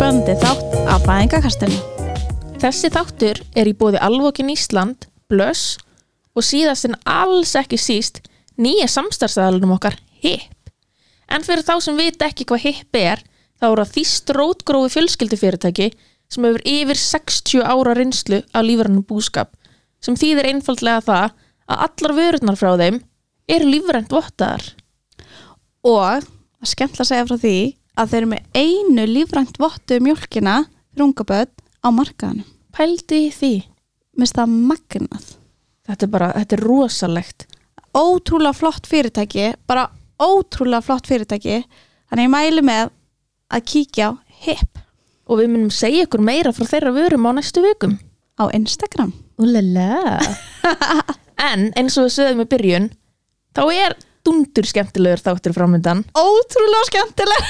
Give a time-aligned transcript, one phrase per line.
[0.00, 1.76] spöndi þátt af fæðingakastinu.
[2.56, 5.74] Þessi þáttur er í bóði Alvokin Ísland, Blöss
[6.32, 8.22] og síðast en alls ekki síst
[8.56, 10.70] nýja samstarfsæðalunum okkar HIP.
[11.28, 13.20] En fyrir þá sem vita ekki hvað HIP er,
[13.60, 15.90] þá er það þýst rótgrófi fjölskyldufyrirtæki
[16.32, 19.52] sem hefur yfir 60 ára reynslu af lífrænum búskap
[20.00, 21.36] sem þýðir einfaldlega það
[21.68, 23.02] að allar vörurnar frá þeim
[23.52, 24.64] eru lífrænt vottaðar.
[25.84, 27.58] Og það skemmt að segja frá því
[27.98, 30.56] að þeir eru með einu lífrænt vottu mjólkina
[30.90, 32.48] fyrir unga börn á markaðanum.
[32.76, 33.52] Pældi því.
[34.20, 35.30] Mist það magnað.
[35.88, 37.46] Þetta er bara, þetta er rosalegt.
[37.96, 39.88] Ótrúlega flott fyrirtæki, bara
[40.22, 41.62] ótrúlega flott fyrirtæki.
[42.10, 42.92] Þannig ég mæli með
[43.50, 44.12] að kíkja á
[44.44, 44.84] HIP
[45.30, 47.98] Og við munum segja ykkur meira frá þeirra vörum á næstu vikum.
[48.40, 49.12] á Instagram.
[51.40, 52.86] En eins og við sögðum í byrjun,
[53.56, 53.94] þá er
[54.26, 56.02] dundur skemmtilegur þáttur framöndan.
[56.12, 57.46] Ótrúlega skemmtileg.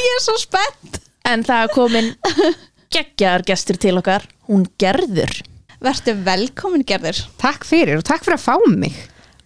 [0.00, 1.00] Ég er svo spennt.
[1.30, 2.10] En það er komin
[2.90, 5.36] geggjar gestur til okkar, hún Gerður.
[5.80, 7.22] Vertu velkomin gerður.
[7.40, 8.96] Takk fyrir og takk fyrir að fá mig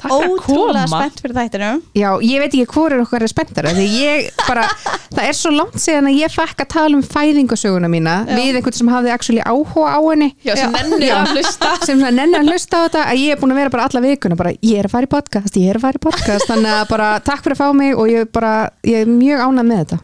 [0.05, 0.99] Takk fyrir að Ótrúlega koma.
[0.99, 1.77] spennt fyrir þættinum.
[1.97, 4.65] Já, ég veit ekki hvor er okkar er spenntara því ég bara,
[5.15, 8.35] það er svo langt síðan að ég fekk að tala um fæðingasöguna mína Já.
[8.35, 11.71] við einhvern sem hafði actually áhuga á henni Já, sem nennir að hlusta.
[11.87, 14.03] sem svona nenni að hlusta á þetta að ég er búin að vera bara alla
[14.05, 16.75] vikuna bara ég er að fara í podcast, ég er að fara í podcast þannig
[16.81, 18.53] að bara takk fyrir að fá mig og ég bara
[18.83, 20.01] ég er mjög ánægð með þetta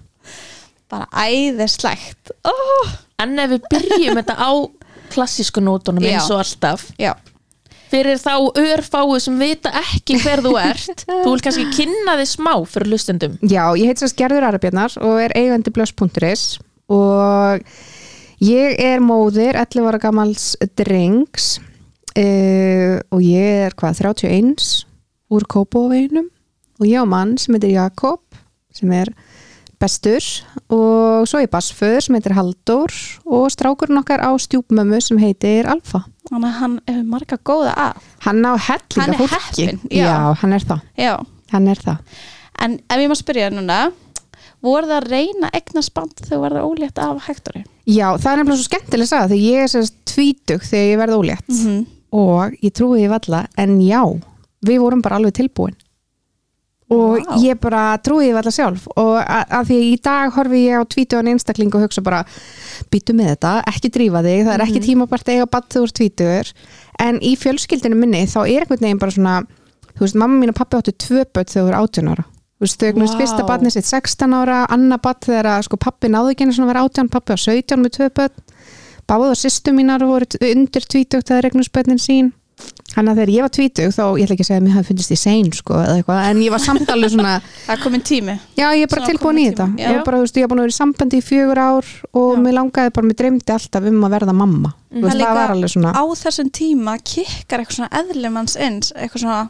[0.91, 2.33] Bara æðislegt.
[2.48, 2.94] Oh.
[3.20, 4.50] En ef við byrjum þetta á
[5.10, 7.12] klassísku nótunum eins og alltaf, Já.
[7.91, 12.52] fyrir þá örfáu sem vita ekki hver þú ert, þú vil kannski kynna þig smá
[12.70, 13.38] fyrir hlustendum.
[13.42, 16.44] Já, ég heit sérst Gerður Arabjarnar og er eigandi blöss.is
[16.91, 17.64] og
[18.42, 21.56] ég er móðir 11 ára gamals drengs
[22.14, 24.70] uh, og ég er hvað 31
[25.30, 26.30] úr Kópaveinum
[26.80, 28.22] og ég á mann sem heitir Jakob
[28.75, 29.12] sem er
[29.80, 30.26] bestur
[30.70, 32.92] og svo er bassföður sem heitir Haldur
[33.26, 38.04] og strákurinn okkar á stjúpmömmu sem heitir Alfa Þannig að hann hefur marga góða að.
[38.26, 40.04] hann á hellinga Hann er fólki heppinn, já.
[40.04, 41.14] já, hann er það, Já.
[41.52, 41.98] hann er það
[42.60, 43.78] En ef ég má spyrja núna,
[44.60, 47.62] voru það að reyna eignasband þegar þú verður ólétt af Hektori?
[47.88, 50.98] Já, það er nefnilega svo skemmtileg að sagða þegar ég er sérst tvítug þegar ég
[51.00, 51.86] verð ólétt -hmm.
[52.12, 54.02] og ég trúi því valla en já,
[54.66, 55.74] við vorum bara alveg tilbúin
[56.90, 57.36] og Vá.
[57.38, 58.88] ég bara trúi því valla sjálf.
[58.98, 62.24] Og að því í dag horfi ég á tvítugan einstakling og hugsa bara
[62.90, 65.96] býtu með þetta, ekki drífa þig það er ekki tímabært að eiga þegar þú ert
[66.00, 66.52] tvítugur.
[67.00, 69.36] En í fjölskyldinu minni þá er einhvern veginn bara svona
[69.94, 72.26] þú veist, mamma mín og pappi áttu tvö börn þegar þú eru 18 ára.
[72.60, 73.20] Þú veist, þau eignast Vá.
[73.20, 76.84] fyrsta badnið sitt 16 ára, annað badd þegar að, sko, pappi náðu ekki að vera
[76.88, 78.44] 18, pappi á 17 með tvö börn.
[79.10, 82.32] Báðu og sýstu mínar voru undir tvítugt þegar eignast börnin sín
[82.90, 84.88] Þannig að þegar ég var tvítug þá, ég ætla ekki að segja að mér hafi
[84.90, 87.34] fundist í sein sko eða eitthvað, en ég var samt alveg svona
[87.66, 88.34] Það er komin tími.
[88.58, 89.94] já, ég er bara tilbúin í þetta tími, ég já.
[89.94, 92.32] var bara, þú veist, ég var búin að vera í sambandi í fjögur ár og
[92.34, 92.40] Já.
[92.42, 95.72] mér langaði bara, mér dreymdi alltaf um að verða mamma þú veist, Það var alveg
[95.76, 99.40] svona Á þessum tíma kikkar eitthvað svona eðlimanns eins, eitthvað svona,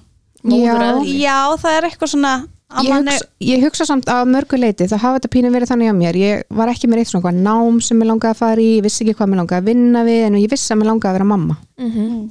[0.44, 1.16] Móðureðli.
[1.20, 2.34] já það er eitthvað svona,
[2.70, 5.94] ég hugsa, ég hugsa samt að mörgu leiti þá hafa þetta pínu verið þannig á
[5.96, 6.18] mér.
[6.20, 8.84] Ég var ekki með eitt svona eitthvað nám sem mér langaði að fara í ég
[8.86, 11.18] vissi ekki hvað mér langaði að vinna við en ég vissi að mér langaði að
[11.18, 11.56] vera mamma.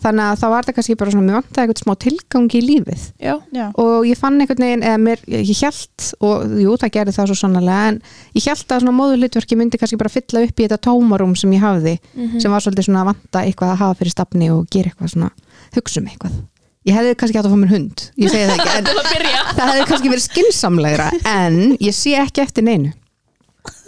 [0.03, 3.05] Þannig að þá var þetta kannski bara svona mér vantaði eitthvað smá tilgangi í lífið.
[3.19, 3.33] Já.
[3.51, 7.31] já, og ég fann einhvern veginn eða mér, ég held og jú það gerði það
[7.31, 7.99] svo sannlega en
[8.37, 11.65] ég held að svona móðurlitverki myndi kannski bara fylla upp í þetta tómarum sem ég
[11.65, 11.97] hafði
[12.39, 15.31] sem var svolítið svona að vanta eitthvað að hafa fyrir stafni og gera eitthvað svona
[15.75, 16.37] hugsa um eitthvað
[16.89, 18.07] ég hefði kannski átt að fá mér hund.
[18.19, 22.67] Ég segi það ekki að það hefði kannski verið skinsamlegra en ég sé ekki eftir
[22.67, 22.95] neinu.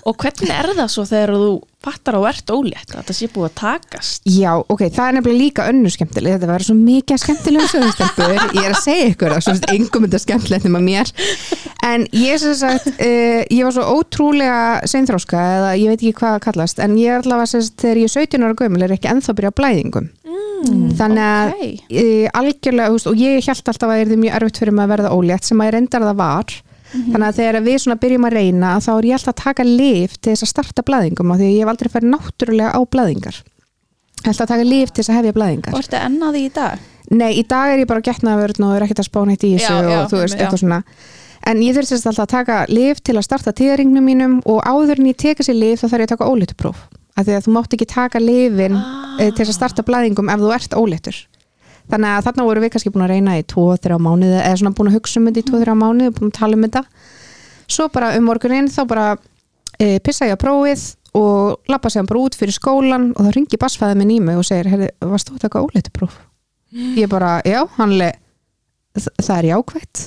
[0.01, 1.50] Og hvernig er það svo þegar þú
[1.81, 4.23] fattar á ert ólétt að það sé búið að takast?
[4.29, 6.38] Já, ok, það er nefnilega líka önnur skemmtileg.
[6.38, 8.34] Þetta verður svo mikið skemmtilegum sögustelpur.
[8.57, 11.13] Ég er að segja ykkur það, svo veist, engum þetta skemmtilegt nema mér.
[11.85, 16.35] En ég sem sagt, uh, ég var svo ótrúlega seinþróska eða ég veit ekki hvað
[16.38, 18.97] það kallast en ég er allavega sem sagt, þegar ég er 17 ára gömul er
[18.97, 20.09] ekki ennþá að byrja á blæðingum
[21.00, 21.63] þannig að ok.
[22.02, 24.86] uh, algjörlega, þú veist, og ég held alltaf að það er mjög erfitt fyrir mig
[24.86, 26.58] að verða ólétt sem að ég reyndar það var
[26.92, 30.18] þannig að þegar við svona byrjum að reyna þá er ég alltaf að taka lif
[30.19, 33.38] til þess að starta blæðingum af því að ég hef aldrei farið náttúrulega á blæðingar
[33.42, 36.86] ég ætla að taka lif til þess að hefja blæðingar og ertu ennaði í dag?
[37.12, 39.72] nei, í dag er ég bara getnaðvörn og er ekkert að spána eitt í þessu
[39.72, 40.44] Já, já, og þú veist, já.
[40.44, 40.81] eitthvað svona
[41.52, 45.10] en ég þurfti alltaf að taka lif til að starta tíðaringnum mínum og áður en
[45.10, 46.84] ég teka sér lif þá þarf ég að taka óléttupróf
[47.18, 49.28] af því að þú mátt ekki taka lifin ah.
[49.36, 51.18] til að starta blæðingum ef þú ert óléttur
[51.92, 54.92] þannig að þarna voru við kannski búin að reyna í 2-3 mánuði eða svona búin
[54.92, 56.84] að hugsa um þetta í 2-3 mánuði búin að tala um þetta
[57.72, 59.06] svo bara um morgunin þá bara
[59.80, 60.88] e, pissa ég á prófið
[61.18, 64.48] og lappa sér bara út fyrir skólan og þá ringi bassfæðið minn í mig og
[64.48, 66.13] segir Herri, varst þú að taka óléttupróf?
[66.96, 68.13] Ég bara, já, hann le
[68.96, 70.04] það er jákvætt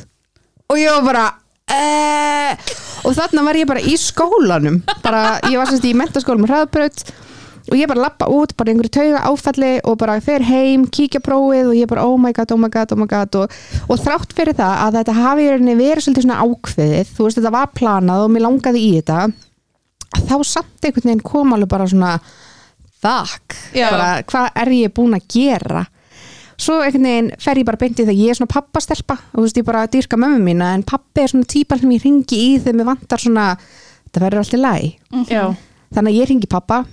[0.73, 1.25] og ég var bara
[1.72, 2.72] eh,
[3.05, 4.81] og þarna var ég bara í skólanum.
[5.05, 7.06] Bara, ég var semst í mentaskólum hraðbraut
[7.64, 11.70] og ég bara lappa út, bara einhverju tauga áfalli og bara fer heim, kíkja prófið
[11.70, 13.40] og ég bara oh my god, oh my god, oh my god.
[13.40, 13.56] Og,
[13.88, 17.72] og þrátt fyrir það að þetta hafi verið svolítið svona ákveðið, þú veist þetta var
[17.72, 19.25] planað og mér langaði í þetta
[20.22, 22.12] þá samt einhvern veginn kom alveg bara svona
[23.75, 23.88] Já.
[23.90, 25.84] bara hvað er ég búin að gera
[26.61, 29.61] svo einhvern veginn fer ég bara beintið þegar ég er svona pappastelpa og þú veist
[29.61, 32.79] ég bara dýrka mömmu mína en pappi er svona típan sem ég ringi í þegar
[32.81, 33.47] mér vantar svona,
[34.06, 35.45] þetta verður alltaf læg Já,
[35.97, 36.85] þannig að ég ringi pappa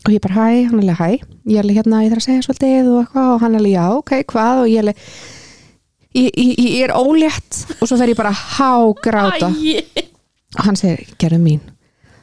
[0.00, 1.10] og ég bara hæ, hann er alveg hæ.
[1.50, 3.74] Ég er alveg hérna, ég þarf að segja svolítið og eitthvað og hann er alveg
[3.74, 4.60] já, ok, hvað?
[4.62, 5.02] Og ég er alveg
[6.16, 9.50] ég, ég, ég er ólétt og svo fer ég bara hágráta.
[10.56, 11.60] Og hann segir, gerðu mín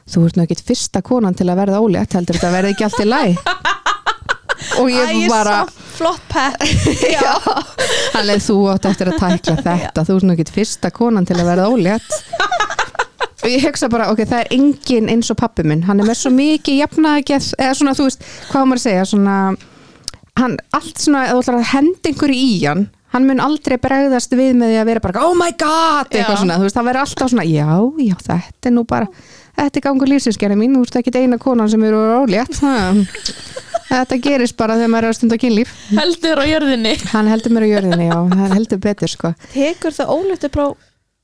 [0.08, 3.02] þú ert nú ekkit fyrsta konan til að verða ólétt heldur þetta verði ekki allt
[3.04, 3.40] í læg
[4.80, 5.60] og ég Æ, bara
[5.98, 6.62] flott pep
[8.14, 10.04] hann leið þú átt eftir að tækla þetta.
[10.04, 12.10] Þú ert nú ekkit fyrsta konan til að verða ólétt.
[13.38, 16.16] Og ég hugsa bara, ok, það er engin eins og pappi minn, hann er með
[16.18, 19.04] svo mikið jafnaðgeð, eða svona, þú veist, hvað maður að segja?
[19.06, 19.36] Svona,
[20.42, 24.80] hann allt svona, að henda einhverju í hann hann mun aldrei bregðast við með því
[24.82, 26.40] að vera bara, oh my god, eitthvað Já.
[26.42, 27.70] svona þú veist, það verður alltaf svona, já,
[28.04, 29.08] já, þetta er nú bara
[29.58, 32.60] þetta er gangur lífsinskerði mín, þú veist ekki eina konan sem eru ólétt.
[32.62, 32.74] Ha.
[33.88, 35.72] Þetta gerist bara þegar maður er að stunda kynlíf.
[35.96, 36.96] Heldur á jörðinni.
[37.14, 39.32] Hann heldur mér á jörðinni, já, hann heldur betur sko.
[39.54, 40.76] tekur það óléttu próf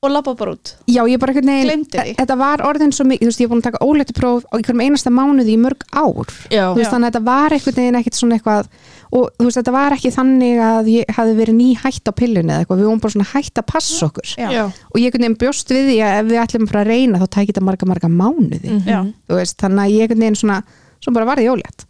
[0.05, 0.73] og labba bara út?
[0.85, 2.13] Já, ég bara Gleymdi því.
[2.19, 4.53] þetta var orðin svo mikið, þú veist, ég er búin að taka óléttu próf á
[4.57, 6.29] einhverjum einasta mánuði í mörg ár.
[6.51, 8.69] Já, þú veist, þannig að þetta var einhvern veginn ekkert svona eitthvað
[9.15, 12.53] og þú veist, þetta var ekki þannig að ég hafi verið ný hætt á pillunni
[12.53, 14.31] eða eitthvað, við vorum bara svona hætt að passa okkur.
[14.35, 14.47] Já.
[14.53, 17.21] já, og ég einhvern veginn bjóst við því að ef við ætlum bara að reyna
[17.21, 18.79] þá tækir þetta marga marga mánuði.
[18.85, 18.99] Já.
[19.25, 20.61] þú veist, þannig að ég einhvern veginn svona
[20.99, 21.85] svo bara var ég ólétt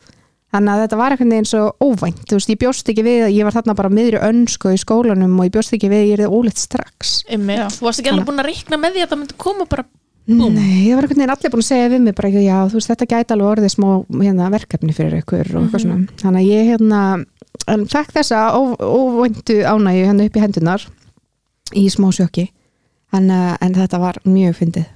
[0.55, 3.35] þannig að þetta var einhvern veginn svo óvænt þú veist, ég bjóst ekki við að
[3.35, 6.23] ég var þarna bara miðri önsku í skólanum og ég bjóst ekki við að ég
[6.25, 7.59] er ólétt strax Einmitt.
[7.59, 7.67] Já.
[7.75, 9.87] Þú varst ekki alveg búin að reikna með því að það myndi koma bara
[10.25, 10.55] Búm.
[10.55, 12.89] Nei, það var einhvern veginn allir búin að segja við mig bara, já, þú veist,
[12.89, 13.89] þetta gæti alveg orðið smá
[14.23, 17.01] hérna, verkefni fyrir ykkur og eitthvað svona þannig að ég hérna
[17.75, 20.85] en fekk þessa óvæntu ánægju hérna upp í hendunar
[21.77, 22.47] í smá sjöki
[23.13, 24.89] en, uh, en þetta var mjög fyndið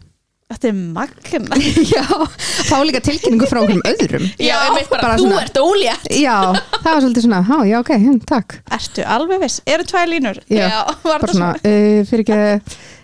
[0.50, 1.58] Þetta er magna
[1.94, 2.04] Já,
[2.66, 4.24] fá líka tilkynningu frá einhverjum öðrum.
[4.42, 6.08] Já, einmitt bara, bara þú svona- ert ólétt.
[6.18, 6.38] Já,
[6.74, 8.56] það var svolítið svona, há, já, ok, hm, takk.
[8.80, 9.60] Ertu alveg viss?
[9.70, 10.40] Eru tvær línur?
[10.50, 10.72] Já,
[11.04, 12.40] var bara það svona, uh, fyrir ekki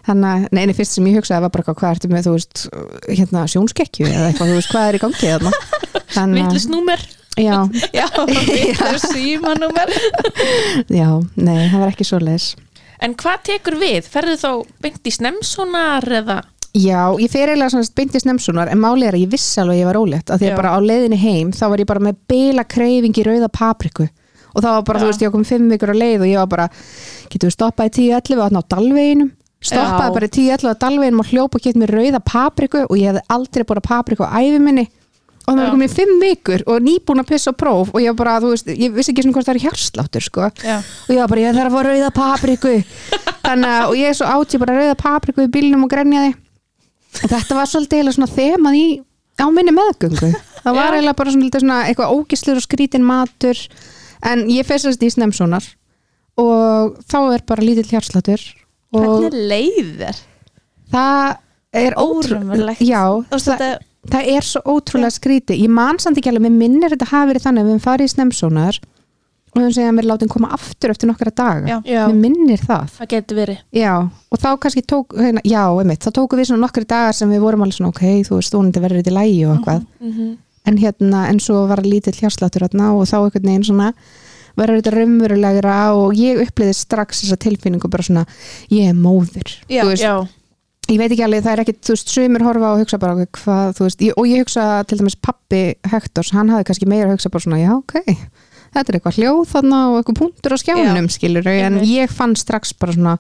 [0.10, 2.64] hann að, nei, nei, fyrst sem ég hugsaði var bara hvað ertu með, þú veist,
[3.12, 5.54] hérna sjónskekkju eða eitthvað, þú veist, hvað er í gangi þarna?
[6.18, 7.06] Þannig að- Villus númer
[7.36, 7.58] Já,
[8.00, 8.08] Já,
[8.58, 9.94] vitlaus símanúmer
[10.90, 12.56] já, nei, það var ekki svo leis
[13.04, 14.06] En hvað tekur við?
[14.08, 14.52] Ferðu þá
[14.82, 16.38] beint í snemsonar eða
[16.76, 19.78] Já, ég fer eiginlega svona beint í snemsunar en máli er að ég vissi alveg
[19.78, 20.32] að ég var ólétt.
[20.34, 23.24] Af því að bara á leiðinni heim þá var ég bara með beila kreifing í
[23.24, 24.08] rauða papriku.
[24.56, 25.04] Og það var bara, Já.
[25.04, 26.68] þú veist, ég kom fimm vikur á leið og ég var bara,
[27.32, 29.32] getur við stoppað í 10-11 og þarna á dalveginum?
[29.66, 30.16] Stoppaði Já.
[30.18, 33.26] bara í 10-11 á dalveginum og hljópa og gett mér rauða papriku og ég hefði
[33.36, 34.88] aldrei búin papriku á æfi minni.
[35.46, 38.20] Og það var komin í fimm vikur og nýbúin að pissa próf og ég var
[38.20, 40.48] bara, þú veist, ég vissi ekki svona hvort það er hjarsláttur, sko.
[40.66, 42.74] Já, og ég var bara, ég þarf að fá rauða papriku.
[43.46, 46.34] Þannig að, og ég er svo átt ég bara rauða papriku í bílnum og grenjaði
[47.22, 48.86] þetta var svolítið þemað í
[49.36, 50.34] á minni meðgöngu.
[50.66, 53.60] Það var eiginlega bara svona, svona eitthvað ógislur og skrítin matur.
[54.26, 55.66] En ég festast í snemsonar
[56.42, 58.42] og þá er bara lítill hjarslatur
[58.96, 60.22] hvernig leið þér?
[60.92, 61.38] það
[61.76, 62.84] er ótrú Óraunverulegt.
[62.84, 63.64] já, það,
[64.12, 67.48] það er svo ótrúlega skrítið ég man samt ekki alveg, mér minnir þetta hafi verið
[67.48, 68.95] þannig að við höfum farið í snemsonar og
[69.56, 71.82] við höfum segjað að mér látum koma aftur eftir nokkra daga.
[71.86, 72.96] Mér minnir það.
[73.00, 73.60] Það getur verið.
[73.76, 77.32] Já, og þá kannski tók, hérna, já, einmitt, þá tóku við svona nokkri dagar sem
[77.32, 80.34] við vorum alveg svona, ok, þú veist, þú verður í lægi og eitthvað, mm
[80.66, 83.92] en hérna, en svo var lítill hjásláttur hérna og þá einhvern veginn svona,
[84.58, 88.26] verður þetta raunverulegra og ég uppliði strax þessa tilfinningu bara svona,
[88.74, 90.16] ég er móðir, Já, þú veist, Já,
[90.94, 93.78] ég veit ekki alveg, það er ekkit, þú veist, sumir horfa og hugsa bara, hvað,
[93.78, 97.18] þú veist, ég, og ég hugsa til dæmis pappi Hektors, hann hafði kannski meira að
[97.18, 98.18] hugsa bara svona, já, ok,
[98.76, 102.76] þetta er eitthvað hljóð þarna og eitthvað punktur á skjánum, skilur, en ég fann strax
[102.80, 103.18] bara svona,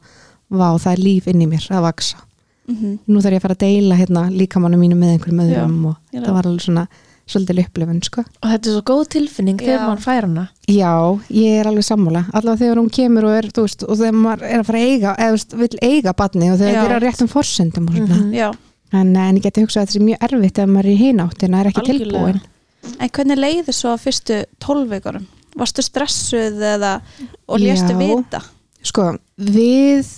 [0.52, 2.22] vá, það er líf inn í mér að vaksa
[2.70, 3.00] mhm.
[3.08, 6.32] nú þarf ég að fara að deila hérna líkamannu mínu með einhverjum öðrum og það
[6.38, 6.88] var alveg svona
[7.26, 8.22] svolítið upplifun sko.
[8.22, 9.66] og þetta er svo góð tilfinning Já.
[9.66, 10.92] þegar maður fær hana Já,
[11.34, 14.62] ég er alveg sammála allavega þegar hún kemur og er, veist og þegar maður er
[14.62, 17.32] að fara að eiga, eða veist, vill eiga batni og þegar þetta er á réttum
[17.32, 18.34] forsendum Mhm.
[18.36, 18.50] Já,
[18.94, 21.60] en, en ég geti hugsað að þetta sé mjög erfitt ef maður er í hináttina,
[21.62, 22.06] er ekki Algjörlega.
[22.06, 22.42] tilbúin
[23.00, 25.26] en hvernig leiði svo fyrstu tólvikurum?
[25.56, 26.98] Varstu stressuð eða
[27.48, 28.42] og léstu vita?
[28.86, 30.10] Sko, við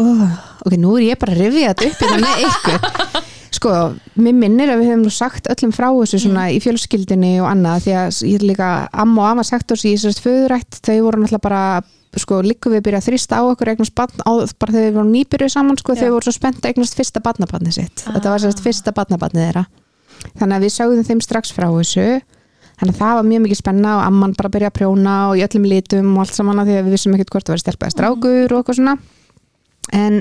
[0.00, 0.26] oh,
[0.66, 3.24] ok, nú er ég bara að rifja þetta upp hérna með ykkur.
[3.56, 3.72] Sko,
[4.20, 7.94] mér minnir að við hefum sagt öllum frá þessu svona í fjölskyldinni og annað því
[7.96, 11.44] að ég er líka amma og amma sagt oss í þessast föðurætt þau voru náttúrulega
[11.46, 11.62] bara
[12.20, 15.12] sko, líku við byrja að þrýsta á okkur eignast barn á, bara þegar við vorum
[15.14, 16.02] nýbyrjuð saman sko, Já.
[16.04, 18.04] við vorum svo spennt að eignast fyrsta barnabarnið sitt.
[18.06, 19.64] Þetta var sérst fyrsta barnabarnið þeirra.
[20.40, 22.06] Þannig að við sögðum þeim strax frá þessu
[22.76, 25.44] þannig að það var mjög mikið spenna og amman bara byrja að prjóna og í
[25.46, 27.94] öllum litum og allt saman að því að við vissum ekkert hvort það var stelpaði
[27.96, 28.96] strákur og eitthvað svona.
[29.96, 30.18] En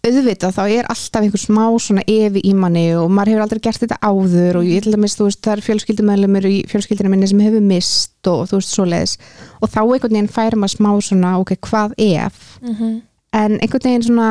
[0.00, 3.82] auðvitað þá er alltaf einhver smá svona evi í manni og maður hefur aldrei gert
[3.82, 7.42] þetta áður og ég til dæmis, þú veist, það er fjölskyldumæðlumir í fjölskyldinu minni sem
[7.44, 9.16] hefur mist og þú veist, svoleiðis.
[9.60, 12.58] Og þá einhvern veginn fær maður smá svona, ok, hvað ef?
[12.62, 13.02] Mhm.
[13.32, 14.30] en einhvern veginn svona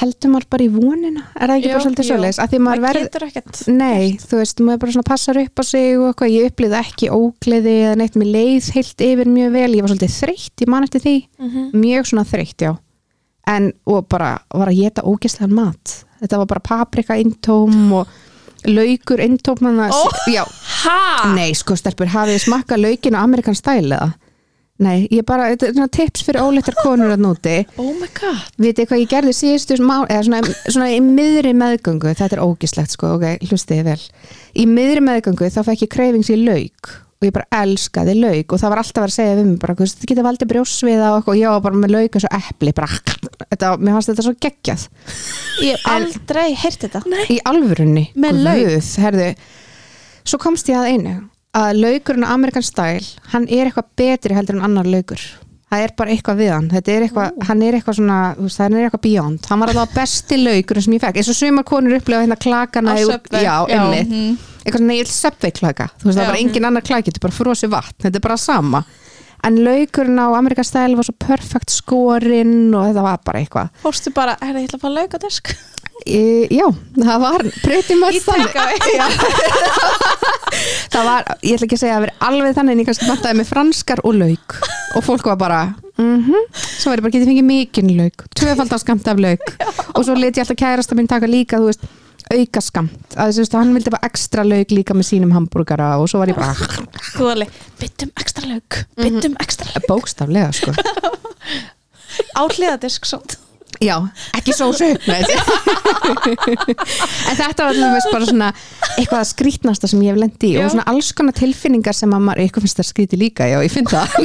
[0.00, 1.22] heldur maður bara í vonina?
[1.38, 2.40] Er það ekki Jú, bara svolítið svoleiðis?
[2.42, 5.62] Að því maður maður verð getur ekkert Nei, þú veist, maður bara svona passar upp
[5.62, 8.18] á sig og eitthvað, ég upplýði ekki ógleði eða neitt.
[8.18, 9.68] Með leið heilt yfir mjög vel.
[9.70, 11.16] Ég var svolítið þreytt, ég man eftir því.
[11.38, 11.70] Mhm.
[11.84, 12.72] mjög svona þreytt, já.
[13.54, 15.98] En, og bara var að geta ógislegan mat.
[16.22, 18.08] Þetta var bara paprika intóm og
[18.64, 19.60] laukur intóm
[19.90, 20.10] oh.
[20.26, 20.44] já,
[20.84, 21.34] Ha?
[21.34, 24.14] nei, sko stelpur hafið þið smakkað laukin á Amerikan stæl eða?
[24.84, 28.60] Nei, ég bara, þetta er svona tips fyrir óleittar konur að núti Oh my god
[28.60, 32.94] Vitið hvað ég gerði síðustu má, eða svona, svona í miðri meðgöngu, þetta er ógislegt
[32.94, 34.02] sko, ok, hlustiði vel.
[34.58, 38.60] Í miðri meðgöngu þá fekk ég kreifings í lauk og ég bara elskaði lauk og
[38.60, 41.62] það var alltaf að segja við mig bara, þetta getur valdið brjósviða og eitthvað var
[41.64, 42.88] bara með lauk eins og epli, bara,
[43.44, 44.88] þetta, mér fannst þetta svo geggjað.
[45.64, 47.22] ég hef aldrei heyrt þetta Nei.
[47.32, 48.08] Í alvörunni.
[48.18, 48.42] Með
[49.04, 49.30] herðu,
[50.24, 51.14] svo komst ég að einu,
[51.54, 55.22] að laukurinn á Amerikan stæl, hann er eitthvað betri heldur en annar laukur.
[55.74, 58.18] Það er bara eitthvað við hann, er eitthvað, hann er eitthvað svona,
[58.60, 59.46] hann er eitthvað beyond.
[59.50, 62.94] Hann var alveg besti laukurinn sem ég fekk, eins og sumar konur upplefa hérna klakana
[62.94, 63.42] Á Subway.
[63.42, 64.10] Já, Já, einmitt.
[64.12, 64.36] mhm.
[64.64, 66.24] Eitthvað neil subway klaka, þú veist, það Já.
[66.24, 68.84] er bara engin annar klaki, þetta er bara frosi vatn, þetta er bara sama.
[69.44, 73.68] En laukurinn á Amerikan stæl var svo perfekt skorinn og þetta var bara eitthvað.
[73.82, 74.94] fórstu bara, herri, ég ætla að
[76.04, 76.66] E, já,
[77.00, 78.18] það var pretty much.
[78.94, 79.06] Já.
[80.92, 83.38] það var, ég ætla ekki að segja að vera alveg þannig en ég kannski vantaði
[83.40, 84.56] með franskar og lauk.
[84.98, 85.60] Og fólk var bara
[85.96, 88.26] mhm, svo var ég bara getið fengið mikinn lauk.
[88.36, 89.46] Tvöfaldan skamt af lauk.
[89.94, 91.86] Og svo leti ég alltaf kærasta minn taka líka þú veist,
[92.34, 96.20] auka skamt að veist, hann vildi bara ekstra lauk líka með sínum hambúrgara og svo
[96.22, 96.52] var ég bara
[97.16, 97.48] Góðali,
[97.80, 99.88] byttum ekstra lauk byttum ekstra lauk.
[99.88, 100.76] Bókstaflega sko.
[102.38, 103.38] Á hliðadisk samt
[103.84, 103.96] Já,
[104.36, 104.90] ekki sósu.
[107.24, 108.48] En þetta var dæmis bara svona
[108.96, 110.64] eitthvað að skrítnasta sem ég hef lendi í Já.
[110.64, 113.72] og svona alls konar tilfinningar sem að maður eitthvað finnst það skríti líka, já, ég
[113.72, 114.08] finn það.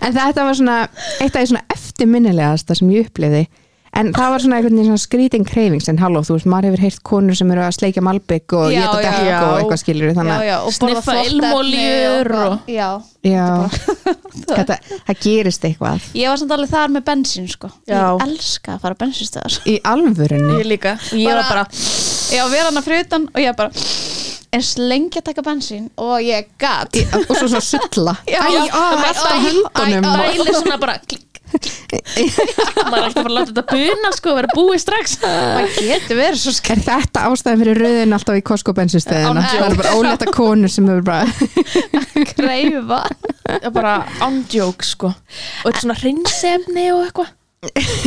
[0.00, 0.76] En þetta var svona
[1.20, 3.42] eitt af því svona eftirminnilegasta sem ég uppliði
[3.98, 6.82] en það var svona einhvern veginn svona skrítin kreifings en halló, þú veist, maður hefur
[6.86, 9.40] heyrt konur sem eru að sleikja malbygg og Já, geta já, dekk já.
[9.42, 12.88] og eitthvað skilur þannig að já, og Sniffa ilmolíur og- já,
[13.26, 13.46] já,
[14.50, 14.76] þetta,
[15.08, 17.98] það gerist eitthvað ég var samt alveg þar með bensín sko Já.
[18.14, 22.42] ég elska að fara á bensinstöðar í alvörunni Ég líka Og ég var bara ég
[22.44, 23.70] var vera hana fyrir utan og ég bara
[24.50, 26.96] eins lengi að taka bensín og ég gat
[27.28, 30.38] og svo svo sulla Já, Æ, já, á, æ, allt á æ, höndunum æ, æ.
[30.38, 34.82] Dæli svona bara klikk Maður er ekki bara að láta þetta buna sko Verða búið
[34.82, 35.16] strax.
[35.22, 38.44] Það getur verið svo Er þetta ástæðan fyrir rauðin alltaf í?
[39.26, 41.24] Án Það er bara ólétta konur sem hefur bara
[43.58, 45.10] er bara ándjók sko.
[45.10, 47.36] Og þetta er svona hreinsefni og eitthvað.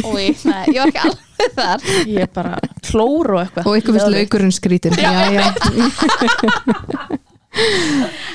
[0.10, 1.84] Úi, nei, ég var ekki alveg þar.
[2.10, 2.56] Ég er bara
[2.88, 3.68] klór og eitthvað.
[3.70, 5.46] Og ykkur vist laukurinn skrítin já, já.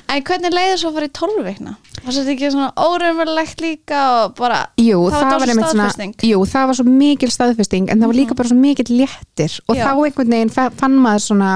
[0.08, 1.72] En hvernig leiðir svo að fara í 12 vikna?
[2.04, 6.14] Var þetta ekki svona óraunverulegt líka og bara Jú, Það var svona staðfesting.
[6.16, 6.28] Mhm.
[6.30, 9.76] Jú, það var svo mikil staðfesting en það var líka bara svo mikil léttir og
[9.76, 9.84] Já.
[9.88, 11.50] þá einhvern veginn fa- fann maður svona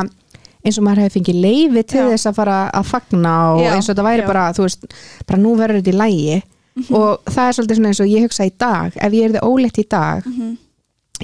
[0.65, 2.09] eins og maður hefði fengið leifi til Já.
[2.13, 4.23] þess að fara að fagna og Já, eins og þetta væri.
[4.23, 4.27] Mhm.
[4.27, 4.85] bara, þú veist,
[5.27, 6.43] bara nú verður þetta í lægi
[6.91, 9.47] og það er svolítið svona eins og ég hugsa í dag, ef ég er þið
[9.49, 10.57] ólétt í dag Mhm.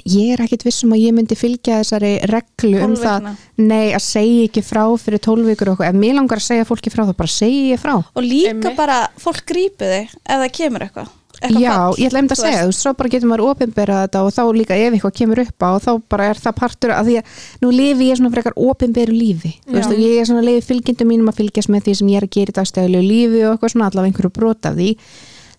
[0.05, 3.29] Ég er ekkit vissum að ég myndi fylgja þessari reglu um 12 það.
[3.59, 6.67] nei, að segja ekki frá fyrir 12 vikur og eitthvað, ef mér langar að segja
[6.67, 7.95] fólki frá þá bara segi ég frá.
[7.99, 8.75] Og líka Einmitt.
[8.77, 11.15] bara, fólk grípi þig ef það kemur eitthvað.
[11.39, 13.45] Eitthvað Já, fall, ég ætla einmitt að þú segja, þú veist, svo bara getur maður
[13.47, 16.55] opinberað þetta og þá líka ef eitthvað kemur upp á og þá bara er það
[16.57, 17.25] partur að því að
[17.63, 19.51] nú lifi ég svona frekar opinberu lífi.
[19.63, 19.95] Þú veist, Já.
[19.95, 22.35] og ég er svona lifi fylgjendum mínum að fylgjast með því sem ég er að
[22.35, 23.55] gera í dagstæðulegu lífi og
[24.75, 24.89] því.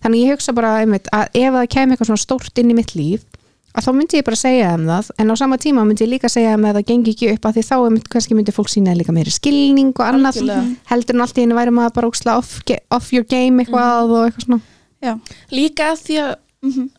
[0.01, 2.93] Þannig ég hugsa bara einmitt að ef það kemur eitthvað svona stórt inn í mitt
[2.97, 3.25] líf
[3.71, 6.29] að þá myndi ég bara segja þeim það en á sama tíma myndi ég líka
[6.29, 8.95] segja þeim að það gengi ekki upp að því þá einmitt kannski myndi fólk sína
[8.97, 10.75] líka meiri skilning og annað Algjörlega.
[10.91, 12.59] heldur en allt í henni væri maður bara úksla off,
[12.91, 14.11] off your game eitthvað Mhm.
[14.11, 14.61] og eitthvað svona
[15.01, 15.19] Já,
[15.51, 16.89] Líka af því að Mhm.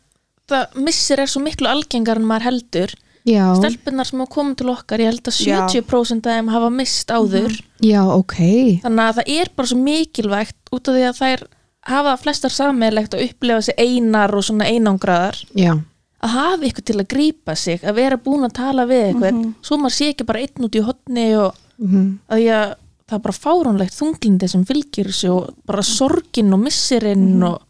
[0.49, 3.55] það missir er svo miklu algengar en maður heldur Já.
[3.55, 5.69] Stelpunar sem hafa komið til okkar Ég held að Já.
[5.71, 8.35] 70% af þeim hafa mist áður Já, ok.
[8.83, 11.43] Þannig að það er bara svo mikilvægt út af því að þær
[11.87, 15.79] hafa flestar sammeðlegt að upplefa sig einar og svona einangraðar Já,
[16.23, 19.55] að hafa ykkur til að grípa sig að vera búin að tala við eitthvað Mhm.
[19.62, 22.75] svo maður sé ekki bara einn út í hotni og mm að ég,
[23.09, 27.43] það er bara fáránlegt þunglindi sem fylgir þessu og bara sorgin og missirinn Mhm.
[27.43, 27.61] og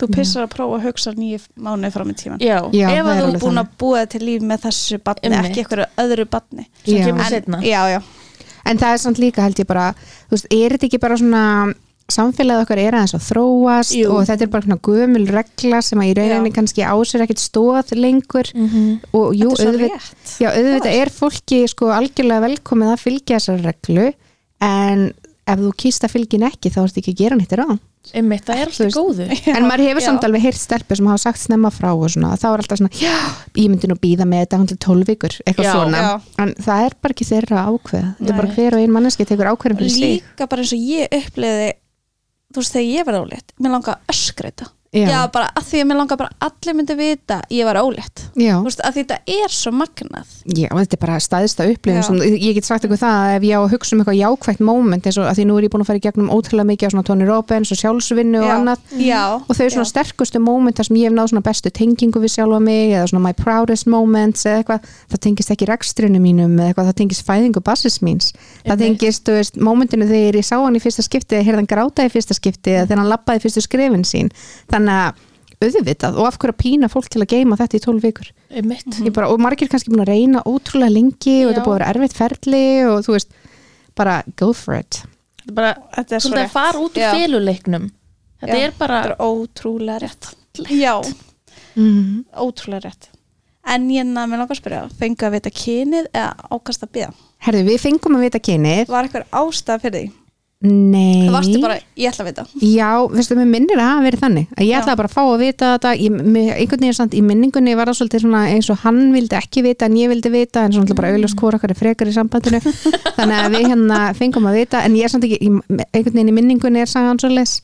[0.00, 3.20] Þú pissar að prófa að hugsa nýju mánuði fram í tíman já, Já, Ef að
[3.20, 3.58] þú er búin þannig.
[3.60, 5.50] að búa til líf með þessu batni, Einmitt.
[5.50, 7.04] ekki einhverju öðru batni sem Já.
[7.06, 8.02] kemur En- setna Já, já,
[8.64, 9.94] En það er samt líka held ég bara,
[10.30, 11.74] þú veist, er þetta ekki bara svona
[12.10, 14.08] samfélagið okkar er aðeins að þróast Jú.
[14.12, 16.56] og þetta er bara gömul regla sem að í rauninni Já.
[16.58, 19.00] kannski á sér ekkert stóð lengur Mhm.
[19.12, 24.12] og jú, auðvitað, já, auðvitað er fólki sko algjörlega velkomið að fylgja þessar reglu
[24.60, 25.12] en
[25.46, 27.78] ef þú kýst að fylgja ekki þá ertu ekki að gera nýttir á
[28.18, 30.06] einmitt, það er alltaf góðu en maður hefur já.
[30.08, 32.90] samt alveg heyrt stelpur sem hafa sagt snemma frá og svona, þá er alltaf svona
[32.98, 33.14] já,
[33.54, 35.72] ég myndi nú býða með þetta til 12 vikur eitthvað Já.
[35.72, 36.20] svona, Já.
[36.42, 39.50] en það er bara ekki þeirra ákveð, þetta er bara hver og ein manneski tekur
[39.54, 41.70] ákveðin fyrir sig Líka bara eins og ég uppliði
[42.52, 45.06] Þú veist, þegar ég var ólétt Mér langa að öskreita Já.
[45.08, 48.26] Já, bara að því að mér langa bara allir myndi vita ég var ólétt.
[48.36, 50.28] Þú veist, að þetta er svo magnað.
[50.52, 53.64] Já, þetta er bara staðista upplifun ég get sagt eitthvað það að ef ég á
[53.64, 55.88] að hugsa um eitthvað jákvægt moment eins og að því nú er ég búin að
[55.88, 58.52] fara í gegnum ótrúlega mikið á svona Tony Robbins og sjálfsvinnu og Já.
[58.58, 58.78] annað.
[59.00, 62.20] Já, og þau eru svona sterkustu moment þar sem ég hef náð svona bestu tengingu
[62.20, 66.52] við sjálfa mig eða svona my proudest moments eða eitthvað, það tengist ekki rekstrinu mínum
[66.60, 68.36] eða eitthvað, það tengist fæðingu basis míns.
[68.68, 71.40] Það tengist, þú veist, momentinu þegar ég sá hann í fyrsta skipti
[72.76, 72.90] eða
[74.82, 75.28] þannig að
[75.62, 78.30] auðvitað og af hverju að pína fólk til að geima þetta í 12 vikur
[79.14, 81.52] bara, og margir kannski búin að reyna ótrúlega lengi og Já.
[81.52, 83.34] þetta er búin að vera erfitt ferli og þú veist,
[83.98, 86.54] bara go for it þetta er bara, Þetta er svo svolítið að rétt.
[86.56, 87.88] fara út úr féluleiknum
[88.42, 88.66] þetta Já.
[88.66, 90.30] er bara Þetta er ótrúlega rétt
[90.68, 90.94] Já,
[91.76, 92.14] mm.
[92.42, 93.10] ótrúlega rétt
[93.62, 97.12] En ég nefnir mér langar að spyrja Fengu að vita kynið eða ákast að byða
[97.46, 100.21] Herðu, við fengum að vita kynið Var eitthvað ástæða fyrir því?
[100.62, 101.26] Nei.
[101.26, 102.44] Það varstu bara, ég ætla að vita.
[102.62, 104.44] Já, veistu, mér minnir að hafa verið þannig.
[104.54, 104.78] Að ég Já.
[104.78, 105.92] ætlaði bara að fá að vita þetta.
[105.98, 109.38] Ég, mér, einhvern veginn samt í minningunni var það svolítið svona eins og hann vildi
[109.40, 112.14] ekki vita en ég vildi vita en svona bara auðvitað hvora okkar er frekar í
[112.14, 112.62] sambandinu.
[113.18, 116.36] Þannig að við hérna fengum að vita en ég er samt ekki, einhvern veginn í
[116.38, 117.58] minningunni er sagan svo les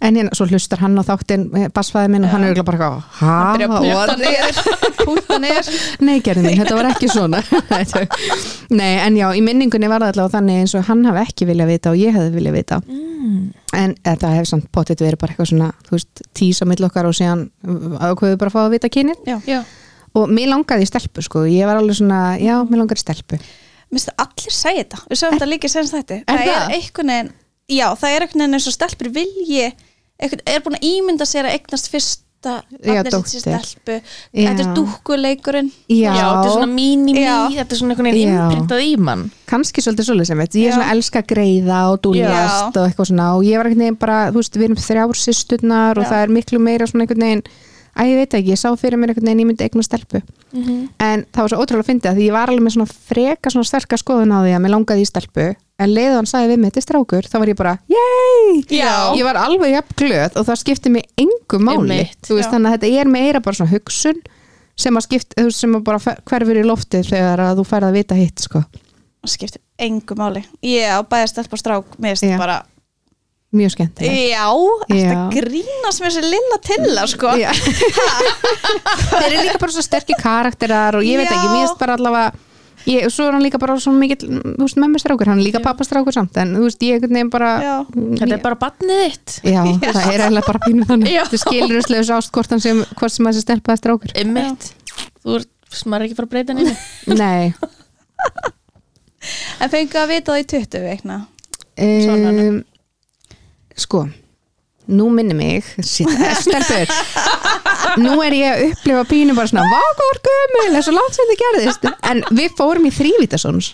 [0.00, 2.96] en hérna, svo hlustar hann á þáttin basfæði minn og hann er örugglega bara að
[3.20, 4.60] hæ, púta niður.
[5.06, 5.70] Púta niður.
[6.04, 7.40] Nei, gerði mín, þetta var ekki svona.
[8.80, 11.72] Nei, en já, í minningunni var það allavega þannig eins og hann hafi ekki viljað
[11.72, 12.80] vita og ég hefði viljað vita.
[12.90, 13.40] Mm,
[13.80, 17.08] en þetta hefur samt potið verið bara eitthvað svona þú veist, tís á mill okkar
[17.08, 19.60] og síðan ákveðu bara að fá að vita kynir Já, já,
[20.16, 23.40] og mér langaði í stelpu sko, ég var alveg svona já, mér langaði í stelpu.
[23.94, 25.02] Minnstu allir segja þetta.
[25.10, 27.34] Við sögum þetta líka senst þetta Er Það er einhvern veginn
[27.66, 29.64] Já, það er veginn eins og stelpur vilji
[30.22, 32.22] einhvern, er búin að ímynda sér að eignast fyrsta
[32.84, 33.40] Já, sé dóttur.
[33.42, 34.52] stelpu Já.
[34.52, 37.38] Þetta er dúkkuleikurinn já, þetta er svona mini-mí Já.
[37.56, 38.38] þetta er svona einhvern veginn Já.
[38.46, 40.76] innprintað í mann kannski svolítið svolítið sem veit, ég er Já.
[40.78, 42.70] svona elska að greiða og dúljast Já.
[42.70, 45.98] og eitthvað svona og ég var einhvern veginn bara, þú veist, við erum þrjár systurnar
[45.98, 46.10] og Já.
[46.12, 47.44] það er miklu meira svona einhvern veginn
[47.96, 50.20] að ég veit ekki, ég sá fyrir mér einhvern veginn ég myndi eigna stelpu.
[51.02, 53.50] En það var svo ótrúlega að fyndi að því ég var alveg með svona freka
[53.52, 55.46] svona sterka skoðun á því að mér langaði í stelpu.
[55.76, 58.62] En leiðu hann sagði við mig, þetta er strákur þá var ég bara, yey
[59.18, 62.52] ég var alveg jafn glöð og það skipti mig engu máli, þú veist Já.
[62.54, 64.22] þannig að þetta er meira bara svona hugsun
[64.76, 67.88] sem að skipt, þú veist, sem að bara hverfur í loftið þegar að þú færð
[67.90, 68.64] að vita hitt sko.
[69.20, 70.44] Það skiptir engu máli.
[70.64, 71.26] Ég á bæði
[73.58, 74.46] mjög skemmt Já,
[74.90, 75.20] þetta Já.
[75.34, 77.34] grínast með þessi lilla tilla sko?
[77.40, 77.52] Já.
[79.12, 81.36] þeir eru líka bara svo sterkir karakterar og ég veit Já.
[81.36, 82.32] ekki, mér finnst bara allavega
[82.86, 86.54] ég, svo er hann líka bara svo veist, mömmustrákur, hann er líka pappastrákur samt en
[86.56, 87.74] þú veist, ég einhvern veginn bara Já.
[87.96, 89.36] þetta er bara barnið þitt.
[89.50, 89.60] Já,
[89.96, 91.14] það er eiginlega bara pínu þannig.
[91.16, 91.22] Já.
[91.32, 94.14] Þú skilur þesslega ást hvort hann sem hvort sem þessi stelpaði strákur.
[94.22, 94.70] Einmitt,
[95.24, 96.76] þú ert smaður ekki fara að breyta neina
[97.22, 97.54] Nei.
[99.58, 101.20] En fengu að vita það í 20 veikna
[101.82, 102.60] um,
[103.76, 104.06] Sko
[104.86, 105.64] Nú minni mig.
[105.82, 106.92] Stelpur.
[107.98, 111.32] Nú er ég að upplifa pínu bara svona Vá, hvað var gömul, þessu langt sem
[111.32, 111.88] þið gerðist.
[112.06, 113.72] En við fórum í þrývítasons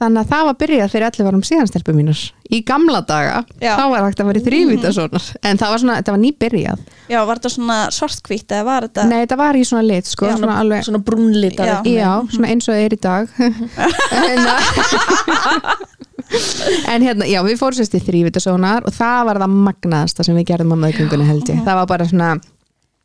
[0.00, 3.74] Þannig að það var byrjað fyrir 11 árum síðan stelpur mínar Í gamla daga Já.
[3.76, 6.86] Þá var hægt að vera í þrývítasonar En það var svona, þetta var nýbyrjað.
[7.12, 10.30] Já, var þetta svona svartkvít eða var þetta Nei, þetta var í svona lit, sko
[10.30, 12.08] Já, svona alveg svona brúnlitar Já.
[12.32, 13.24] svona eins og það er í dag.
[14.30, 14.40] En,
[16.30, 20.48] en hérna, já, við fórum sérst í þrývitasónar og það var það magnaðasta sem við
[20.52, 21.62] gerðum á meðgöngunni held ég.
[21.66, 22.30] Það var bara svona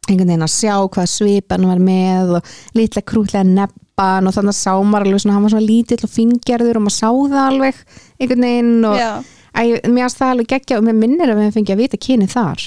[0.05, 4.59] einhvern veginn að sjá hvað svipan var með og litla krútlega nebban og þannig að
[4.59, 7.81] sá maður alveg svona, hann var svona lítill og fingerður og maður sá það alveg
[8.19, 9.31] einhvern veginn og.
[9.55, 12.65] Æ, mér það alveg geggja og mér minnir að við fengið að vita kyni þar.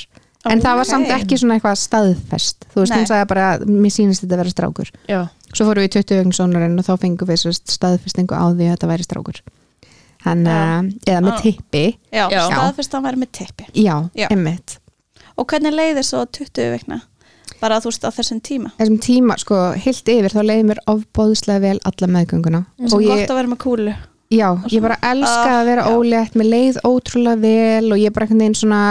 [0.48, 2.64] En það var samt ekki svona eitthvað staðfest.
[2.72, 4.92] Þú veist, hún sagði bara, mér sýnist þetta að vera strákur.
[5.10, 5.18] Já,
[5.52, 8.72] svo fórum við í 20 veginn sónarinn og þá fengum við staðfestingu á því að
[8.72, 9.42] þetta væri strákur
[10.24, 11.40] hann, uh, eða með Já.
[11.44, 14.26] tippi Já, staðfyrst að hann væri með tippi já, Já.
[14.34, 14.78] emmitt
[15.38, 16.96] Og hvernig leiði svo 20 veikna?
[17.60, 21.62] Bara þú veist á þessum tíma þessum tíma, sko, heilt yfir þá leiði mér ofbóðslega
[21.64, 23.94] vel alla meðgönguna Svo og gott ég, að vera með kúlu
[24.28, 25.94] já, ég bara elska Ah, að vera já.
[25.96, 28.82] ólétt mér leið ótrúlega vel og ég bara einhvern veginn svona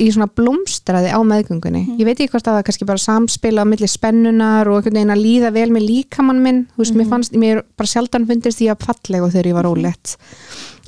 [0.00, 1.82] í svona blómstraði á meðgöngunni.
[1.86, 1.98] Mhm.
[2.00, 5.14] ég veit ekki hvort það var kannski bara samspila á milli spennunar og einhvern veginn
[5.14, 7.10] að líða vel með líkamann minn, þú veist, mér Mhm.
[7.12, 10.16] fannst mér bara sjaldan fundist ég að falleg og þegar ég var ólétt.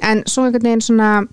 [0.02, 1.26] En svo einhvern veginn svona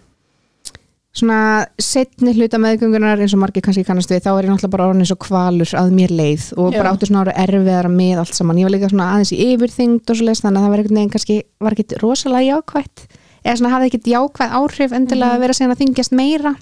[1.20, 4.86] svona setni hluta meðgöngunar eins og margir kannski kannast við, þá er ég náttúrulega bara
[4.92, 6.94] orðin eins og kvalur að mér leið og bara Já.
[6.94, 8.60] áttu svona ára erfiðara með allt saman.
[8.62, 11.00] Ég var líka svona aðeins í yfirþyngd og svo leist þannig að það var einhvern
[11.00, 13.08] veginn kannski var ekkit rosalega jákvætt
[13.44, 16.56] eða svona hafði ekkit jákvæð áhrif endilega að vera síðan að þingjast meira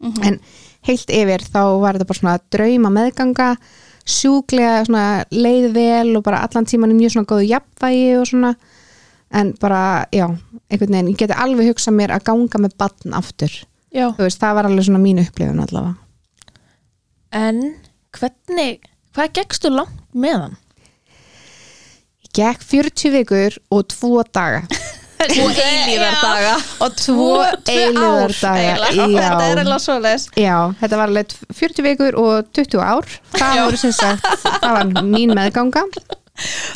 [0.00, 0.40] en
[0.86, 3.50] heilt yfir þá var þetta bara svona drauma meðganga
[4.06, 8.52] sjúklega svona leið vel og bara allan tíman í mjög svona góðu jafnvægi og svona.
[9.34, 10.28] En bara, já,
[10.70, 13.56] einhvern veginn ég geti alveg hugsað mér að ganga með batn aftur.
[13.96, 14.10] Já.
[14.12, 15.96] þú veist, það var alveg svona mín upplifun allavega.
[17.34, 17.60] En
[18.16, 20.56] hvernig, hvað gekkstu langt með hann?
[22.26, 24.66] ég gekk 40 vikur og 2 daga
[25.16, 27.30] Tvo eilíðar daga og tvo,
[27.64, 28.36] tvö eilífðar ár.
[28.42, 29.16] daga, eiginlega.
[29.16, 29.30] já.
[29.30, 30.28] þetta er alveg svoleiðis.
[30.36, 33.16] Já, þetta var alveg 40 vikur og 20 ár.
[33.36, 35.86] Það voru sem sagt, það var mín meðganga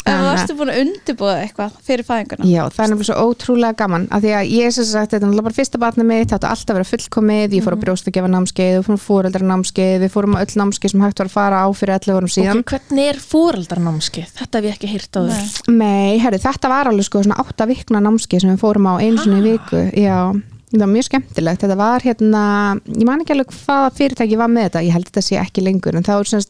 [0.08, 2.46] en varstu búin að undirbúða eitthvað fyrir fæðinguna.
[2.48, 5.26] Já, það er nefnilega svo ótrúlega gaman af því að ég sem sagt, þetta er
[5.28, 7.80] náttúrulega bara fyrsta batni mitt þetta átti alltaf að vera fullkomið, ég fór Mhm.
[7.80, 11.28] á brjóstagefa námskeið við fórum fóreldra námskeið, við fórum á öll námskeið sem hægt var
[11.28, 12.58] að fara á fyrir 11 árum síðan.
[12.64, 14.28] Ok, hvernig er fóreldarnámskið?
[14.40, 16.18] Þetta hef ég ekki heyrt á þau Nei.
[16.18, 19.40] Herri, þetta var alveg sko svona átta vikna námskeið sem við fórum á einu sinni
[19.40, 19.82] í viku.
[19.96, 20.32] Já,
[20.72, 21.60] það var mjög skemmtilegt.
[21.64, 22.42] Þetta var hérna,
[22.86, 25.96] ég man ekki alveg hvaða fyrirtæki var með þetta, ég held þetta sé ekki lengur
[25.96, 26.44] en það var svona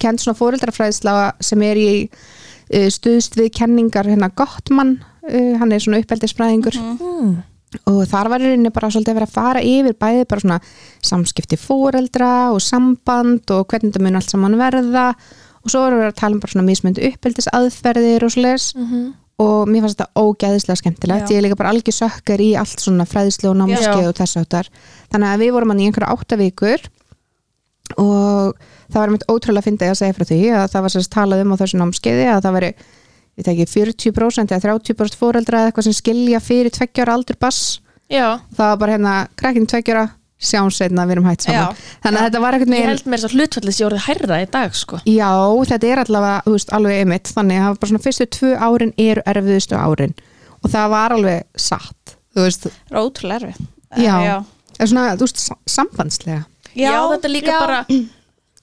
[0.00, 2.08] kent svona fóreldrafræðisla sem er í
[2.70, 6.78] stuðst við kenningar hérna Gottmann uh, hann er svona uppeldisfræðingur.
[6.80, 7.38] Mm.
[7.86, 10.60] og þar var í rauninni bara svolítið að vera að fara yfir bæði bara svona
[11.06, 15.06] samskipti fóreldra og samband og hvernig það mun allt saman verða.
[15.60, 18.70] Og svo voru við að tala um bara svona mismöndu uppeldisaðferðir og svoleiðis.
[19.40, 21.28] Og mér fannst þetta ógæðislega skemmtilegt.
[21.28, 21.32] Já.
[21.32, 24.68] ég er líka bara algjör sökkar í allt svona fræðislu og námskeið og þess áttar
[25.12, 26.90] þannig að við vorum hann í einhverja átta vikur
[27.98, 28.54] og
[28.90, 31.42] það var mitt ótrúlega að finna að segja frá því að það var sérst talað
[31.44, 32.70] um á þessu námskeiði að það veri
[33.40, 38.40] ég teki 40% eða 30% fóreldra eða eitthvað sem skilja fyrir tveggjára aldur bass Já,
[38.56, 40.08] það var bara hérna krakkin tveggjára
[40.40, 41.76] sjáum seinna við erum hægt saman.
[41.76, 41.96] Já.
[42.02, 44.46] þannig að þetta var eitthvað ég held mér þess að hlutfallið sé orðið hærra í
[44.54, 45.00] dag sko.
[45.04, 45.28] Já,
[45.68, 48.52] þetta er allavega, þú veist, alveg einmitt þannig að það var bara svona fyrstu tvö
[48.66, 50.14] árin eru erfiðustu árin.
[50.64, 54.16] Og það var alveg satt, þú veist, Það er ótrúlega erfið Já.
[54.72, 56.40] það er svona, þú veist, sa- sambandslega
[56.80, 57.60] Já, þetta er líka já.
[57.60, 57.80] bara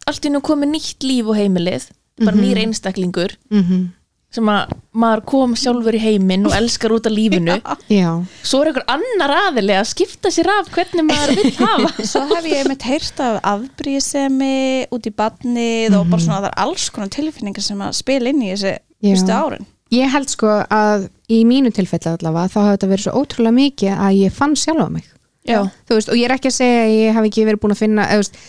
[0.08, 1.90] allt í nú komið nýtt líf og heimilið
[2.24, 3.88] bara nýr einstaklingur mm
[4.34, 7.56] sem að maður kom sjálfur í heiminn og elskar út af lífinu.
[8.02, 8.10] Já,
[8.44, 11.92] svo er einhver annar aðili að skipta sér af hvernig maður vil hafa.
[12.04, 14.58] Svo hef ég einmitt heyrt af afbríðsemi
[14.94, 18.44] út í badnið og bara svona það er alls konar tilfinningar sem að spila inn
[18.44, 18.76] í þessi
[19.08, 19.68] fyrstu árin.
[19.96, 23.94] Ég held sko að í mínu tilfelli allavega þá hafa þetta verið svo ótrúlega mikið
[23.96, 25.08] að ég fann sjálfa mig
[25.48, 28.08] veist, og ég er ekki að segja að ég hafi ekki verið búin að finna
[28.14, 28.40] veist,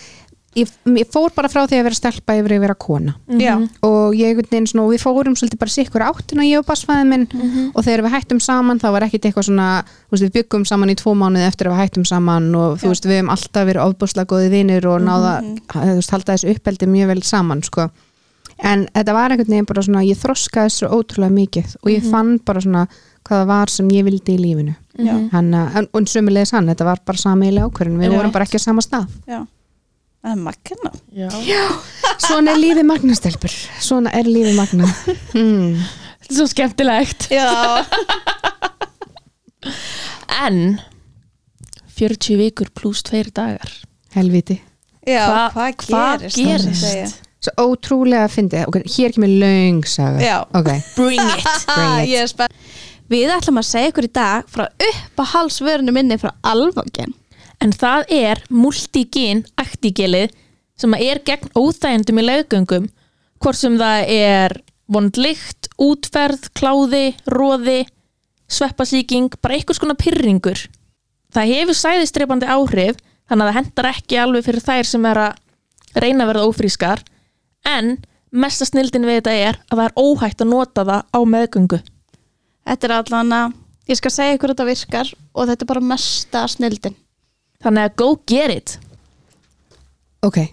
[0.56, 3.14] ég, ég fór bara frá því að vera stelpa yfir að vera kona.
[3.40, 3.54] Já,
[3.86, 7.26] og ég svona, og við fórum svolítið bara sikkur áttina ég og basfæðin minn.
[7.74, 9.68] Og þegar við hættum saman þá var ekkit eitthvað svona
[10.10, 12.92] veist, við byggum saman í tvo mánuði eftir að við hættum saman og þú Já.
[12.94, 15.34] veist, við hefum alltaf verið ofbúslega góði vinir og náða
[15.72, 17.90] þú veist, halda þessu uppeldi mjög vel saman sko.
[18.58, 22.38] en þetta var einhvern veginn bara svona ég þroskaði þessu ótrúlega mikið og ég fann
[22.42, 22.88] bara svona
[23.28, 24.74] hvað það var sem ég vildi í lífinu.
[24.98, 28.16] Já, hann, en, og sömulegis hann, þetta var bara samiðlega ákvörðin við Já.
[28.16, 29.06] vorum bara ekki á sama stað.
[29.28, 29.42] Já.
[30.18, 31.28] Það er makkina já.
[32.18, 34.88] svona er lífið magnastelpur svona er lífið magna
[35.36, 35.76] hmm.
[36.18, 37.28] Þetta er svo skemmtilegt.
[37.30, 37.46] Já,
[40.42, 40.80] En
[41.98, 43.70] 40 vikur pluss tveir dagar.
[44.14, 44.58] Helviti
[45.08, 46.36] já Hva- hvað hvað gerist?
[46.36, 46.64] gerist?
[46.64, 47.08] sem segja?
[47.38, 50.18] Svo ótrúlega fyndið, ok, hér kemur löng saga.
[50.20, 50.38] Já.
[50.58, 51.46] Ok, Bring it.
[51.70, 52.18] Ah, Bring it.
[52.18, 52.52] er spennt
[53.08, 57.14] Við ætlum að segja ykkur í dag frá upp að halsvörinu minni frá alvangin
[57.62, 60.34] En það er multigin aktigelið
[60.78, 62.86] sem er gegn óþægendum í laugöngum
[63.42, 64.54] hvort sem það er
[64.88, 67.82] vondlikt, útferð, kláði, róði,
[68.48, 70.62] sveppasíking, bara einhvers konar pyrringur.
[71.34, 75.98] Það hefur sæðistrepandi áhrif þannig að það hendar ekki alveg fyrir þær sem er að
[75.98, 77.04] reyna að verða ófrískar
[77.66, 77.96] en
[78.30, 81.82] mesta snildin við þetta er að það er óhægt að nota það á meðgöngu.
[82.68, 83.56] Þetta er allan að
[83.88, 86.98] ég skal segja ykkur að þetta virkar og þetta er bara mesta snildin.
[87.64, 88.76] Þannig að go get it.
[90.22, 90.44] ok.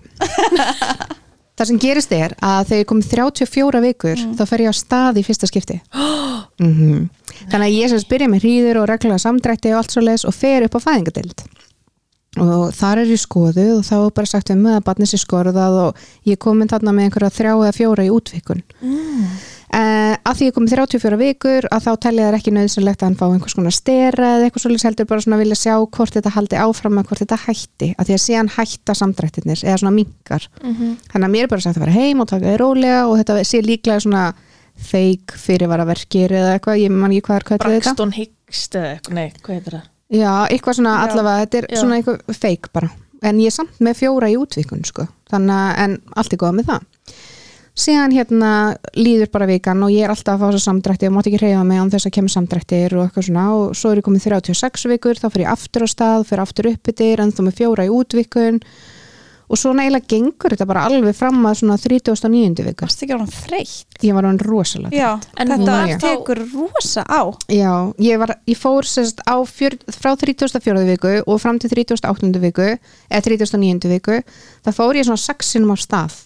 [1.56, 5.20] Það sem gerist er að þegar ég komið 34 vikur þá fer ég á stað
[5.22, 5.80] í fyrsta skipti.
[6.56, 7.10] Mm
[7.52, 10.34] Þannig að ég sem byrja með hríður og reglulega samdrætti og allt svo leis og
[10.34, 11.44] fer upp á fæðingadeild
[12.42, 15.22] og þar er ég skoðuð og þá er bara sagt við með að barnið sér
[15.22, 18.64] skorðað og ég komin þarna með einhverja þrjá eða fjóra í útvikun
[19.76, 23.18] uh, að því ég komið 34 vikur að þá telja þær ekki nöðsynlegt að hann
[23.20, 26.60] fá einhvers konar stera eða eitthvað svolítið heldur bara svona vilja sjá hvort þetta haldi
[26.64, 30.98] áfram að hvort þetta hætti að því að síðan hætta samdrættirnir eða svona minkar Mhm.
[31.12, 33.44] þannig að mér er bara sagt að fara heim og taka þið rólega og þetta
[33.46, 34.26] sé líklega svona
[34.76, 38.90] feik fyrirvara verkir eða eitthvað, ég man ekki hvað er hvað þetta Braxton Hicks eða
[38.96, 39.86] eitthvað, nei, hvað heitir það?
[40.16, 41.80] Já, eitthvað svona allavega, þetta er Já.
[41.80, 42.90] svona eitthvað feik bara
[43.26, 45.08] en ég er samt með fjóra í útvikun sko.
[45.32, 46.84] þannig að, en allt er góða með það
[47.76, 48.52] síðan hérna
[48.96, 51.64] líður bara vikan og ég er alltaf að fá þess samdrætti og mátt ekki reyfa
[51.68, 54.86] mig án þess að kemur samdrættir og eitthvað svona og svo er ég komið 36
[54.94, 57.88] vikur þá fyrir ég aftur á stað, fyrir aftur upp yfir en þá með fjóra
[57.88, 58.62] í útvikun
[59.46, 62.64] og svo eiginlega gengur þetta bara alveg fram að svona 39.
[62.66, 64.00] viku Varst ekki hann þreytt?
[64.08, 68.58] ég var hann rosalega Já, En þetta þá- tekur rosa á Já, ég, var, ég
[68.58, 70.88] fór sérst á fjör, frá 34.
[70.96, 72.32] viku og fram til 38.
[72.42, 72.72] viku
[73.12, 73.92] eða 39.
[73.92, 74.18] viku
[74.66, 76.18] það fór ég svona sexinum á stað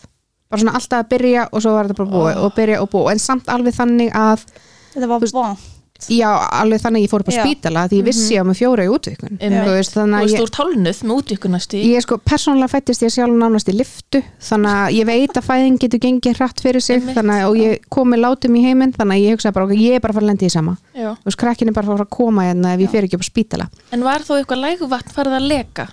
[0.50, 3.12] bara svona alltaf að byrja og svo var þetta bara búið og byrja og búið,
[3.14, 4.48] en samt alveg þannig að
[4.90, 5.68] Þetta var vond
[6.08, 8.58] já, alveg þannig að ég fór upp á spítala því ég vissi ég á með
[8.62, 9.36] fjóra í útvikun.
[9.36, 13.04] Veist, þannig Þú að veist, ég, þú ert hálnuð með útvíkunasti ég sko, persónulega fættist
[13.04, 16.86] ég sjálf nánast í liftu þannig að ég veit að fæðing getur gengið hratt fyrir
[16.86, 19.76] sig að, og ég kom með látum í heiminn þannig að ég hugsaði bara, ok,
[19.78, 20.78] ég er bara að fara að lendi í sama.
[20.96, 23.30] Veist, krakkin er bara að fara að koma hérna ef ég fer ekki upp á
[23.30, 23.70] spítala.
[23.92, 25.90] En var þó eitthvað lægvatn farið að leka?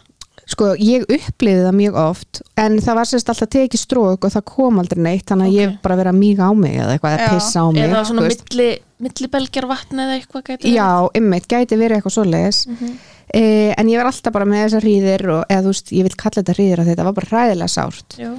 [0.47, 4.45] Sko, ég uppliði það mjög oft en það var sérst alltaf tekið strók og það
[4.53, 5.59] kom aldrei neitt, þannig að Ok.
[5.61, 8.27] ég bara verið að míga á mig eða eitthvað, eða pissa á mig Eða svona
[8.31, 8.69] milli,
[9.07, 12.93] millibelgjar vatn eða eitthvað gæti já, ymmit, gæti verið eitthvað svoleiðis Mhm.
[13.35, 16.15] eh, en ég var alltaf bara með þessar hríðir og, eða þú veist, ég vil
[16.17, 18.31] kalla þetta hríðir að þetta var bara hræðilega sárt Já.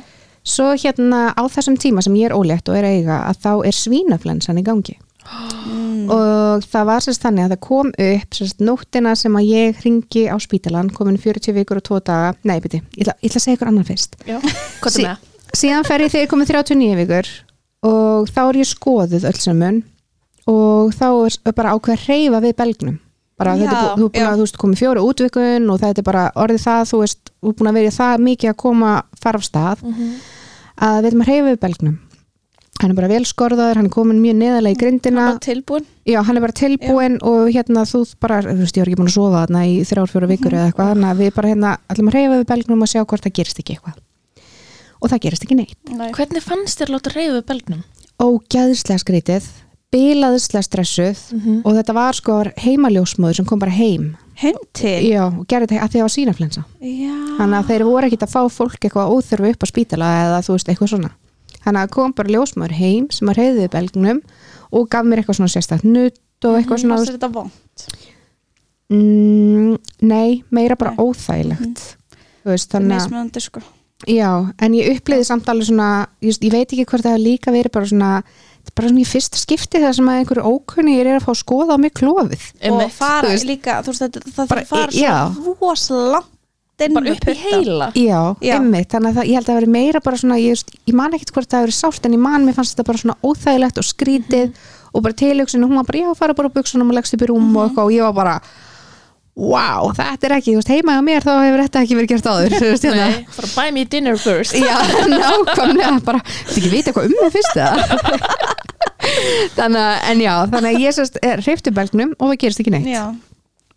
[0.48, 3.76] svo hérna á þessum tíma sem ég er ólétt og er eiga að þá er
[3.76, 4.96] svínaflensan í gangi
[5.28, 6.10] mm.
[6.16, 10.24] og það var sérst þannig að það kom upp sérst nóttina sem að ég ringi
[10.32, 13.46] á spítalan, komin 40 vikur og 2 daga, nei byrti, ég ætla, ég ætla að
[13.48, 14.16] segja ykkur annan fyrst.
[14.94, 15.04] Sí-
[15.58, 17.28] síðan fer ég þegar komin 39 vikur
[17.88, 19.84] og þá er ég skoðuð öll saman
[20.48, 21.08] og þá
[21.48, 22.98] er bara ákveð að reyfa við belgnum.
[23.38, 26.24] Bara Já, þetta er búin að þú veist komið fjóra útvikun og þetta er bara
[26.42, 29.38] orðið það þú veist, þú er búin að vera í það mikið að koma fara
[29.38, 30.08] af stað Mhm.
[30.88, 32.00] að við erum að reyfa við belgnum
[32.82, 36.22] hann er bara vel skorðaður, hann er komin mjög neðalega í grindina Bara tilbúin Já,
[36.24, 39.16] hann er bara tilbúin og hérna þú bara, þú veist, ég var ekki búin að
[39.18, 42.18] sofa þarna í þrjár, fjóra vikur eða eitthvað, þannig að við bara hérna ætlum að
[42.20, 43.98] reyfa við belgnum og sjá hvort það gerist ekki eitthvað.
[45.02, 45.78] Og það gerist ekki neitt.
[45.94, 46.12] Nei.
[46.16, 47.84] Hvernig fannst þér láta reyðu belgnum?
[48.18, 49.50] Ógæðislega skrítið,
[49.94, 51.62] bilaðislega stressuð Mhm.
[51.66, 54.16] og þetta var sko heimaljósmóður sem kom bara heim.
[54.38, 56.64] Heim til Já, og gerði þetta að því að það var sínaflensa.
[57.38, 60.52] Þannig að þeir voru ekkit að fá fólk eitthvað óþörfu upp á spítala eða þú
[60.58, 61.12] veist, eitthvað svona.
[61.68, 64.22] Þannig að kom bara ljósmóður heim sem að reyði við belgnum
[64.72, 68.06] og gaf mér eitthvað svona sérstætt nutt og eitthvað svona, þú Varst þetta vond
[68.88, 69.74] Mm,
[70.08, 71.00] nei, meira bara Nei.
[71.04, 71.82] óþægilegt.
[72.46, 73.60] Þú veist, Það er mismunandi sko.
[74.08, 74.30] Já,
[74.64, 77.72] en ég uppliði samt alveg svona just, ég veit ekki hvort það hefur líka verið
[77.74, 81.10] bara svona þetta er bara svona í fyrsta skipti þar sem að einhverju ókunni er
[81.18, 83.48] að fá að skoða á mig klófið Og fara veist.
[83.50, 84.92] líka, þú veist þetta Það Bara þarf að fara
[85.34, 86.37] svo rosalega langt inn
[86.78, 87.88] Bara upp í heila?
[87.98, 88.54] já, Já.
[88.60, 90.94] einmitt, þannig að það, ég held að það verið meira bara svona, ég, just, ég
[91.00, 93.16] man ekkert hvort það hefur verið sárt en ég man, mér fannst þetta bara svona
[93.26, 94.60] óþægilegt og skrítið
[94.94, 97.26] og bara tilhugsun og hún var bara, já, fara bara á buksunum og leggst upp
[97.26, 98.36] í rúm og eitthvað og ég var bara
[99.38, 102.30] wow, þetta er ekki, þú veist, heima á mér þá hefur þetta ekki verið gert
[102.30, 103.10] áður hérna.
[103.10, 104.54] Nei, bara buy me dinner first.
[104.58, 104.78] Já,
[105.18, 108.56] nákvæmlega bara, þú ekki vita eitthvað um það fyrst eða?
[109.58, 112.90] Þannig að, en já þannig að ég sérst hreyfti belgnum og það gerist ekki neitt.
[112.90, 113.06] Já.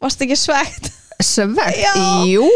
[0.01, 1.85] Varst ekki svegt Svegt,
[2.31, 2.47] jú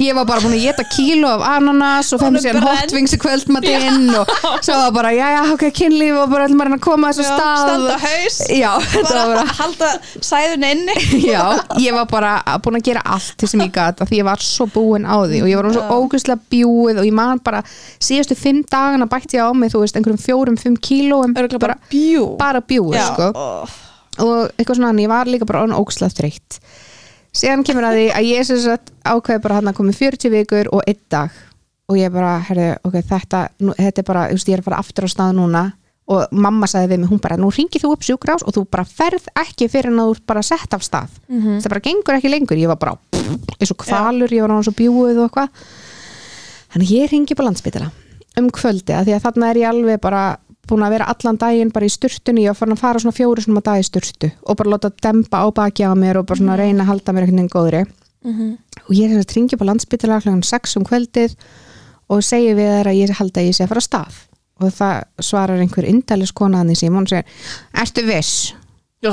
[0.00, 4.30] Ég var bara búin að geta kíló af ananas og fenni hotwings í kvöldmatinn og
[4.64, 7.34] svo var bara, já, já, ok, kynlíf og bara ætlum að koma að þessu Já,
[7.36, 8.38] stað Standa haus.
[8.48, 8.70] Já,
[9.02, 9.90] Bara bara halda
[10.30, 10.96] sæðun inni.
[11.32, 11.42] Já,
[11.82, 12.32] ég var bara
[12.64, 15.42] búin að gera allt til sem ég gat því ég var svo búin á því
[15.44, 17.62] og ég var hún svo ógustlega bjúið og ég man bara
[18.02, 21.90] síðustu fimm dagana bætti ég á mig þú veist, einhverjum fjórum, fimm Örgulega bara, bara
[21.90, 23.28] bjú bara bjúið, sko.
[23.32, 23.66] Ó.
[24.22, 26.60] og eitthvað svona, en ég var líka bara ógustlega þreytt
[27.36, 30.70] síðan kemur að því að ég sem sagt ákveði bara hann að komi 40 vikur
[30.72, 31.30] og einn dag.
[31.90, 34.68] Og ég bara, herri, ok, þetta nú, þetta er bara, þú veist, ég er að
[34.68, 35.62] fara aftur á stað núna.
[36.12, 38.84] Og mamma sagði við mig, hún bara, nú ringið þú upp sjúkrás og þú bara
[38.88, 41.10] ferð ekki fyrir en að þú bara sett af stað.
[41.28, 41.60] Mhm.
[41.62, 42.96] það bara gengur ekki lengur, ég var bara
[43.60, 45.48] eins og kvalur, ég var hann svo bjúið og eitthvað.
[46.72, 47.90] Þannig ég ringi på landsbytila
[48.40, 50.22] um kvöldi, að því að þarna er ég alveg bara
[50.68, 53.62] búin að vera allan daginn bara í sturtunni og fann að fara svona fjóru svona
[53.66, 56.84] dag í sturtu og bara láta dempa á baki á mér og bara svona reyna
[56.84, 57.82] að halda mér einhvern veginn góðri
[58.22, 58.50] Mhm.
[58.86, 60.30] og ég er þess að ringi på landsbytila kl.
[60.46, 61.34] 6 um kvöldið
[62.08, 64.14] og segi við þær að ég halda að ég sé að fara að stað
[64.62, 67.24] og það svarar einhver indælis konaðan í síma og segir,
[67.74, 68.54] ertu viss?
[69.02, 69.10] Já.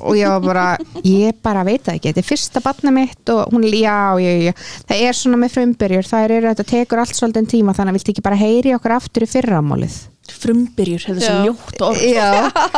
[0.00, 3.50] og ég var bara, ég bara veit það ekki þetta er fyrsta batna mitt og
[3.52, 4.52] hún já, já, já,
[4.88, 8.12] það er svona með frumbyrjur það er, þetta tekur allt svolítið tíma þannig að viltu
[8.14, 9.98] ekki bara heyri okkur aftur í fyrramálið
[10.32, 11.18] frumbyrjur, Já.
[11.20, 12.02] svo ljótt orð.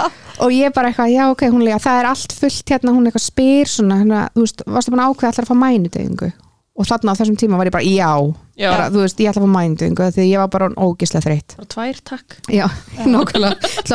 [0.44, 3.26] Og ég bara eitthvað, já ok, hún lega, það er allt fullt hérna, hún eitthvað
[3.26, 6.30] spyr svona, hérna, þú veist, varstu búin að ákveða allar að fá mænudegingu
[6.80, 8.12] og þarna á þessum tíma var ég bara, já,
[8.60, 8.68] Já.
[8.74, 11.54] Bara, þú veist, ég ætla að fá mænudegingu því ég var bara ógislega þreytt.
[11.56, 12.34] Bara tvær takk.
[12.52, 12.66] Já,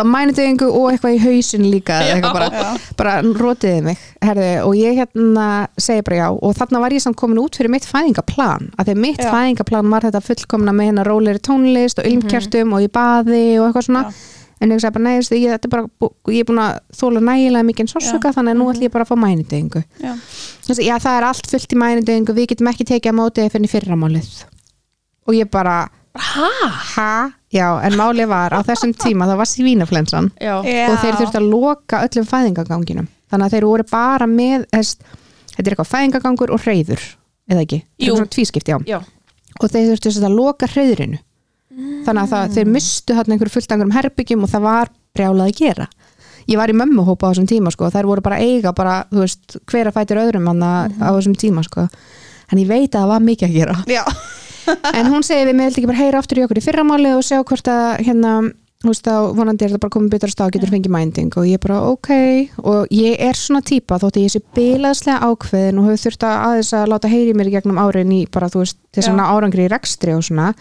[0.02, 2.48] að mænudegingu og eitthvað í hausin líka bara,
[2.98, 6.28] bara rótiði mig herði, og ég hérna segi bara já.
[6.34, 9.30] Og þarna var ég samt komin út fyrir mitt fæðingaplan að því að mitt Já.
[9.36, 13.88] fæðingaplan var þetta fullkomna með hérna róleri tónlist og ilmkjartum og í baði og eitthvað
[13.91, 14.08] svona.
[14.10, 14.41] Já.
[14.65, 17.67] En ég sagði bara veistu, ég, er bara, bú- ég er búin að þóla nægilega
[17.69, 20.13] mikið sársöka þannig að nú ætlum ég bara að fá mænudegingu Já.
[20.89, 24.32] Já það er allt fullt í mænudegingu við getum ekki tekið að móti fyrir fyrramálið.
[25.30, 25.78] Og ég bara
[26.15, 26.47] Hæ?
[26.95, 30.30] ha, já, en málið var á þessum tíma það var svínaflensan
[30.62, 30.65] og
[31.01, 34.95] þeir þurftu að loka öllum fæðingaganginum þannig að þeir voru bara með þess,
[35.58, 37.04] þetta er eitthvað fæðingagangur og hreyður
[37.51, 38.78] eða ekki, Þetta er svona tvískipt já.
[38.88, 38.99] já,
[39.60, 41.19] og þeir sagt að loka hreyðrinu
[42.06, 45.60] þannig að það, þeir mistu hann einhverju fullt einhverjum herbyggjum og það var brjálað að
[45.60, 45.88] gera.
[46.46, 49.24] Ég var í mömmuhópa á þessum tíma sko, þær voru bara að eiga bara, þú
[49.24, 51.88] veist, hver að fætir öðrum hann á þessum tíma sko.
[52.54, 53.80] En ég veit að það var mikið að gera.
[54.98, 57.20] En hún segir við mig vildi ekki bara heyra aftur í okkur í fyrramáli og
[57.22, 58.32] sjá hvort að hérna
[58.82, 61.30] þú veist þá vonandi er þetta bara komið betur að stað getur fengið mænding.
[61.38, 62.10] Og ég bara ok.
[62.66, 66.46] Og ég er svona típa þótt að ég sé bilaðslega ákveðin og hefur þurft að
[66.50, 69.06] aðeins að láta heyri mér gegnum árin í bara þú veist Já.
[69.08, 70.52] svona árangri í rekstri og svona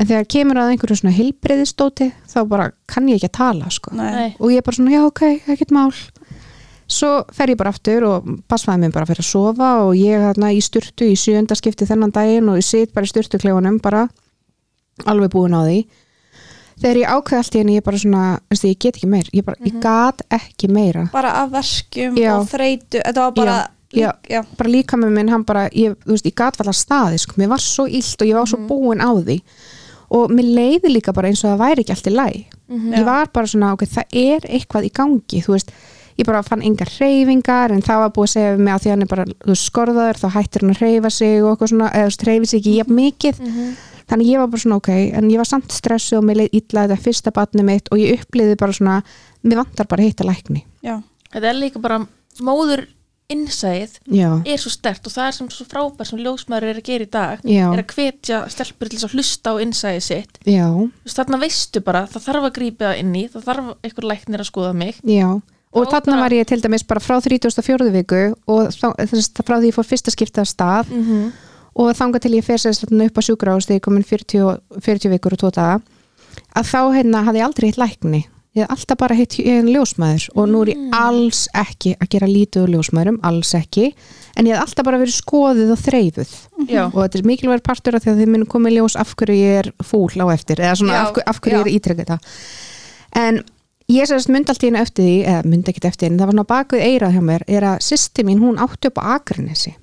[0.00, 3.92] en þegar kemur að einhverju svona hilbriðistóti þá bara kann ég ekki að tala sko.
[4.40, 5.92] Og ég bara svona já ok, ekkert mál.
[6.90, 10.48] Svo fer ég bara aftur og passfæði mér bara fyrir að sofa og ég hérna
[10.56, 14.08] í styrtu í sjönda skipti þennan daginn og ég sit bara í styrtuklefunum bara
[15.06, 15.84] alveg búin á því.
[16.80, 18.24] Þegar ég ákveði allt í henni ég bara svona,
[18.56, 19.28] ég get ekki meir.
[19.36, 21.04] Ég, bara, ég gat ekki meira.
[21.12, 22.32] Bara af verkjum Já.
[22.40, 23.58] og þreytu þetta var bara
[23.90, 24.40] Já, lík- já.
[24.56, 27.48] bara líka með minn, hann bara ég, þú veist, ég gat alltaf staði, sko, mér
[27.50, 29.40] var svo illt og ég var svo búin á því
[30.10, 32.92] og mér leiði líka bara eins og það væri ekki allt í læg Mhm.
[32.94, 35.70] ég var bara svona, ok, það er eitthvað í gangi, þú veist.
[36.18, 38.90] Ég bara fann engar reyfingar en það var búið að segja við mig að því
[38.90, 41.88] hann er bara, þú veist, skorðaður þá hættir hann að reyfa sig og eitthvað svona
[41.90, 43.40] eða þú veist, reyfi sig ekki jafn mikið.
[44.10, 46.86] Þannig ég var bara svona, ok, en ég var samt stressu og mér leið illa
[46.86, 49.02] þetta fyrsta batni mitt og ég uppliði bara svona,
[49.44, 50.64] mér vantar bara að hitta lækni.
[50.82, 51.02] Já.
[51.32, 52.06] Þetta er líka bara
[52.40, 52.86] móður
[53.30, 53.98] innsæð
[54.46, 57.10] er svo stert og það er sem svo frábær sem ljósmaður er að gera í
[57.10, 57.66] dag Já.
[57.72, 60.40] er að hvetja stelpur til að hlusta á innsæði sitt
[61.06, 64.74] þarna veistu bara, það þarf að grípa inn í það þarf einhver læknir að skoða
[64.74, 65.28] mig já
[65.70, 67.92] og Já, þarna bara- var ég til dæmis bara frá 34.
[67.94, 68.88] viku og þá,
[69.46, 71.30] frá því ég fór fyrsta skipta af stað mm -hmm.
[71.74, 75.32] og þangað til ég svona upp á sjúkrahús þegar ég komin 40, og- 40 vikur
[75.32, 75.80] og daga
[76.56, 80.24] að þá hérna hafði ég aldrei hitt lækni ég hef alltaf bara hitt en ljósmaður
[80.34, 83.92] og nú er ég alls ekki að gera lítið úr ljósmaðurum, alls ekki.
[84.34, 86.34] En ég hef alltaf bara verið skoðið og þreifuð.
[86.66, 89.38] Já, og þetta er mikilvægur partur af því að þið minn komið ljós af hverju
[89.38, 91.68] ég er fúl á eftir eða svona af, af hverju ég já.
[91.68, 92.34] er ítrekkað það.
[93.22, 93.40] En
[93.90, 96.38] ég sérst myndi allt í henni eftir því eða myndi ekkit eftir henni, það var
[96.38, 99.76] svona bakuð eirað hjá mér er að sýsti mín, hún átti upp á Akranesi.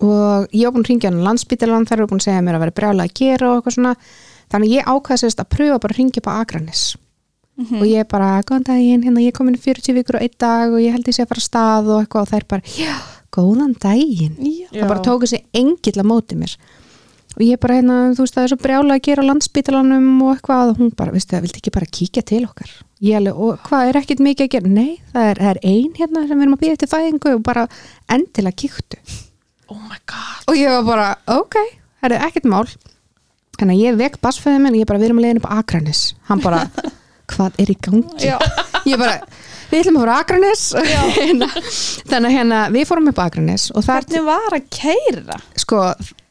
[0.00, 2.56] Og ég var búin að ringja hann á landsbítalan þar eru búin að segja mér
[2.56, 3.92] að vera brjálega að gera og eitthvað svona.
[4.52, 6.82] Þannig ég ákvaði sérst að pröfa bara að ringja upp á Akranes
[7.54, 10.72] og ég bara, góðan daginn, hérna ég er komin í 40 vikur og einn dag
[10.74, 12.24] og ég held ég sé að fara að stað og eitthvað.
[12.24, 12.94] Og þær bara, já,
[13.34, 14.38] góðan daginn.
[14.40, 14.70] Já.
[14.72, 16.56] það bara tóku sig engill að móti mér.
[17.34, 20.32] Og ég bara hérna, þú veist það er svo brjálega að gera á landsbítalanum og
[20.36, 22.74] eitthvað og hún bara, veistu það, viltu ekki bara kíkja til okkar?
[23.02, 24.70] Ég alveg, og hvað er ekkit mikið að gera?
[24.70, 27.42] Nei, það er, það er ein hérna sem við erum að býja eftir fæðingu og
[27.48, 27.64] bara
[28.14, 29.00] endilega kíktu.
[29.66, 30.46] Oh my god.
[30.46, 31.58] Og ég var bara, ok,
[32.04, 32.68] það er ekkert mál.
[33.58, 35.58] Þannig að ég vek basfæðið minn og ég bara, við erum að leiðin upp á
[35.58, 36.62] Akranes hann bara,
[37.32, 38.32] hvað er í gangi?
[38.90, 39.16] Ég bara,
[39.70, 40.64] við ætlum að fara Akranes
[41.18, 41.48] Hérna,
[42.10, 45.80] þannig að hérna, við fórum upp Akranes og það hvernig var að keira sko,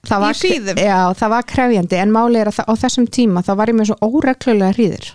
[0.10, 0.43] það var,
[0.77, 3.79] já, það var krefjandi en máli er að það, á þessum tíma þá var ég
[3.79, 5.12] með svo óreglulega hríður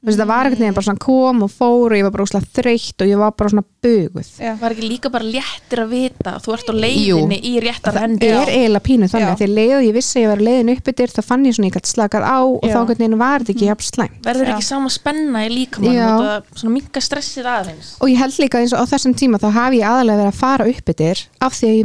[0.00, 2.48] Þessi, það var ekkert neginn bara svona kom og fór og ég var bara úslega
[2.56, 4.28] þreytt og ég var bara svona buguð.
[4.40, 4.54] Já.
[4.56, 8.04] Var ekki líka bara léttir að vita að þú ert á leiðinni í réttar það
[8.06, 9.28] hendi er eiginlega pínu þannig.
[9.28, 11.54] Að því leið og ég vissi að ég var leiðin upp yfir þá fann ég
[11.58, 12.72] svona ég gætt slakað á og Já.
[12.72, 14.52] þá einhvern veginn var þetta ekki jafn slæm Verður Já.
[14.54, 17.92] ekki sama spenna í líkamann og það svona minka stressið aðeins?
[18.00, 20.40] Og ég held líka eins og á þessum tíma þá hafi ég aðalega verið að
[20.40, 21.76] fara upp yfir af því að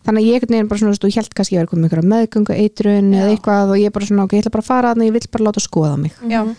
[0.04, 1.84] þannig að ég veginn bara svona, þú veist, þú held kannski að ég var komið
[1.84, 4.92] einhverja meðgöngu eitrun eða eitthvað og ég bara svona, ok, ég ætla bara að fara
[4.94, 6.12] þannig, ég vill bara láta skoða mig.
[6.28, 6.54] Já.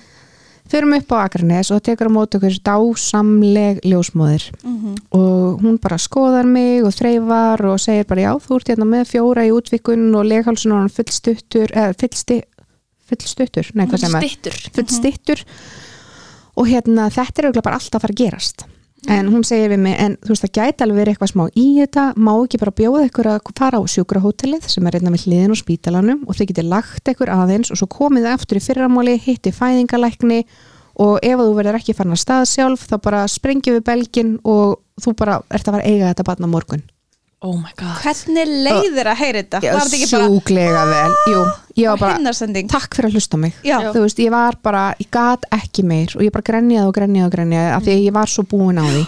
[0.65, 4.51] förum upp á Akranes og tekur á móti okkur dásamleg ljósmóðir.
[4.63, 4.95] Mhm.
[5.11, 9.05] og hún bara skoðar mig og þreifar og segir bara já, þú ert hérna með
[9.05, 12.41] fjóra í útvikun og leghálsun og hann fullstuttur eða fullsti,
[13.05, 13.71] fullstuttur?
[13.75, 14.71] Nei, hvað sem er, Stittur.
[14.73, 15.45] Fullstittur.
[16.57, 18.65] Og hérna þetta er auðvitað bara alltaf að fara að gerast
[19.11, 21.65] en hún segir við mig, en þú veist það gæti alveg verið eitthvað smá í
[21.79, 25.55] þetta, má ekki bara bjóða ykkur að fara á sjúkrahótelið sem er einna við hliðin
[25.55, 29.17] á spítalanum og þau getið lagt ykkur aðeins og svo komið þið aftur í fyrramáli,
[29.25, 30.41] hitti fæðingalækni
[31.05, 34.79] og ef þú verður ekki farin að stað sjálf þá bara sprengjum við belgin og
[35.01, 36.85] þú bara ert að fara að eiga þetta barn á morgun
[37.41, 37.97] oh my god.
[38.03, 39.61] Hvernig leiðir að heyra þetta?
[39.65, 41.41] Var þetta ekki bara sjúklega vel, jú,
[41.81, 42.69] ég var bara hinnarsending?
[42.71, 43.59] takk fyrir að hlusta á mig.
[43.65, 43.75] Já.
[43.91, 47.27] þú veist, ég var bara, ég gat ekki meir og ég bara grenjaði og grenjaði
[47.27, 49.03] og grenjaði af því að ég var svo búin á því.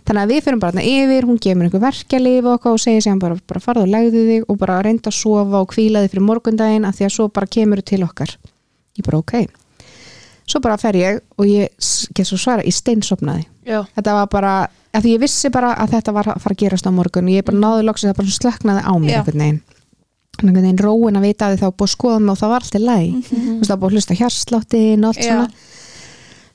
[0.00, 3.04] Þannig að við fyrir bara þarna yfir, hún gefur mér einhver verkjalið og og segir
[3.04, 6.14] sem bara, bara farðu og legðu þig og bara reynda að sofa og hvíla þig
[6.14, 8.32] fyrir morgundaginn af því að svo bara kemur til okkar.
[8.98, 9.34] Ég bara ok.
[10.50, 14.54] Svo bara fer ég og ég svo svara, ég steinsopnaði já, þetta var bara,
[14.90, 17.36] af því ég vissi bara að þetta var að fara að gerast á morgun og
[17.36, 19.60] ég bara náði loksins að bara svona slöknaði á mér einhvern veginn.
[20.40, 22.64] Einhvern veginn róin að vita að þið þá búið að skoða mig og það var
[22.64, 23.60] alltaf læg mm -hmm.
[23.68, 25.50] það búið að hlusta hjarsláttin og allt svona.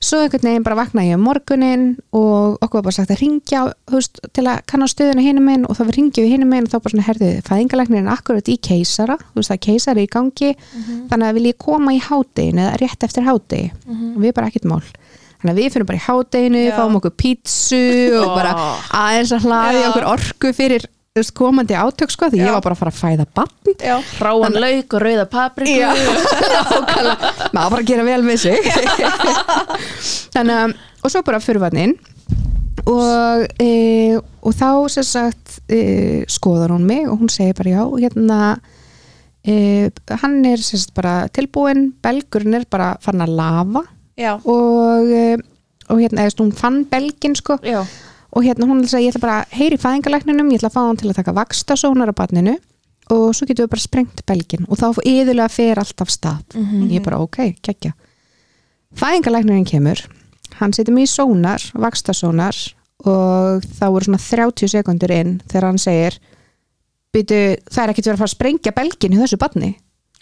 [0.06, 3.62] Svo einhvern veginn bara vaknaði ég um morgunin og okkur var bara sagt að ringja
[3.90, 6.70] veist, til að kanna stöðuna hinum minn og þá við ringjum við hinum minn og
[6.70, 9.16] þá bara svona herðið fæðingalæknirinn akkurat í keisara.
[9.16, 10.52] Þú veist það keisari í gangi.
[11.08, 13.72] Þannig að vil ég koma í hádegin eða rétt eftir hádegi?
[13.88, 14.84] Og við bara ekkert mál
[15.52, 16.74] að við finnum bara í hádeginu, Já.
[16.76, 17.80] fáum okkur pítsu
[18.20, 18.52] og bara
[19.04, 19.88] aðeins að hlaði Já.
[19.90, 22.46] okkur orku fyrir þú veist, komandi átök sko því Já.
[22.48, 25.78] ég var bara að fara að fæða bann Já, ráan lauk og rauða papriku.
[25.80, 25.88] Já,
[26.52, 27.30] nákvæmlega.
[27.56, 28.68] Maður bara að gera vel með sig.
[30.36, 30.76] Þannig að
[31.06, 31.94] og svo bara fyrir vannin
[32.86, 37.84] og, e, og þá sem sagt e, skoðar hún mig og hún segir bara já
[38.06, 38.40] hérna
[39.46, 39.90] e,
[40.22, 43.82] hann er sem sagt bara tilbúin belgurinn er bara farin að lafa.
[43.82, 45.36] já, og, e,
[45.88, 47.58] og hérna eða hún fann belgin sko.
[47.66, 47.82] Já,
[48.36, 50.98] og hérna hún sagði ég ætla bara að heyri fæðingalækninum ég ætla að fá hann
[51.00, 52.56] til að taka vakstasónar á barninu
[53.14, 56.56] og svo getum við bara sprengt belgin og þá yðurlega fer allt af stað.
[56.90, 57.94] Ég bara ok, kekja
[58.96, 60.00] fæðingalæknirinn kemur
[60.60, 62.56] hann setur mig í sónar, vakstasónar
[63.06, 66.16] og þá voru svona 30 sekundur inn þegar hann segir
[67.14, 69.72] byrju, það er ekkert verið að fara að sprengja belgin í þessu barni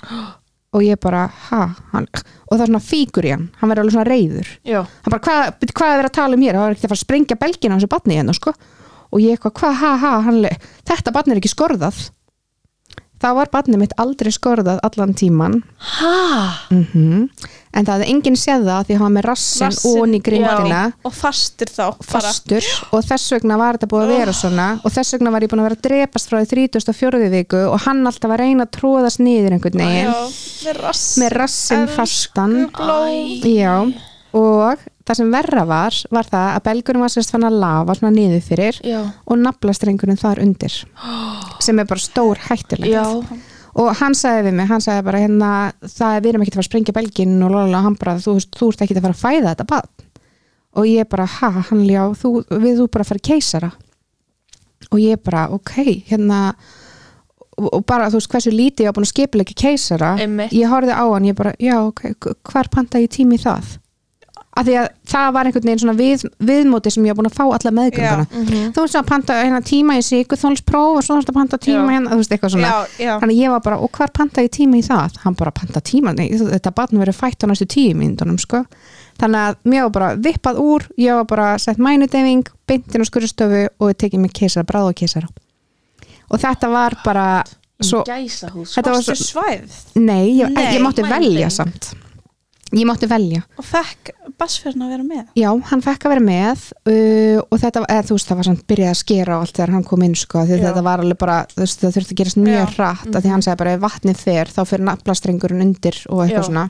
[0.74, 1.60] og ég bara, ha
[1.92, 2.08] hann,
[2.50, 5.22] og það er svona fíkur í hann, hann verður alveg svona reyður já, hann bara,
[5.28, 6.58] hvað, hvað er verið að tala um hér?
[6.58, 8.54] Það var ekkert að fara að sprengja belgina á þessu batni hérna sko.
[9.14, 10.56] og ég eitthvað, hvað, ha, ha hann, le-
[10.90, 12.00] þetta batni er ekki skorðað.
[13.22, 15.60] Þá var batni mitt aldrei skorðað allan tíman
[15.94, 16.66] ha?
[16.74, 17.28] Mm
[17.74, 21.14] en það hefði enginn séð það því hann var með rassin, Rassinn, onni grindina og
[21.16, 22.70] fastur þá fastur.
[22.94, 24.68] Og þess vegna var þetta búið að vera svona.
[24.84, 27.30] Og þess vegna var ég búin að vera að drepast frá því 34.
[27.34, 30.10] viku og hann alltaf að reyna að tróðast niður einhvern veginn.
[30.64, 32.58] Með rass með rassin Elsku fastan.
[33.44, 33.74] Já,
[34.34, 38.14] og það sem verra var var það að belgurinn var sérst fann að lafa svona
[38.14, 40.78] niður fyrir já, og naflastrengurinn þar undir.
[41.64, 42.92] Sem er bara stór hættulegt.
[42.92, 43.04] Já,
[43.74, 45.50] og hann sagði við mig, hann sagði bara hérna,
[45.82, 48.36] það er við erum ekki að fara að sprengja belginn og lala, hann bara, þú,
[48.54, 50.08] þú ert ekki að fara að fæða þetta barn.
[50.74, 53.70] Og ég bara, ha, hann ljá þú, við þú bara að fara keisara.
[54.90, 55.76] Og ég bara, ok,
[56.10, 56.40] hérna
[57.54, 60.14] og bara, þú veist, hversu lítið ég var búin að skipilegja keisara.
[60.22, 60.54] Einmitt.
[60.54, 63.76] ég horfði á hann, ég bara, já, ok hvar panta ég tími það
[64.56, 67.36] af því að það var einhvern veginn svona við, viðmóti sem ég var búin að
[67.38, 68.26] fá alla meðgönguna
[68.76, 71.94] þú veist að panta hérna tíma í síkuþólspróf og svo þarfst að panta tíma Já.
[71.96, 72.68] hérna, þú veist, eitthvað svona.
[72.70, 73.14] Já, já.
[73.22, 75.18] þannig ég var bara, og hvar panta ég tíma í það?
[75.24, 78.62] Hann bara panta tíma, nei, þú- þetta barn verið fætt á næstu tíu myndunum, sko.
[79.18, 83.64] Þannig að mér var bara vippað úr ég var bara sett mænudeyfing, beintin á skurðstofu
[83.78, 85.28] og ég tekið mig keisara, bráð og keisara.
[86.30, 87.26] Og þetta var bara
[87.82, 91.92] svo, þetta var svo, svæð nei, ég, Nei, ég mátti velja samt
[92.74, 93.42] ég mátti velja.
[93.60, 95.24] Og fekk bassferðin að vera með?
[95.38, 98.64] Já, hann fekk að vera með uh, og þetta, eða, þú veist, það var samt
[98.70, 100.62] byrjað að skera allt þegar hann kom inn, sko, því Já.
[100.68, 102.72] þetta var alveg bara, þú veist, það þurfti að gerast mjög Já.
[102.78, 106.42] hratt, mm því hann sagði bara, ef vatnið fer þá fyrir naflastrengurinn undir og eitthvað
[106.42, 106.48] Já.
[106.48, 106.64] svona.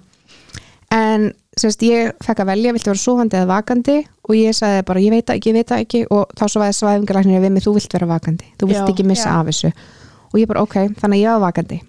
[0.95, 1.25] En,
[1.59, 3.97] semst, ég fekk að velja, viltu vera sofandi eða vakandi?
[4.29, 6.03] Og ég sagði bara, ég veit það ekki, ég veit það ekki.
[6.15, 8.53] Og þá svo væði svæfingalæknir við mig, þú vilt vera vakandi.
[8.61, 9.73] Þú vilt ekki missa af þessu.
[10.31, 11.81] Og ég bara, ok, þannig að ég var vakandi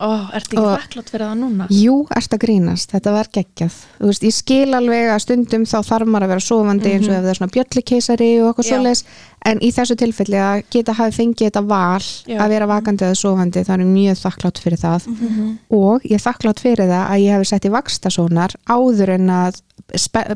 [0.00, 1.66] Ó, ertu ekki Og- þakklátt fyrir það núna?
[1.68, 5.76] Jú, erst að grínast, þetta var geggjað Þú veist, ég skil alveg að stundum þá
[5.84, 8.68] þarf maður að vera sofandi eins og ef það er svona bjöllikeisari og Já.
[8.70, 9.04] svoleiðis
[9.50, 12.38] en í þessu tilfelli að geta hafi fengið þetta val Já.
[12.40, 15.58] að vera vakandi eða sofandi það er mjög þakklátt fyrir það Mhm.
[15.70, 19.60] og ég er þakklátt fyrir það að ég hefði sett í vakstasónar áður en að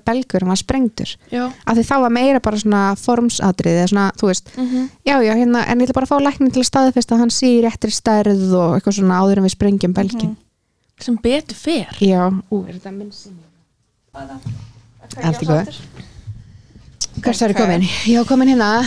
[0.05, 4.27] belgurinn var sprengtur Já, af því þá var meira bara svona formsatrið eða svona, þú
[4.31, 4.89] veist, Mhm.
[5.07, 7.47] já, já, hérna en ég ætla bara fá læknin til að staðfesta að hann sé
[7.47, 10.37] í réttri stærð og eitthvað svona áður en við sprengjum belgin
[11.01, 11.89] sem betur fer.
[12.01, 13.43] Já, ú, er þetta minn sími?
[14.15, 15.75] Allt í góðu.
[17.23, 17.57] Hvert er Ok.
[17.57, 17.83] komin?
[18.07, 18.85] Ég var komin hérna.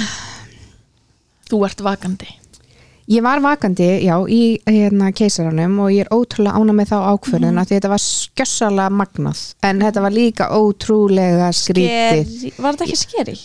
[1.49, 2.27] Þú ert vakandi
[3.07, 7.53] Ég var vakandi, já, í hérna keisaranum og ég er ótrúlega ána með þá ákförðun
[7.55, 7.67] mm.
[7.69, 12.99] því þetta var skjössalega magnað en þetta var líka ótrúlega skrítið Skeri- Var þetta ekki
[12.99, 13.37] skeri?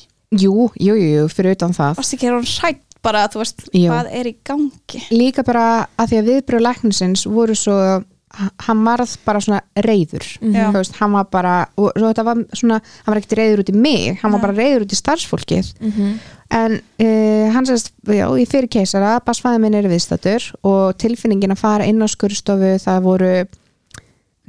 [0.42, 3.88] jú, jú, jú, fyrir utan það varst ekki hún hrætt bara, þú veist, Jú.
[3.90, 5.64] hvað er í gangi líka bara
[5.98, 7.76] að því að viðbröð læknisins voru svo
[8.66, 10.68] hann varð bara svona reyður Já.
[10.72, 13.72] þú veist, hann var bara og svo þetta var svona, hann var ekkert reyður út
[13.72, 14.46] í mig hann var Nei.
[14.46, 16.12] bara reyður út í starfsfólkið Mhm.
[16.52, 21.58] en uh, hann sérst já, í fyrir keisara, basfæði minn er viðstatur og tilfinningin að
[21.64, 23.32] fara inn á skurstofu það voru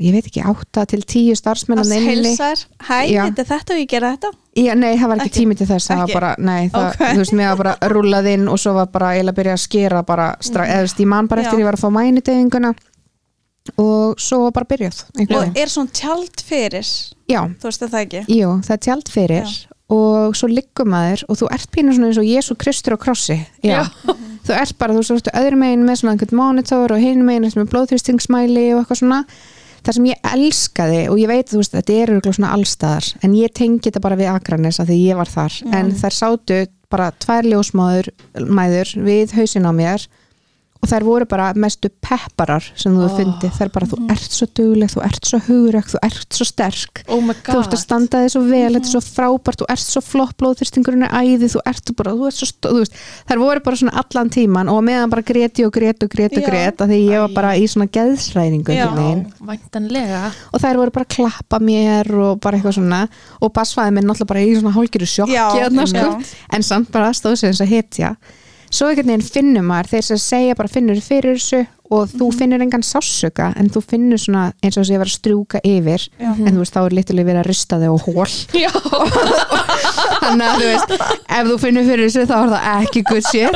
[0.04, 4.16] ég veit ekki, átta til tíu starfsmenn að heilsar, hæ, þetta þetta og ég gera
[4.16, 5.40] þetta Já, nei, það var ekki, Ekki?
[5.44, 7.04] tími til þess það var bara, nei, það, Ok.
[7.14, 9.62] þú veist, mér var bara rúlað inn og svo var bara eiginlega að byrja að
[9.64, 11.62] skera bara, stra, eða þú veist, ég man bara eftir Já.
[11.62, 12.74] ég var að fá mænudeyðinguna
[13.80, 16.88] og svo bara byrjað og er svona tjald fyrir?
[17.32, 18.24] Já, þú veist það ekki?
[18.36, 19.54] Jú, það er tjald fyrir
[19.94, 23.38] og svo liggum maður og þú ert pínu svona eins og Jésu Kristur á krossi.
[23.64, 23.84] Já,
[24.48, 27.70] þú ert bara, þú veist, öðru megin með svona einhvern monitor og hinn megin með
[27.74, 29.20] blóðþrýstingsmæli og eitthvað svona.
[29.84, 33.34] Það sem ég elskaði og ég veit, þú veist, þetta er örugglega svona allstaðar en
[33.36, 36.60] ég tengi þetta bara við Akranes af því ég var þar, en þær sátu
[36.94, 38.12] bara tvær ljósmáður
[38.48, 40.08] mæður við hausin á mér
[40.84, 43.14] og þær voru bara mestu pepparar sem þú oh.
[43.16, 47.04] fundið, þær bara, þú ert svo dugleg þú ert svo hugurökk, þú ert svo sterk.
[47.08, 50.04] Oh þú ert að standa þig svo vel, þetta er svo frábært þú ert svo
[50.04, 53.00] flott, blóðþyrstingurinn er æði þú ert bara, þú ert svo, stó- þú veist
[53.32, 56.48] þær voru bara svona allan tíman og meðan bara greti og greti og greti og
[56.50, 57.88] greti því ég var bara í svona
[59.48, 60.22] væntanlega.
[60.52, 63.02] Og þær voru bara að klappa mér og bara eitthvað svona.
[63.40, 66.38] Og basfæði minn náttúrulega bara í svona hálgiru þarna, sko.
[66.54, 67.40] en samt bara stóð
[68.74, 71.60] svo einhvern veginn finnur maður þeir sem segja bara finnur fyrir þessu
[71.94, 72.38] og þú Mhm.
[72.40, 75.60] finnur engan sásuga en þú finnur svona eins og þess að ég var að strjúka
[75.64, 76.32] yfir Já.
[76.34, 78.32] en þú veist þá er litilega verið að rista þig og hól
[80.24, 80.94] þannig að þú veist
[81.38, 83.56] ef þú finnur fyrir þessu þá er það ekki good shit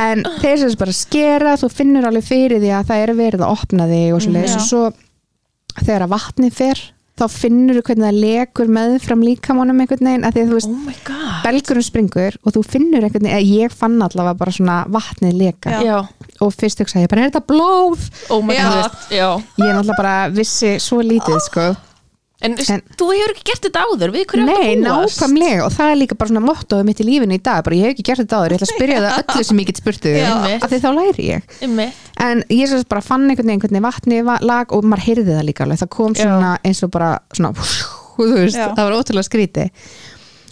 [0.00, 3.54] en þeir sem bara skera þú finnur alveg fyrir því að það er verið að
[3.54, 4.60] opna þig og svo leiðis Já.
[4.60, 4.82] og svo
[5.84, 6.82] þegar að vatnið fer
[7.20, 10.58] þá finnur þú hvernig það lekur með fram líkamánum einhvern veginn að því að þú
[10.60, 14.78] veist oh belgurum springur og þú finnur einhvern veginn, eða ég fann allavega bara svona
[14.92, 15.98] vatnið leka Já.
[16.40, 18.08] og fyrst hugsa ég bara, er þetta blóð?
[18.32, 18.66] oh my Já.
[18.70, 19.28] god já.
[19.60, 21.68] Ég er náttúrulega bara vissi svo lítið sko
[22.40, 25.64] en, En- þú hefur ekki gert þetta áður við hverju Nei, áttu að búast nákvæmlega
[25.66, 27.94] og það er líka bara svona mottoðu mitt í lífinu í dag bara ég hef
[27.96, 30.16] ekki gert þetta áður, ég ætla að spyrja það öllu sem ég get spurt þig
[30.20, 30.30] Já.
[30.36, 32.00] um, af því þá læri ég Einmitt.
[32.28, 35.46] en ég svo bara fann einhvern veginn hvernig vatni va- lag og maður heyrði það
[35.50, 36.22] líka alveg það kom Já.
[36.24, 37.52] svona eins og bara svona,
[38.16, 38.70] þú veist, Já.
[38.72, 39.68] það var ótrúlega skríti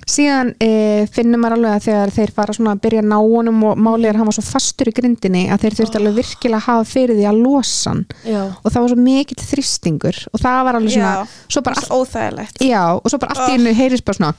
[0.09, 0.69] síðan e,
[1.13, 4.09] finnum maður alveg að þegar þeir fara svona að byrja að ná honum og málið
[4.09, 6.89] er að hann var svo fastur í grindinni að þeir þurfti alveg virkilega að hafa
[6.89, 8.05] fyrir því að losa hann.
[8.25, 11.41] Já, og það var svo mikill þrýstingur og það var alveg svona, Já.
[11.55, 12.63] svo bara Svo óþægilegt.
[12.65, 14.35] Já, og svo bara allt í hennu heyrist bara svona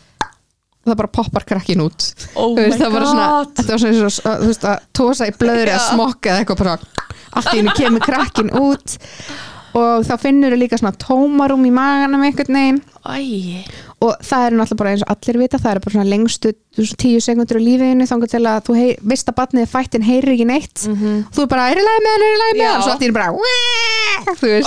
[0.79, 2.05] og það bara poppar krakkin út.
[2.39, 5.73] Oh veist, það var svona, þetta var svona að, þú veist, að tósa í blöðri
[5.73, 5.87] að Já.
[5.93, 6.77] smokka eða eitthvað bara
[7.29, 8.95] allt í hennu kemur krakkin út
[9.77, 12.79] og þá finnur þau líka svona tómarum í maganum einhvern veginn.
[13.09, 13.65] Æ,
[13.99, 16.51] og það er náttúrulega bara eins og allir vita það er bara svona lengstu
[16.99, 20.33] tíu sekundur á lífiðinu þangar til að þú hei, veist að batnið er fættin heyrir
[20.35, 20.87] ekki neitt.
[20.87, 21.21] Mhm.
[21.35, 22.81] þú er bara, er í lagi með hann, er í lagi með hann?
[22.83, 23.31] Svo allt í hennu bara,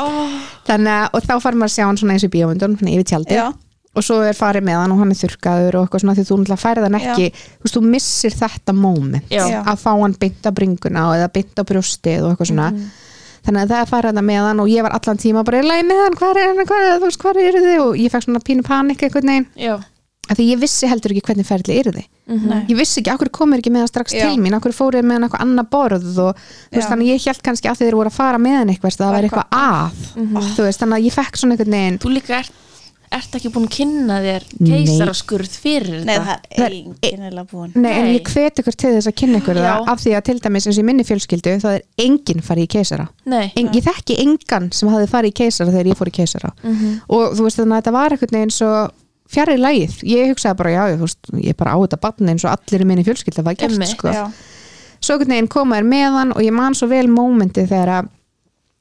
[0.02, 0.38] oh,
[0.68, 3.08] þannig að, og þá fær maður að sjá hann svona eins og í bíómyndun, yfir
[3.12, 3.46] tjaldi Já,
[3.92, 6.36] og svo er farið með hann og hann er þurrkaður og eitthvað svona því þú
[6.40, 9.44] náttúrulega færið hann ekki þú veist, þú missir þetta moment Já.
[9.60, 12.70] Að fá hann á bringuna og eða á brjóstið og eitthvað svona.
[12.72, 13.01] Mhm.
[13.46, 15.86] Þannig að það farið hann með hann og ég var allan tíma bara, er lagi
[15.88, 17.80] með hann, hvað er hann, hvað er, þú veist, hvað er þið?
[17.86, 19.46] Og ég fekk svona pínu panik veginn.
[19.56, 19.74] Já.
[20.30, 22.04] Af því ég vissi heldur ekki hvernig ferli er þið
[22.46, 22.60] Nei.
[22.70, 24.28] ég vissi ekki, akkur komir ekki með hann strax Já.
[24.30, 27.26] til mín akkur fórið með hann eitthvað annað borð og þú veist, þannig að ég
[27.26, 29.48] held kannski að þeir voru að fara með hann eitthvað, það Var væri eitthvað.
[29.50, 29.90] að
[30.22, 30.36] Mhm.
[30.54, 31.56] þú veist, þannig að ég fekk svona
[31.98, 32.38] Þú líka
[33.18, 36.36] ert, ekki búin að kynna þér keisaraskurð fyrir Nei, þetta?
[36.36, 39.40] það Það er enginn eða búin Nei, en ég hvet ykkur til þess að kynna
[39.42, 39.68] ykkur það.
[39.68, 39.74] Já.
[39.92, 42.72] af því að til dæmis eins og í minni fjölskyldu það er enginn farið í
[42.76, 43.06] keisara.
[43.24, 43.44] Nei.
[43.56, 46.52] En, ég þekki engan sem hafði farið í keisara þegar ég fór í keisara.
[46.62, 46.96] Mhm.
[47.08, 48.72] og þú veist þannig að þetta var einhvern veginn svo
[49.32, 52.32] fjarrir lægið, ég hugsaði bara já, ég, þú veist, ég er bara á þetta barni
[52.34, 54.12] eins og allir í minni fjölskyldu það var gert sko.
[54.12, 54.24] Já,
[55.00, 58.10] svo einhvern veginn koma þér með hann og ég man svo vel mómenti þegar að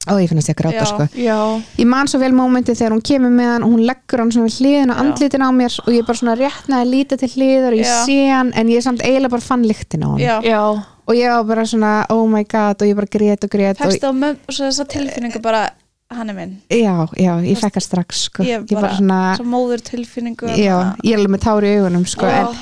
[0.08, 0.86] ó, ég finnast ég að gráta Já.
[0.90, 1.38] sko Já,
[1.78, 4.52] ég man svo vel mómenti þegar hún kemur með hann og hún leggur hann svona
[4.54, 5.00] hliðin á Já.
[5.04, 7.98] andlitin á mér og ég bara svona réttnaði að líta til hliðar og ég Já.
[8.06, 10.62] sé hann en ég samt eiginlega bara fann lyktin á hann já já
[11.02, 13.86] og ég var bara svona oh my god og ég bara grét og grét og,
[13.90, 15.70] Fækst á möm, svo þessa tilfinningu bara
[16.12, 18.42] hann er minn já, já, ég fekk það strax sko.
[18.44, 21.78] Ég ég bara bara- svona Svo móður tilfinningu já, ég er alveg með tári í
[21.80, 22.26] augunum sko.
[22.28, 22.42] Já.
[22.42, 22.56] en,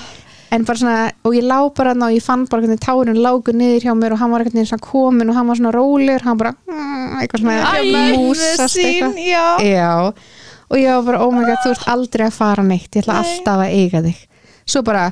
[0.51, 3.87] en bara svona og ég lá bara og ég fann bara hvernig tárin lágu niður
[3.87, 6.41] hjá mér og hann var einhvern veginn svona komin og hann var svona rólegur, hann
[6.41, 9.21] bara mm, eitthvað svona músast sín, eitthvað.
[9.25, 9.47] já.
[9.71, 9.93] Já,
[10.71, 13.21] og ég var bara oh my god, þú ert aldrei að fara neitt ég ætla
[13.21, 13.23] Nei.
[13.23, 14.27] alltaf að eiga þig.
[14.71, 15.07] Svo bara,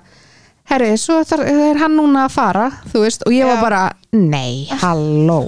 [0.71, 3.65] herri, svo er hann núna að fara, þú veist, og ég var Já.
[3.65, 3.83] bara
[4.19, 5.41] nei, halló.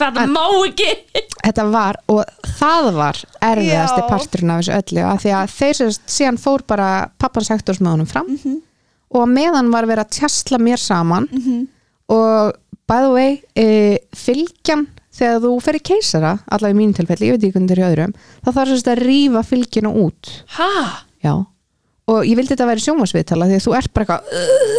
[0.00, 0.88] Þetta má ekki.
[1.40, 2.22] Þetta var, og
[2.56, 6.88] það var erfiðasti parturinn af þessu öllu af því að þeir sem síðan fór bara
[7.20, 8.28] pappan sektorsmöðunum fram.
[8.36, 8.58] Mhm.
[9.10, 11.28] Og meðan var verið að tjastla mér saman.
[11.32, 11.60] Mhm.
[12.10, 12.52] og
[12.90, 17.36] by the way e, fylgjan þegar þú fer í keisara allavega í mínu tilfelli, ég
[17.36, 20.30] veit ekki hvernig þetta er í öðrum þá þarf sérst að rífa fylgjuna út.
[22.10, 24.70] Og ég vildi þetta væri sjónvarsviðtala því að þú ert bara eitthvað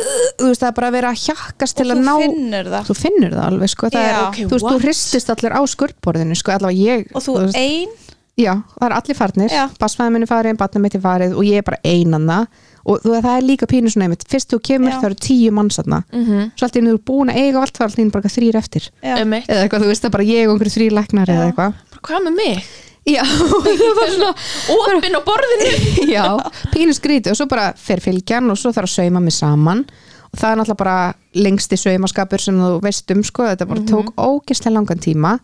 [0.41, 2.69] þú veist það er bara að vera að hjakkast til og að þú ná finnur
[2.73, 2.89] það.
[2.89, 4.09] Þú finnur það alveg sko það Já.
[4.11, 4.84] er, Ok, þú veist, þú what?
[4.84, 7.93] hristist allir á skurðborðinu sko allavega ég og þú veist, ein?
[8.41, 9.63] Já, það er allir farnir, Já.
[9.79, 12.41] basfæði minni farin batna mitt er farið og ég er bara einanna
[12.86, 14.99] og þú það er líka pínu svona einmitt fyrst þú kemur Já.
[14.99, 16.51] það eru tíu mannsatna Mm -hmm.
[16.55, 18.84] svo alltaf þú er búin að eiga allt það er alltaf bara þrýr eftir.
[19.03, 21.73] Já, eða eitthvað, þú veist það bara ég og einhverju þrý læknar eða eitthvað.
[22.01, 22.63] Hvað með mig?
[23.05, 23.23] já,
[23.82, 24.34] það var svona
[24.69, 25.71] Opinn á borðinu.
[26.15, 26.25] Já,
[26.73, 29.86] pínu skríti og svo bara fer fylgjan og svo þarf að sauma mig saman.
[30.32, 34.13] Og það er náttúrulega bara lengsti saumaskapur sem þú veist um sko, þetta bara tók
[34.15, 35.39] ógeðslega langan tíma.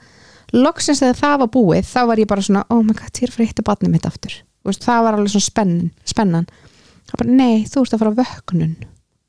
[0.54, 3.34] Loksins þegar það var búið þá var ég bara svona, oh my god, ég er
[3.34, 4.38] fyrir að hitta barnið mitt aftur.
[4.64, 6.48] Veist, það var alveg svona spennan, spennan
[7.08, 8.76] það bara, nei, þú ert að fara vöknun.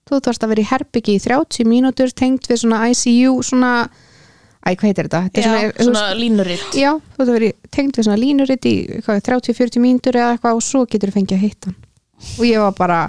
[0.08, 3.72] Þú þarfst að vera í herbyggi í 30 mínútur tengt við svona ICU svona,
[4.64, 5.20] æ, hvað heitir þetta?
[5.26, 6.78] þetta Já, svona, Svona línuritt.
[6.78, 10.58] Já, þú ert að vera tengd við svona línuritt í eitthvað, 30-40 mínútur eða eitthvað
[10.58, 11.78] og svo getur þú fengið að hitta hann.
[12.38, 13.00] Og ég var bara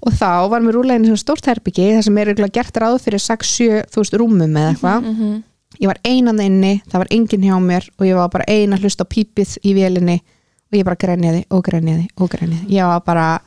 [0.00, 3.20] og þá var mér í svona stórt herbyggi þar sem er eiginlega gert ráð fyrir
[3.20, 5.08] 6-7 þú veist rúmum eða eitthvað.
[5.10, 5.42] Mhm.
[5.80, 8.82] ég var einan inni, það var enginn hjá mér og ég var bara ein að
[8.84, 10.20] hlusta á pípið í vélinni.
[10.70, 13.40] Og ég bara grenjaði og grenjaði og grenjaði, ég var bara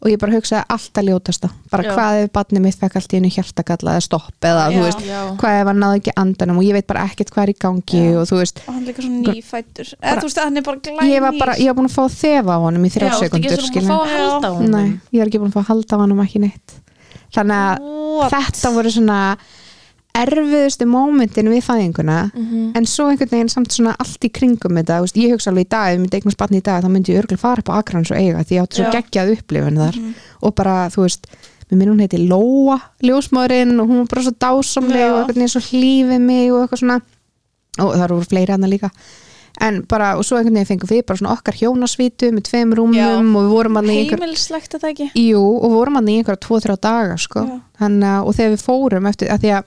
[0.00, 1.90] og ég bara hugsaði alltaf ljótasta bara Já.
[1.92, 4.72] hvað ef barnið mitt fekk allt í einu hjartakalla eða stopp eða Já.
[4.72, 5.20] þú veist Já.
[5.42, 8.00] hvað ef hann náði ekki andanum og ég veit bara ekkert hvað er í gangi
[8.00, 8.16] Já.
[8.16, 10.66] og þú veist, og hann er líka svona nýfættur eða þú veist að hann er
[10.70, 12.96] bara glæn ég var bara ég var búin að fá þefa á honum í Já,
[12.96, 16.76] þrjá sekundur ég er ekki búin að fá að halda á honum ekki neitt
[17.34, 17.88] þannig að
[18.20, 18.32] What?
[18.34, 19.18] þetta voru svona
[20.14, 22.72] erfiðustu mómentin við fæðinguna Mhm.
[22.76, 25.68] en svo einhvern veginn samt svona allt í kringum þetta, veist, ég hugsa alveg í
[25.68, 27.78] dag ef ég myndi eignast batni í dag, þá myndi ég örgulega fara upp á
[27.78, 29.96] Akrans og eiga, því ég átti svo geggjað upplifun þar.
[29.96, 30.14] Mhm.
[30.42, 31.26] og bara, þú veist
[31.70, 35.54] mér minn hún heiti Lóa, ljósmáðurinn og hún var bara svo dásamleg og einhvern veginn
[35.54, 37.00] svo hlífið mig og eitthvað svona.
[37.78, 38.90] Og það voru fleiri hana líka.
[39.60, 43.36] En bara, og svo einhvern veginn fengum við bara svona okkar hjónasvítu með tveim rúmum
[43.36, 45.10] og við vorum hann í einhver heimilslegt að það ekki?
[45.14, 47.60] Jú, og vorum hann í einhverja tvo-þrjá daga sko.
[47.80, 49.64] Að, og þegar við fórum eftir, að því að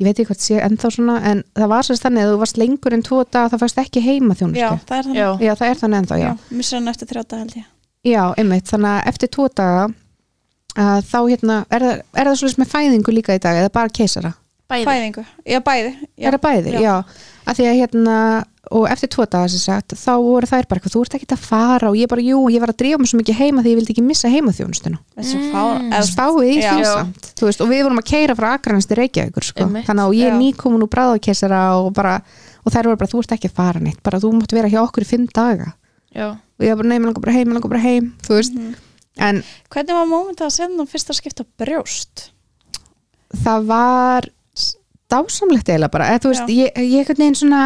[0.00, 2.56] ég veit ekki hvað sé ennþá svona, en það var sérst þannig að þú varst
[2.58, 4.78] lengur en tvo daga, það fannst ekki heima já, þjónustu.
[4.88, 5.28] það er þannig Já.
[5.46, 6.26] Já, það er þannig ennþá, já.
[6.26, 7.68] já, missar hann eftir þrjáta held ég
[8.04, 9.84] Já, einmitt, þannig að eftir tvo daga
[10.74, 14.32] að þá hérna, er er það svolítið með fæðingu líka í dag, eða bara keisara?
[14.74, 16.26] Bæði fæðingu, já bæði já.
[16.28, 16.72] Er það bæði?
[16.74, 16.80] Já.
[16.80, 16.94] Já.
[17.44, 18.16] Að því að hérna,
[18.72, 21.88] og eftir tvo daga sem sagt, þá voru þær bara þú ert ekki að fara
[21.90, 23.92] og ég bara, jú, ég var að drífa mig svo mikið heima því ég vildi
[23.92, 24.98] ekki missa heimaþjónustuna.
[25.18, 25.92] Þessi fá- Mm.
[26.08, 29.64] spáið í því samt veist, og við vorum að keira frá Akranes til Reykjavíkur sko.
[29.68, 32.22] Þannig að ég er nýkomin úr bráðakessara og, bara,
[32.64, 34.80] og þær voru bara, þú ert ekki að fara neitt bara þú mátt vera hjá
[34.88, 35.74] okkur í fimm daga
[36.16, 36.30] Já.
[36.32, 38.54] og ég var bara, nei, mér langar bara heim, mér langar bara heim þú veist,
[38.56, 38.74] Mhm.
[39.18, 42.30] en hvernig var móment að senda hann fyrst að skipta brjóst
[43.44, 44.28] það var
[45.14, 46.58] dásamlegt eiginlega bara, eða þú veist, Já.
[46.58, 47.62] ég, ég einhvern veginn svona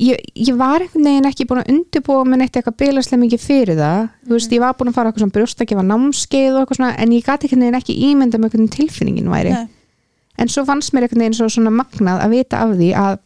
[0.00, 3.80] ég, ég var einhvern veginn ekki búin að undirbúa minn eitt eitthvað bilaslega mikið fyrir
[3.80, 6.60] það þú veist, ég var búin að fara eitthvað svona brjóst að gefa námskeið og
[6.62, 9.66] eitthvað svona, en ég gati einhvern veginn ekki ímynda með hvernig tilfinningin væri Nei.
[10.40, 13.18] en svo fannst mér einhvern veginn svo svona magnað að vita af því að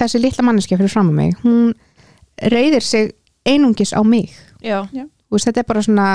[0.00, 1.72] þessi litla manneskja fyrir fram á mig hún
[2.52, 3.14] reyðir sig
[3.48, 4.84] einungis á mig Já.
[4.92, 6.08] Þú veist, þetta er bara svona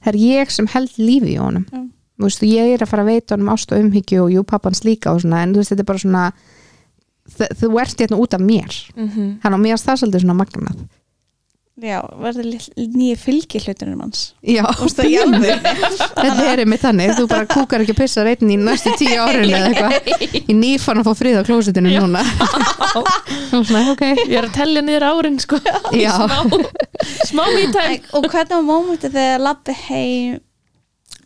[0.00, 1.82] það er ég sem held lífi í honum Já.
[2.20, 4.84] Veist, og ég er að fara að veita honum ást og umhyggju og jú pappans
[4.84, 6.24] líka og svona en þú veist þetta er bara svona
[7.60, 8.72] þú ert hérna út af mér.
[8.96, 9.28] Mhm.
[9.42, 10.88] hann á mér það svolítið svona magnað.
[11.80, 15.62] Já, verður nýju fylgi hlutunum hans já, Þú veist það í alveg
[16.24, 17.12] þetta er einmitt þannig.
[17.16, 20.10] Þú bara kúkar ekki að pissa reytin í næstu tíu árin eða eitthvað.
[20.50, 22.20] Ég nýfann að fá frið á klósitinu núna.
[23.56, 24.04] Og svona, ok.
[24.26, 25.56] Ég er að tellja niður árin sko.
[25.96, 26.60] Já, Smá,
[27.30, 30.38] smá mítæm og hvernig var mómentið þegar labbi heim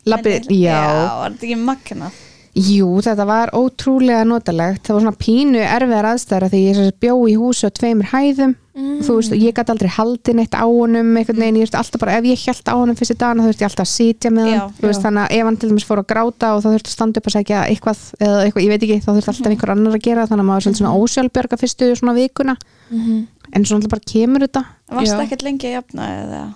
[0.07, 2.23] labbi, já, já var þetta ekki magnað
[2.55, 4.85] Jú, þetta var ótrúlega notalegt.
[4.87, 8.53] Það var svona pínu erfiðar aðstæðar því ég bjó í húsi á tveimur hæðum.
[8.79, 9.01] Mm.
[9.03, 11.99] Þú veist, og ég gæti aldrei haldið neitt á honum, einhvern veginn, ég veist alltaf
[12.05, 14.31] bara, ef ég held á honum fyrst í dagana, þá þurfti ég alltaf að sitja
[14.31, 14.55] með hann.
[14.55, 15.05] Já, Þú veist, já.
[15.09, 17.27] þannig að ef hann til dæmis fór að gráta og þá þurfti að standa upp
[17.27, 20.29] að segja eitthvað, eða eitthvað, ég veit ekki, þá þurfti alltaf einhver annar að gera,
[20.31, 22.55] þannig að maður er svona ósjálfbjörga fyrstu svona vikuna,
[22.91, 23.27] Mhm.
[23.53, 24.65] en svo alltaf bara kemur þetta.
[24.95, 25.23] varst Já.
[25.27, 26.55] ekkert lengi að jafna eða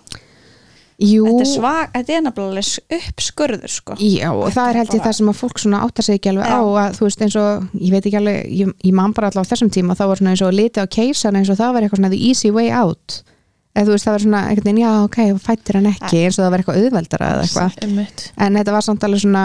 [0.98, 4.94] Jú, þetta er svag, þetta er nefnilega uppskurður sko Já, og Þetta það er held
[4.96, 6.58] ég það sem að fólk svona áttar sig ekki alveg Já.
[6.58, 9.46] á að þú veist eins og, ég veit ekki alveg ég, ég man bara allavega
[9.46, 11.86] á þessum tíma, þá var svona eins og litið á keisar eins og það var
[11.86, 13.20] eitthvað svona the easy way out
[13.78, 16.42] eða þú veist það var svona einhvern veginn, já ok, fættir hann ekki eins og
[16.42, 19.44] það var eitthvað auðveldara eða eitthvað en þetta var samt alveg svona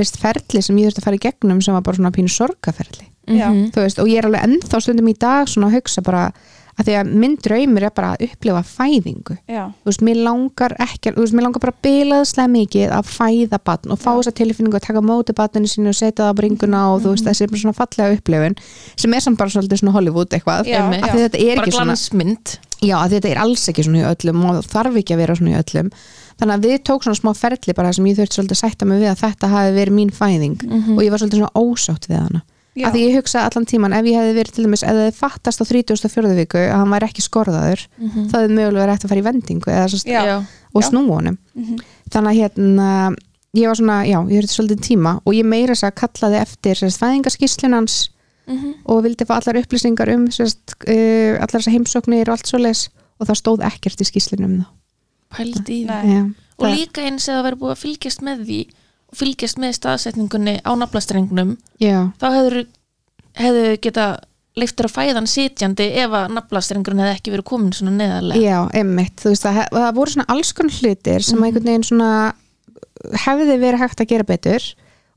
[0.00, 3.06] vist ferli sem ég þurfti að fara í gegnum sem var bara svona pínu sorgaferli.
[3.26, 3.70] Mhm.
[3.74, 6.32] þú veist, og ég er alveg ennþá stundum í dag svona að hugsa bara
[6.76, 9.36] að því að minn draumur er bara að upplifa fæðingu.
[9.48, 13.60] Já, þú veist, mér langar ekki þú veist, mér langar bara bilaðslega mikið að fæða
[13.70, 16.82] batn og fá þessa tilfinningu að taka móti batninu sínu og setja það á bringuna
[16.92, 18.58] og þú veist, þessi er bara svona fallega upplifun
[18.96, 20.68] sem er samt bara svolítið svona Hollywood eitthvað.
[20.68, 22.56] Já, af því þetta er bara ekki svona glansmynd.
[22.84, 25.36] Já, af því þetta er alls ekki svona í öllum og þarf ekki að vera
[25.38, 25.88] svona í öllum.
[26.36, 29.00] Þannig að við tók svona smá ferli bara sem ég þurfti svolítið að sætta mig
[29.00, 30.58] við að þetta hafi verið mín fæðing
[30.92, 32.42] og ég var svolítið svona ósátt við hana
[32.84, 35.16] af því ég hugsa allan tíman ef ég hefði verið til dæmis ef það hefði
[35.20, 36.34] fattast á 34.
[36.36, 39.70] viku að hann væri ekki skorðaður það hefði mögulega verið hægt að fara í vendingu
[39.72, 40.36] eða, svo, Já.
[40.74, 40.88] og Já.
[40.90, 41.78] snúa honum Mhm.
[42.10, 43.16] þannig að hérna
[43.56, 46.74] ég var svona, já, ég þurfti svolítið tíma og ég meira þess að kallaði eftir
[46.76, 48.10] sérst, fæðingaskíslun hans
[48.86, 53.26] og vildi fá allar upplýsingar um sérst, uh, allar þessar heimsóknir og allt svoleiðis og
[53.26, 54.66] það stóð ekkert í skíslunum um
[55.34, 58.60] pældi það og það, líka eins eða verið búið að fylgjast með því
[59.12, 62.56] og fylgjast með staðsetningunni á naflastrengnum já, þá hefur
[63.36, 64.06] hefðu geta
[64.56, 68.40] leiftur að fæðan sitjandi ef að naflastrengurinn hefði ekki verið komin svona neðarlega.
[68.40, 71.44] Já, emmitt þú veist, það, hef- það voru svona alls konar hlutir sem Mhm.
[71.44, 72.10] einhvern veginn svona
[73.26, 74.62] hefði verið hægt að gera betur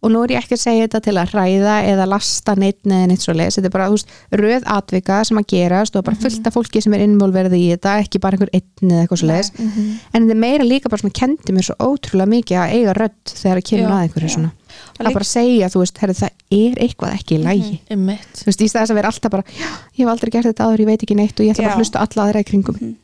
[0.01, 3.07] og nú er ég ekki að segja þetta til að hræða eða lasta neitt neða
[3.11, 6.21] neitt svo leis þetta er bara, veist, röð atvika sem að gerast og bara Mhm.
[6.23, 9.27] fullt af fólki sem er innvolverið í þetta ekki bara einhver einn eða eitthvað svo
[9.27, 9.99] leis Mhm.
[10.13, 13.25] en þetta er meira líka bara svona kendi mér svo ótrúlega mikið að eiga rödd
[13.25, 14.51] þegar það kemur að einhverju svona
[14.99, 18.33] að líka- bara segja, þú veist, herri, það er eitthvað ekki í lægi Einmitt.
[18.39, 20.85] þú veist, í stæðis að vera alltaf bara ég hef aldrei gert þetta áður, ég
[20.85, 22.95] veit ekki neitt og ég ætla bara að hlusta alla aðra í kringum Mhm.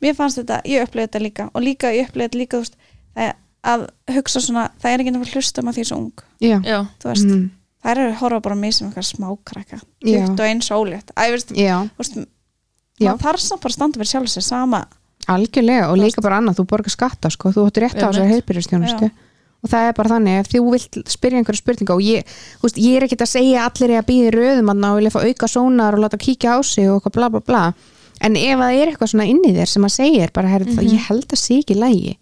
[0.00, 0.14] mér
[3.66, 6.56] að hugsa svona, það er ekki náttúrulega hlusta um að því er svo ung, já,
[6.62, 7.44] já, þú veist mm,
[7.82, 9.78] það er að horfa bara mig sem eitthvað smákrakka.
[10.06, 10.20] Já.
[10.38, 12.18] 21 ólétt, æ, veist, já, þú veist
[12.98, 13.12] Já.
[13.12, 14.82] það þarf samt bara að standa fyrir sjálf sér sama.
[15.28, 19.10] Algjörlega og líka bara annað, þú borgar skatta sko, þú áttur rétt á þessari heilbyrjastjónustu
[19.58, 22.76] og það er bara þannig, ef þú vilt spyrja einhverja spurninga og ég, þú veist,
[22.78, 25.96] ég er ekkert að segja allir er að býða röðum að vilja fá auka sónar
[25.98, 27.62] og láta kíkja á sig og eitthvað bla bla bla.
[28.22, 31.08] En ef það er eitthvað svona inni þér sem að segja bara, herri, það, ég
[31.10, 32.14] held að sé ekki lægi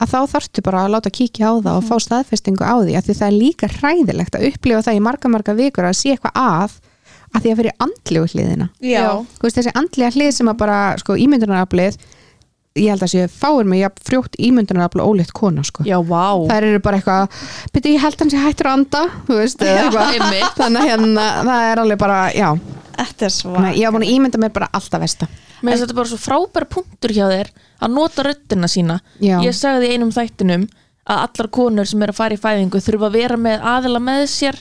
[0.00, 3.08] að þá þarftu bara að láta kíkja á það og fá staðfestingu á því, að
[3.08, 6.40] því það er líka hræðilegt að upplifa það í marga marga vikur að sé eitthvað
[6.40, 6.78] að,
[7.32, 8.70] að því að fyrir andlegu hliðina.
[8.80, 12.00] Já, þú veist þessi andlega hlið sem að bara sko ímyndunaraflið
[12.80, 15.84] ég held að sé fáir með jafn frjótt ímyndunaraflið óleitt kona sko.
[15.84, 16.40] Já, vá.
[16.48, 17.42] Þær eru bara eitthvað,
[17.74, 20.14] byrju ég held hann sé hættur að anda þú veist, eða eitthvað.
[20.16, 20.54] Einmitt.
[20.56, 22.48] þannig að hérna, það er alveg bara, já
[22.98, 25.28] þetta er svo Nei, ég var búin að ímynda mér bara alltaf versta
[25.62, 27.50] Mér finnst þetta bara svo frábær punktur hjá þér
[27.82, 29.38] að nota röddina sína Já.
[29.44, 30.68] Ég sagði í einum þættinum
[31.06, 34.24] að allar konur sem eru að fara í fæðingu þurfa að vera með aðila með
[34.30, 34.58] sér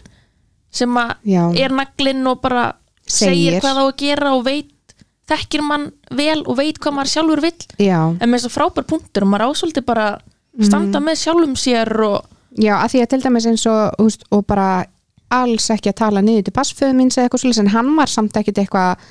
[0.72, 1.44] sem að Já.
[1.66, 2.72] er naglinn og bara
[3.06, 3.34] Segir.
[3.34, 4.96] segir, hvað á að gera og veit
[5.32, 8.88] þekkir mann vel og veit hvað maður sjálfur vill já, en með þess að frábær
[8.90, 10.06] punktur og maður ásvöldi bara
[10.62, 11.06] standa Mhm.
[11.08, 12.26] með sjálfum sér og
[12.58, 14.86] já, að því að til dæmis eins og, þú veist, og bara
[15.34, 18.40] alls ekki að tala niður til passföðu mín eða eitthvað svolítið, en hann var samt
[18.42, 19.06] ekkit eitthvað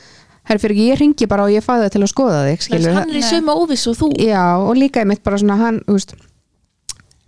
[0.48, 2.96] herri fyrir ekki, ég ringi bara og ég fæði það til að skoða þig skilur,
[2.96, 4.10] hann er í sömu óviss og þú.
[4.24, 6.16] Já, og líka einmitt bara svona hann, veist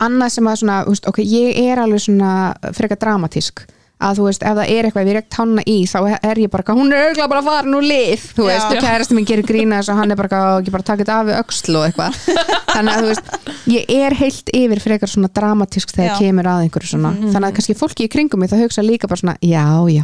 [0.03, 2.33] annað sem að svona, veist, ok, ég er alveg svona
[2.75, 3.65] frekar dramatísk
[4.03, 5.97] að þú veist, ef það er eitthvað, ef ég rekt hanna í þá
[6.29, 8.49] er ég bara, hún er auðvitað bara að fara nú lið, þú Já.
[8.51, 11.03] veist, og kærasti minn gerir grína þess að hann er bara "Á, ekki bara taka
[11.03, 12.17] þetta af við öxl og eitthvað,
[12.73, 16.19] þannig að þú veist ég er heilt yfir frekar svona dramatísk þegar Já.
[16.19, 17.13] kemur að einhverju svona.
[17.23, 20.03] Þannig að kannski fólki í kringum mig það hugsa líka bara svona, já, já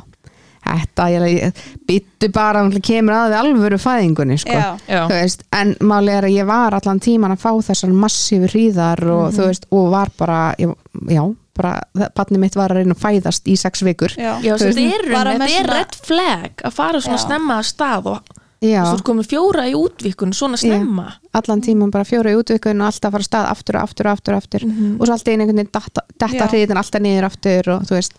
[0.70, 4.54] þetta, ég byttu bara hún kemur að við alvöru fæðingunni, sko.
[4.54, 5.00] Já, Já.
[5.08, 9.02] þú veist, en máli er að ég var allan tíman að fá þessar massífu hríðar
[9.10, 10.74] og þú veist, og var bara ég,
[11.10, 11.24] já,
[11.60, 11.76] bara,
[12.18, 14.16] barnið mitt var að reyna að fæðast í sex vikur.
[14.18, 17.20] Já, Já, þetta er, bara rauninni, með þetta er svona- red flag að fara svona
[17.20, 17.26] Já.
[17.28, 21.06] snemma að stað og já, þú ert komið fjóra í útvíkun svona snemma.
[21.40, 24.18] Allan tíman bara fjóra í útvikun og alltaf fara að stað aftur og aftur og
[24.18, 24.66] aftur, aftur.
[25.00, 26.50] og svo alltaf einhvern veginn detta, detta Já.
[26.52, 28.14] hríðin alltaf niður aftur og þú veist.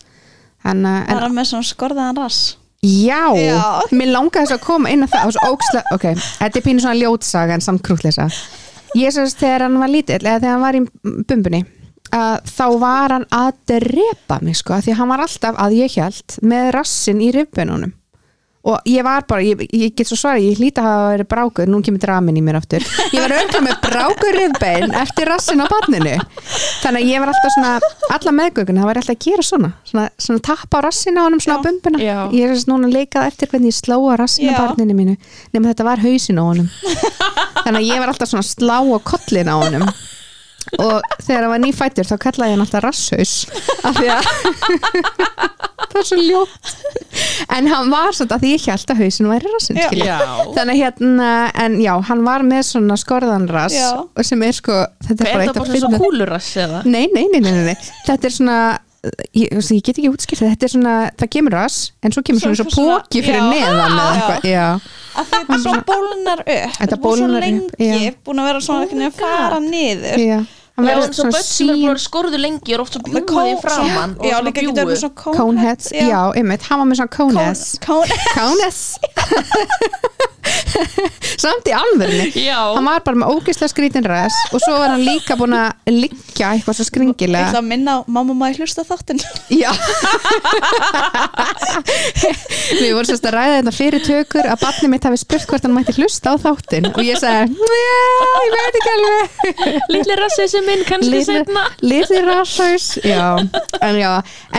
[0.63, 2.57] En, uh, en bara með svona skorðaðan rass?
[2.81, 3.61] Já, Já.
[3.93, 6.05] mér langaði þess að koma inn á það og svo óksla, ok,
[6.39, 8.25] þetta er pínu svona ljótsaga en samt krútleysa
[8.97, 10.81] ég sérst þegar hann var lítill eða þegar hann var í
[11.29, 11.61] bumbunni
[12.15, 16.37] að þá var hann að drepa mig sko, því hann var alltaf að ég hjælt
[16.43, 17.95] með rassin í rifbeinunum
[18.61, 21.69] og ég var bara, ég, ég get svo svarið ég hlýta að hafa verið brákur,
[21.71, 25.65] nú kemur dramin í mér aftur ég var auðvitað með brákur rifbein eftir rassin á
[25.65, 26.13] barninu
[26.83, 27.71] þannig að ég var alltaf svona,
[28.13, 31.41] alla meðgönguna það var alltaf að gera svona, svona, svona tappa á rassin á honum
[31.41, 31.65] svona á Já.
[31.71, 32.19] bumbuna Já.
[32.37, 34.59] ég er þess núna að leikað eftir hvernig ég slá á rassin á Já.
[34.61, 35.17] barninu mínu
[35.57, 36.69] nema þetta var hausin á honum
[37.65, 39.89] þannig að ég var alltaf svona slá á kollin á honum
[40.79, 43.33] og þegar hann var nýfættur þá kallaði hann alltaf rasshaus
[43.83, 44.29] af því að
[45.91, 46.75] það er svo ljótt.
[47.51, 49.81] En hann var svona að því ég held að hausin væri rassin
[50.55, 51.31] þannig hérna,
[51.65, 53.75] en já, hann var með svona skorðanrass
[54.27, 56.81] sem er sko, þetta er Er bara það eitt bara að svona finna kúlurass eða?
[56.87, 58.57] nei, nei, nei, nei, nei, nei, þetta er svona
[59.33, 60.67] ég, ég get ekki útskilt þetta.
[60.67, 63.49] Er svona, það kemur rass en svo kemur Svo svona, svona svona- póki fyrir já.
[63.49, 64.15] neðan eða Já.
[64.15, 64.65] eitthvað, já,
[65.17, 66.75] að þetta svo bólnar upp.
[66.79, 70.25] Þetta er búið svo lengi búin að vera svona oh að fara niður.
[70.29, 70.39] Já
[70.87, 74.37] Já, eins og börn sem er skorðu lengi er oft svo bjúið framann svo- já,
[74.47, 78.81] líka getur bjúið svona coneheads, já, einmitt, hann var með svona coneheads Cone- coneheads
[81.41, 85.03] samt í alvörni Já, hann var bara með ógeðslega skrítin ræs og svo var hann
[85.05, 87.47] líka búin að liggja eitthvað svo Ég skringilega.
[87.51, 89.19] Ætla að minna á mamma maður hlusta á þáttinn?
[89.53, 89.69] Já.
[92.81, 95.75] Við vorum sérst að ræða þetta fyrir tökur að barnið mitt hafi spurt hvort hann
[95.75, 98.01] mætti hlusta á þáttinn og ég sagði, já,
[98.47, 99.27] ég veit ekki alveg.
[99.95, 103.25] Litli rassið sem minn kannski Litli- setna Litli rassaus Já,
[103.81, 104.01] en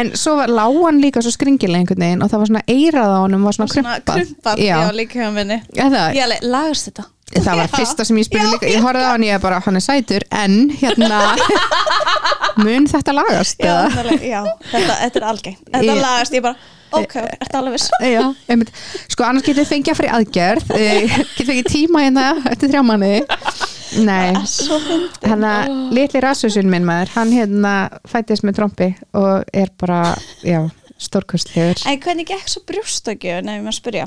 [0.03, 3.19] En svo var lágan líka svo skringilega einhvern veginn og það var svona eirað á
[3.25, 4.63] honum var svona Svona krumpað.
[4.63, 5.59] já, líka hjá minni
[6.17, 7.05] Ég alveg, lagast þetta.
[7.33, 8.69] Það var fyrsta sem ég spurði líka.
[8.69, 11.21] Ég horfði á hann, ég bara, hann er sætur en hérna
[12.65, 14.03] mun þetta lagast Já, eða?
[14.03, 14.43] alveg, já.
[14.73, 15.63] Þetta, þetta er algengt.
[15.73, 16.57] Þetta Ég- lagast, ég bara,
[16.99, 17.89] ok, ertu alveg viss?
[18.05, 18.23] Já,
[18.53, 18.73] einmitt.
[19.15, 20.75] sko annars getur þið fengið að fyrir aðgerð.
[20.77, 23.15] Eh, getur fengið tíma hérna eftir þrjá manni
[23.93, 27.73] Nei, Svo fyndi hann að litli rassusinn minn maður, hann hérna
[28.09, 28.87] fættist með trompi
[29.21, 30.15] og er bara,
[30.45, 30.63] já,
[30.97, 31.83] stórkostlegur.
[31.91, 34.07] En hvernig gekk svo brjóstakjöfun ef ég maður spyrja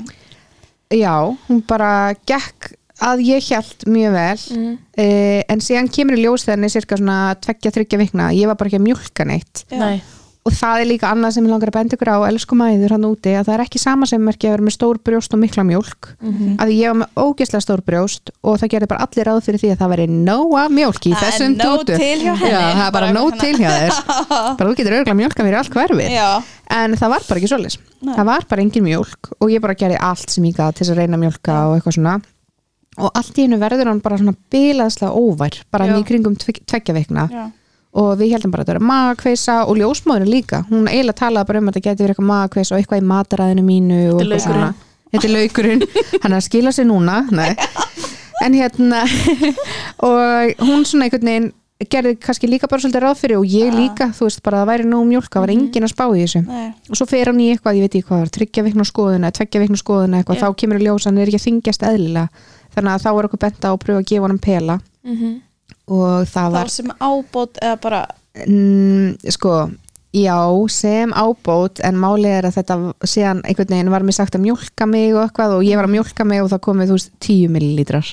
[0.94, 1.14] Já,
[1.48, 4.76] hún bara gekk að ég hjælt mjög vel mm.
[5.02, 8.70] eh, en síðan kemur í ljós er cirka svona tveggja, þryggja vikna, ég var bara
[8.70, 9.64] ekki að mjólka neitt.
[9.74, 9.98] Nei,
[10.46, 13.06] og það er líka annað sem ég langar að benda ykkur á elsku mæður hann
[13.08, 15.64] úti, að það er ekki sama sem merki að vera með stór brjóst og mikla
[15.66, 16.08] mjólk.
[16.22, 16.52] Mhm.
[16.62, 19.72] að ég var með ógeðslega stór brjóst og það gerði bara allir ráð fyrir því
[19.74, 21.56] að það veri nóa mjólk í Það þessum.
[22.46, 23.40] Já, það er bara hérna.
[23.40, 23.92] til hjá þér.
[24.58, 26.14] Bara þú getur örgulega mjólka mér í allt hverfið.
[26.76, 27.50] En það var bara ekki
[28.06, 28.14] Nei.
[28.14, 30.92] það var bara engin mjólk og ég bara gerði allt sem ég gat til þess
[30.94, 32.14] að reyna að mjólka og eitthvað svona.
[32.96, 36.94] Og allt í hennu verður hann bara svona bilaðslega óvær bara í kringum tvek- tveggja
[36.96, 37.26] vikna.
[37.32, 37.44] Já,
[37.96, 41.62] og við heldum bara að þetta var magakveisa og ljósmóðurinn líka, hún eiginlega talaði bara
[41.62, 44.72] um að þetta geti verið eitthvað magakveisa og eitthvað í mataræðinu mínu og eitthvað svona.
[45.14, 45.84] þetta er laukurinn,
[46.22, 47.20] hann er að skila sig núna.
[47.32, 47.54] Nei.
[48.44, 49.04] en hérna
[50.08, 51.52] og hún svona einhvern veginn
[51.92, 53.74] gerði kannski líka bara svolítið ráð fyrir og ég Ja.
[53.76, 56.22] líka, þú veist bara að það væri nóg mjólk það var engin að spá í
[56.22, 56.40] þessu.
[56.46, 56.68] Nei.
[56.90, 59.76] Og svo fer hann í eitthvað, ég veit ekki hvað tryggja vikna skoðuna, tveggja vikna
[59.76, 60.44] skoðuna eitthvað, Já.
[60.46, 62.28] þá kemur í ljós hann er ekki að þingjast eðlilega.
[62.76, 64.78] Þannig að þá er okkur bent á að pröfa að gefa hann pela.
[65.04, 65.40] Mm
[65.86, 68.02] og það Þá var sem ábót eða bara
[68.46, 69.56] mm, sko,
[70.16, 70.38] já,
[70.72, 72.76] sem ábót en málið er að þetta
[73.12, 75.92] síðan einhvern veginn var mér sagt að mjólka mig og eitthvað og ég var að
[75.96, 78.10] mjólka mig og það komið þú veist 10 millilítrar.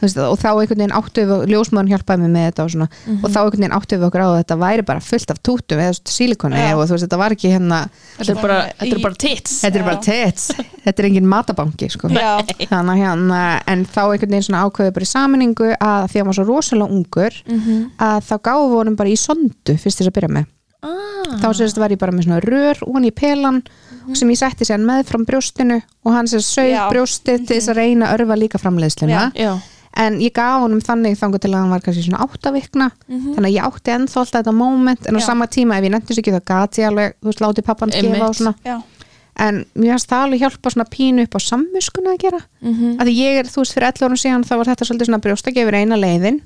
[0.00, 2.88] Veist, og þá einhvern veginn áttu við ljósmaðurinn hjálpaði mig með þetta og svona
[3.18, 5.82] og þá einhvern veginn áttu við okkur á að þetta væri bara fullt af tútum
[5.84, 6.72] eða sílikoni Já.
[6.78, 7.80] og þú veist, þetta var ekki hérna
[8.18, 9.54] þetta er bara, Svona þetta er í- bara tits.
[9.64, 10.48] Þetta er bara tits,
[10.84, 12.08] þetta er engin matabanki sko.
[12.14, 12.32] Já,
[12.70, 13.42] þannig hérna
[13.74, 16.98] en þá einhvern veginn svona ákveðu bara í saminningu að því að var svo rosalega
[16.98, 17.62] ungur mm
[18.04, 20.44] að þá gáfu við honum bara í sondu fyrst þess að byrja með
[20.84, 21.34] ah.
[21.42, 23.62] þá sérst var ég bara með svona rör og hann í pelan
[24.12, 26.82] sem ég setti sér með fram brjóstinu og hann sér sögð Já.
[26.92, 29.30] brjóstið til þess að reyna að örfa líka framleiðsluna.
[29.94, 32.88] En ég gaf honum þannig þangur til að hann var kannski svona áttavikna.
[33.06, 33.36] Mhm.
[33.36, 35.06] þannig að ég átti ennþá alltaf þetta moment.
[35.06, 35.26] En á Já.
[35.26, 38.28] sama tíma ef ég nefndis ekki þá gati ég alveg, þú veist, látið pappan gefa
[38.28, 38.54] og svona.
[38.64, 38.82] Já,
[39.38, 42.40] en mér finnst það alveg hjálpa svona pínu upp á sammuskuna að gera.
[42.60, 45.22] Mm að ég er, þú veist, fyrir 11 árum síðan þá var þetta svolítið svona
[45.22, 46.42] brjóstakefur eina leiðin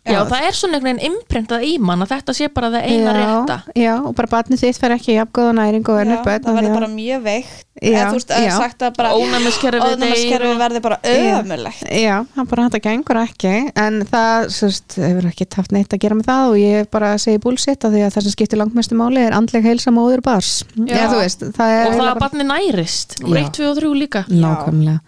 [0.00, 3.10] Já, það er svona einhvern veginn imprintað í mann að þetta sé bara það eina
[3.12, 3.56] já, rétta.
[3.76, 6.54] já, og bara barnið þitt fer ekki jafngóða næring og já önnur börn það af
[6.54, 7.58] því verður að- bara mjög veikt.
[7.80, 8.56] Já, eða þú veist, eða já.
[8.60, 11.36] sagt að bara Ónæmiskerfið ónæmiskerfi verði bara Já.
[11.42, 16.02] ömulegt Já, hann bara þetta gengur ekki en það sérst, hefur ekki haft neitt að
[16.04, 18.96] gera með það og ég bara segi bullshit að því að það sem skiptir langmestu
[19.00, 20.96] máli er andleg heilsa móður bars Já.
[20.96, 23.16] Já, þú veist, það er og það að barni nærist.
[23.20, 23.46] Númer Já.
[23.48, 24.24] 1, 2 og 3 líka.
[24.28, 25.00] Nákvæmlega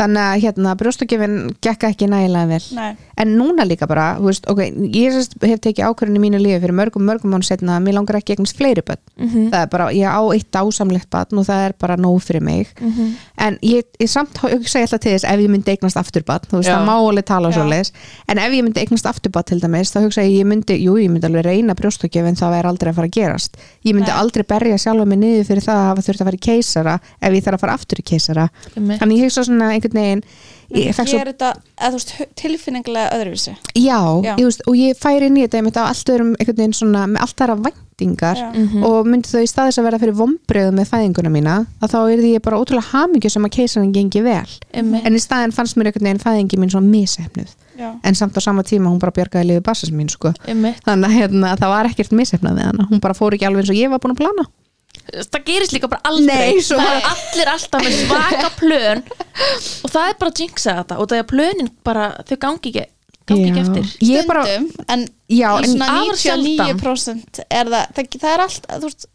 [0.00, 2.62] þannig að hérna brjóstakefin gekk ekki nægilega vel.
[2.76, 2.90] Nei,
[3.20, 4.60] en núna líka bara, þú veist, ok
[4.96, 8.20] ég hef tekið ákvörðin í mínu lífi fyrir mörgum mörgum mánu setna að mér langar
[8.20, 9.02] ekki eignast fleiri börn.
[9.20, 12.42] Mm það er bara, ég á eitt ásamlegt barn og það er bara nóg fyrir
[12.44, 12.68] mig.
[12.80, 13.14] -hmm.
[13.36, 16.60] en ég, ég samt hugsa ég alltaf til þess ef ég myndi eignast afturbat, þú
[16.60, 16.76] veist, Já.
[16.76, 17.92] það má alveg tala svo leis,
[18.28, 21.10] en ef ég myndi eignast afturbat til dæmis, þá hugsa ég, ég myndi jú, ég
[21.10, 24.20] myndi alveg reyna brjóstökjöf en það væri aldrei að fara að gerast, ég myndi Nei.
[24.20, 27.32] aldrei berja sjálfa mig niður fyrir það að hafa þurft að fara í keisara ef
[27.34, 28.48] ég þarf að fara aftur í keisara.
[28.74, 30.22] Þannig ég hugsa svona einhvern veginn
[30.70, 31.48] ég fekk svo, þetta
[31.82, 34.34] þú veist, tilfinningilega öðruvísi já, Já.
[34.38, 37.06] Ég, veist, og ég færi inn í þetta einmitt á allt öðrum einhvern veginn svona,
[37.10, 38.48] með allt aðra væntingar Já.
[38.54, 38.84] Mhm.
[38.86, 42.22] og myndi þau í staðis að vera fyrir vombriðu með fæðinguna mína að þá er
[42.22, 45.06] því ég bara ótrúlega hamingju sem að keisarinn gengi vel Einmitt.
[45.06, 48.40] en í staðin fannst mér einhvern veginn fæðingi mín svona misefnuð Já, en samt á
[48.44, 50.34] sama tíma hún bara bjargaði liði bassas mín sko.
[50.46, 50.82] Einmitt.
[50.84, 53.70] þannig að hérna, það var ekkert misefnað við hana hún bara fór ekki alveg eins
[53.72, 54.44] og ég var búin að plana
[55.10, 56.54] það gerist líka bara aldrei.
[56.54, 59.02] Nei, svo- það er allir alltaf með svaka plön.
[59.84, 62.86] Og það er bara að jinxa þetta og það er plönin bara, þau gangi ekki
[63.30, 63.50] gangi Já.
[63.52, 63.90] ekki eftir.
[64.10, 68.42] Ég bara, stundum en já, í en svona afar 99% er það, það, það er
[68.46, 69.06] allt þú veist,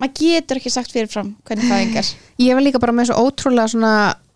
[0.00, 2.10] maður getur ekki sagt fyrirfram hvernig það engar
[2.42, 3.92] ég var líka bara með svo ótrúlega svona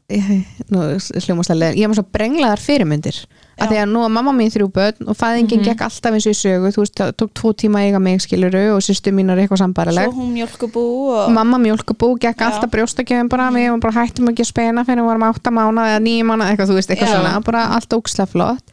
[0.09, 3.17] hljómaslega ég var svo brenglaðar fyrirmyndir.
[3.55, 6.35] Að því að nú að mamma mín þrjú börn og fæðingin gekk alltaf eins og
[6.35, 6.73] í sögu.
[6.75, 9.61] Þú veist, það tók tvo tíma að eiga mig skiluru og sýstu mín er eitthvað
[9.61, 10.83] svo sambarileg hún mjölkubú
[11.15, 12.47] og mamma mjólkubú, gekk Já.
[12.51, 15.87] alltaf brjóstakjöfum bara, við varum bara hættum ekki að spena fyrir við varum átta mánuð
[15.93, 17.15] eða nýju mánuð eitthvað, þú veist, eitthvað Já.
[17.15, 18.67] svona, bara allt ókslega flott.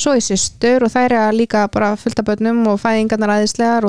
[0.00, 3.84] Svo í systur og þær eru líka bara fullt af börnum og fæðingarnar aðeinslegar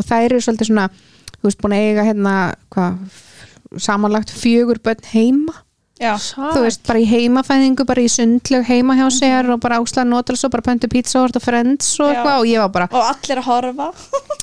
[5.93, 9.77] og já, þú veist, bara í heimafæðingu, bara í sundlög heima hjá sér og bara
[9.79, 13.11] ákslega notal svo bara pöntu pizza og friends og eitthvað og ég var bara, og
[13.11, 13.91] allir að horfa.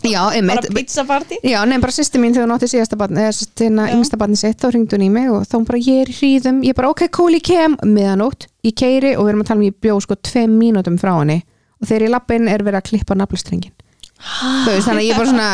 [0.07, 3.35] Já, bara einmitt pizzaparty Já, nefn bara sýsti mín þegar hún átti síðasta barn eða
[3.35, 3.91] Já.
[3.97, 6.17] yngsta barni sitt þá hringdi hún í mig og þá hún bara ég er í
[6.17, 6.63] hríðum.
[6.65, 7.77] Ég bara ok, cool, ég kem.
[7.85, 11.15] Miðanótt ég keiri og við erum að tala um ég bjó sko tveim mínútum frá
[11.19, 11.41] henni
[11.81, 13.73] og þegar ég lappa inn er verið að klippa naflastrengin
[14.21, 15.51] þú veist, þannig að ég bara svona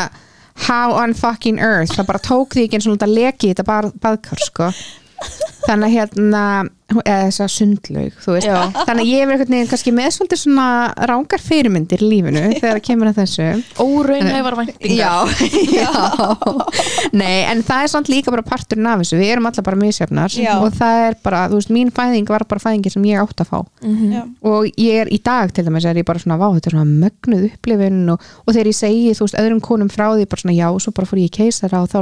[0.67, 1.93] how on fucking earth?
[1.95, 4.71] Það bara tók því ekki eins og þetta leki þetta baðkar sko
[5.67, 6.43] þannig að hérna
[6.87, 8.47] eða þess að sundlaug þú veist.
[8.47, 8.59] Já.
[8.87, 10.67] þannig að ég er einhvern veginn kannski með svolítið svona
[11.09, 13.47] rángar fyrirmyndir í lífinu þegar það kemur að þessu.
[13.83, 14.95] Óraunhæfar væntingar.
[14.95, 15.13] Já,
[15.81, 15.91] já.
[17.11, 19.19] Nei, en það er samt líka bara parturinn af þessu.
[19.19, 20.53] Við erum alla bara misjafnar Já.
[20.63, 23.51] og það er bara, þú veist, mín fæðing var bara fæðingin sem ég átt að
[23.51, 23.59] fá.
[23.83, 24.07] Mhm.
[24.15, 26.77] já, og ég er í dag til dæmis er ég bara svona, vá, þetta er
[26.77, 30.41] svona mögnuð upplifin og, og þegar ég segi, þú veist, öðrum konum frá því bara
[30.43, 31.97] svona, já, og svo bara fór ég í keisara og þá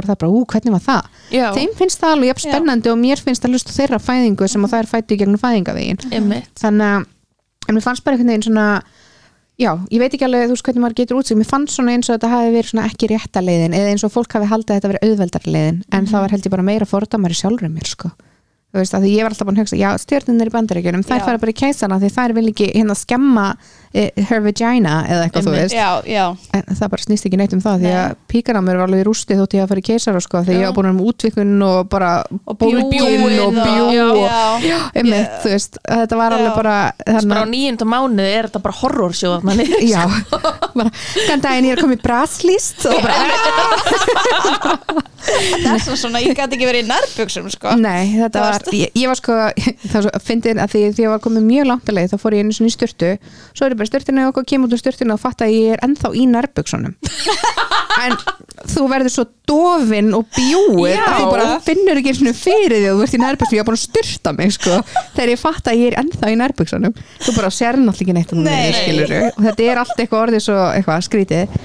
[4.82, 6.00] er fættu gegnum fæðingavegin
[6.60, 7.06] þannig að
[7.66, 8.66] en mér fannst bara einhvern veginn svona
[9.58, 12.10] já, ég veit ekki alveg þú veist hvernig maður getur útsig mér fannst svona eins
[12.10, 14.78] og þetta hafi verið svona ekki rétta leiðin eða eins og fólk hafi haldið að
[14.80, 18.12] þetta verið auðveldar leiðin en það var held ég bara meira fordamari sjálfur mér sko
[18.76, 21.24] þú veist, að því ég var alltaf búin að hugsa, já, stjórnir í bandaríkjunum þær
[21.26, 23.46] fara bara í keisana því þær vil ekki hérna skemma
[23.96, 26.24] eh, her vagina eða eitthvað, þú veist já, já,
[26.56, 27.96] en það bara snýst ekki neitt um það því Nei.
[28.02, 30.42] að píkan á mér var alveg í rústi þótt ég að fara í keisara sko,
[30.46, 30.60] því Já.
[30.60, 32.10] ég var búin um útvikun og bara
[32.44, 34.04] og bólgin bjúgin og bjú Já.
[34.06, 36.56] og, já, einmitt, þú veist, að þetta var alveg Já.
[36.60, 36.76] bara
[37.26, 39.86] bara á nýjunda mánuði er þetta bara horrorsjóð þarna niður.
[39.94, 40.02] Já,
[40.76, 40.92] bara,
[41.28, 43.16] kann daginn ég er komið braslist og bara,
[45.26, 47.74] þess að svona, ég gæti ekki verið í nærbjöksum sko.
[47.80, 49.36] nei, þetta Það var ég, ég var sko,
[49.92, 52.36] það svo fyndin að því því ég var komið mjög langt að leið, þá fór
[52.36, 53.12] ég einu svona í styrtu
[53.52, 55.76] svo er ég bara styrtinu og eitthvað, kem út úr styrtinu og fatt að ég
[55.76, 56.96] er ennþá í nærbuksunum
[58.06, 58.16] en
[58.66, 62.98] þú verður svo dofin og bjúið að þú bara finnur ekki einu fyrir því að
[62.98, 64.80] þú ert í nærbuksunum, ég var búin að styrta mig sko,
[65.16, 66.96] þegar ég fatt að ég er ennþá í nærbuksunum
[67.26, 68.50] þú bara sér náttúrulega ekki neitt um Nei.
[68.50, 69.20] mig, skilurðu.
[69.32, 71.62] og þetta er allt eitthvað orðið svo eitthvað skrítið.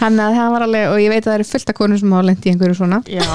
[0.00, 2.14] Hann að það var alveg, og ég veit að það eru fullt af konur sem
[2.16, 3.00] hafa lent í einhverju svona.
[3.06, 3.26] Já,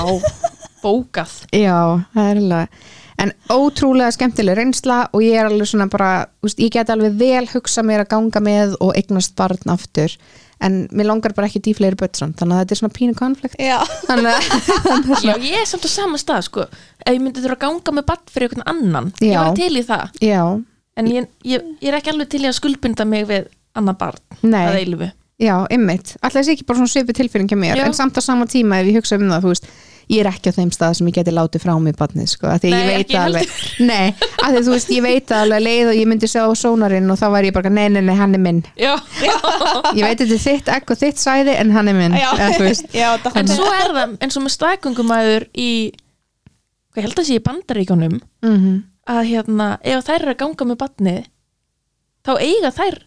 [0.83, 1.35] bókað.
[1.55, 1.77] Já,
[2.15, 2.87] það er alveg
[3.19, 6.11] en ótrúlega skemmtileg reynsla og ég er alveg svona bara,
[6.45, 10.15] úst, ég get alveg vel hugsa mér að ganga með og eignast barn aftur.
[10.59, 13.55] En mér langar bara ekki í fleiri bötsan, þannig að þetta er svona pínu konflikt.
[13.59, 13.77] Já,
[15.27, 16.65] Já, ég er samt á sama stað sko.
[17.05, 19.39] Ef ég myndi þurfa að ganga með badd fyrir einhvern annan Ég Já.
[19.45, 20.19] var til í það.
[20.23, 20.41] Já,
[20.99, 23.47] En ég, ég, ég er ekki alveg til í að skuldbinda mig við
[23.77, 24.65] annað barn Nei.
[24.65, 25.07] að eilifu
[25.39, 27.85] já, ymmit alltaf þessi ekki bara svona svipu tilfinning hjá mér Já.
[27.87, 29.69] en samt á sama tíma ef ég hugsa um það, þú veist
[30.09, 32.65] ég er ekki á þeim stað sem ég geti látið frá mig barnið, sko, að
[32.65, 33.53] því Nei, ég veit alveg
[33.91, 34.07] nei,
[34.43, 37.25] að því þú veist, ég veit alveg leið og ég myndi sjá sónarinn og þá
[37.35, 38.61] var ég bara, nei, nei, nei, hann er minn.
[38.79, 38.93] Já,
[39.97, 42.29] ég veit þetta er þitt egg og þitt sæði en hann er minn já,
[42.93, 45.71] já það en svo er það eins og með staðgöngumæður í
[46.89, 48.79] hvað held að sé í bandaríkjónum mm
[49.09, 51.21] að hérna, ef þær eru að ganga með badnið
[52.27, 52.97] þá eiga þær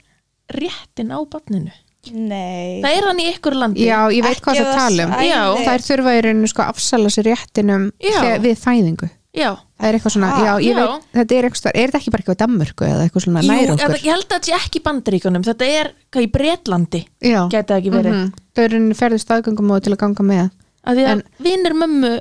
[0.57, 1.75] réttin á badninu
[2.11, 3.85] nei, það er hann í ykkur landi.
[3.87, 5.13] Já, ég veit hvað Ekki það það tala um.
[5.23, 9.11] Já, þær þurfa í rauninu sko að afsala sér réttinum þegar- við fæðingu.
[9.33, 9.51] Já.
[9.81, 10.83] það er eitthvað svona, já, ég já.
[10.83, 13.49] veit þetta er eitthvað, er þetta ekki bara eitthvað í Danmörku eða eitthvað svona Jú,
[13.49, 13.95] nær okkur?
[13.97, 17.69] ég held að þetta sé ekki í bandaríkjónum þetta er hvað í Bretlandi já, gæti
[17.73, 18.13] það ekki verið.
[18.13, 18.33] Mhm.
[18.53, 20.51] þau eru rauninu ferðu staðgöngum til að ganga með.
[20.85, 22.13] Að því að En- vinnir mömmu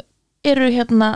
[0.46, 1.10] eru hérna,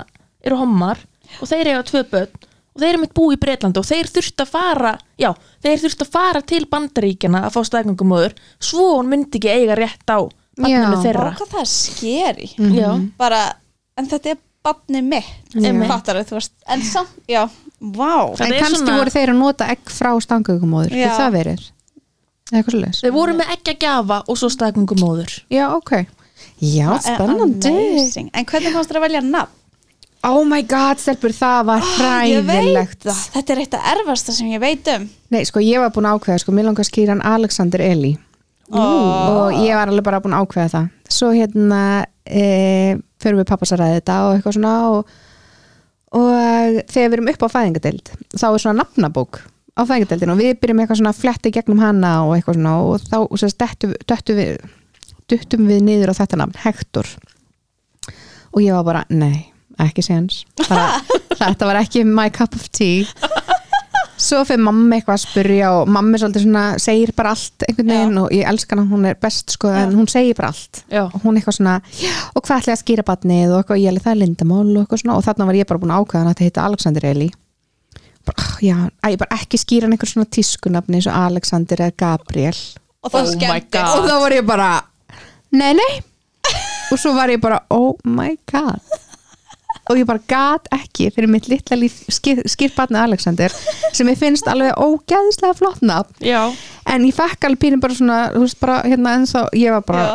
[0.43, 0.97] eru hommar
[1.39, 2.28] og þeir eiga tvö börn
[2.76, 5.30] og þeir eru mitt búi í Breitlandi og þeir þurft að fara já,
[5.63, 10.11] þeir þurft að fara til bandaríkjana að fá staðgöngumóður svo hún myndi ekki eiga rétt
[10.11, 10.19] á
[10.55, 11.30] banninu þeirra.
[11.32, 12.76] Vá, hvað það er skeri Mhm.
[12.76, 13.55] já, bara,
[13.97, 15.55] en þetta er barnið mitt.
[15.55, 15.88] Einmitt.
[15.88, 17.43] fattar þú veist, en samt, já
[17.82, 21.05] vá, Það en kannski svona- voru þeir að nota egg frá staðgöngumóður, Já.
[21.05, 21.71] er það verið?
[22.51, 25.39] Eða eitthvað svo þeir voru með ekki að gjafa og svo staðgöngumóður.
[25.49, 26.05] Já, ok.
[26.61, 28.30] Já, spennandi.
[28.34, 29.51] en hvernig fannst þér að velja nafn?
[30.26, 33.01] Oh my god, stelpur, það var veit hræðilegt.
[33.05, 35.07] það, þetta er eitt af erfasta sem ég veit um.
[35.34, 38.15] Nei, sko, ég var búin að ákveða, sko, mér langar að skýra hann Alexander Eli
[38.73, 40.88] og ég var alveg bara búin að ákveða það.
[41.13, 41.82] Svo hérna
[42.26, 42.45] e,
[43.21, 45.11] fyrir við pappas að ræða þetta og eitthvað svona og,
[46.17, 46.32] og
[46.89, 49.41] þegar við erum upp á fæðingadeild þá er svona nafnabók
[49.76, 53.05] á fæðingadeildinu og við byrjum eitthvað svona að fletti gegnum hana og eitthvað svona og
[53.05, 54.55] þá og sérst, dettum, dettum við
[55.30, 57.09] duttum við niður á þetta nafn, Hector
[58.55, 59.51] og ég var bara, nei,
[59.84, 60.43] ekki séns.
[60.67, 61.01] Bara,
[61.41, 63.05] þetta var ekki my cup of tea.
[64.15, 67.89] Svo fyrir mamma eitthvað að spyrja og mamma er svolítið svona, segir bara allt einhvern
[67.91, 70.86] veginn og ég elska hana, hún er best sko, en hún segir bara allt.
[70.88, 71.03] Já.
[71.03, 73.91] og hún eitthvað svona, "Já, og hvað ætla ég að skýra batnið og eitthvað, ég
[73.91, 75.17] alveg það er lindamál og eitthvað svona.
[75.17, 77.32] Og þarna var ég bara búin að ákvæða hann að þetta heita Alexander Eli
[78.26, 81.97] bara, já, að ég bara ekki skýra hann einhver svona tískunafni eins og Alexander eða
[81.97, 82.59] Gabriel.
[83.03, 83.21] Og það
[83.86, 84.69] Oh þá var ég bara,
[85.51, 85.93] nei, nei.
[86.91, 88.82] Og svo var ég bara, oh my god
[89.89, 93.53] og ég bara gat ekki fyrir mitt litla líf skýrbarni Alexander
[93.93, 96.15] sem ég finnst alveg ógæðislega flott nafn.
[96.25, 96.41] Já,
[96.89, 100.05] en ég fekk alveg pínum bara svona þú veist bara hérna ennþá ég var bara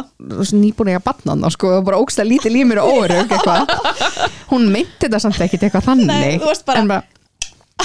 [0.54, 3.72] nýbúin að ég að batna hann sko, og bara ógstlega lítið límir og órug eitthvað.
[4.50, 6.06] Hún meinti þetta samt ekkit eitthvað þannig.
[6.10, 7.02] Nei, bara- En já,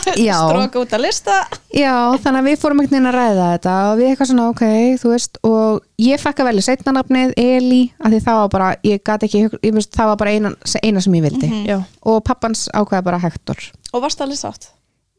[0.03, 1.37] stróka út að lista.
[1.75, 4.63] Já, þannig að við fórum ekkert inn að ræða þetta og við eitthvað svona ok,
[5.01, 8.69] þú veist og ég fekk að velja setna nafnið Eli, af því það var bara,
[8.87, 11.51] ég gat ekki ég veist, það var bara eina, eina sem ég vildi.
[11.67, 11.79] Já.
[12.05, 14.71] Og pappans ákveða bara Hector og varst alveg sátt?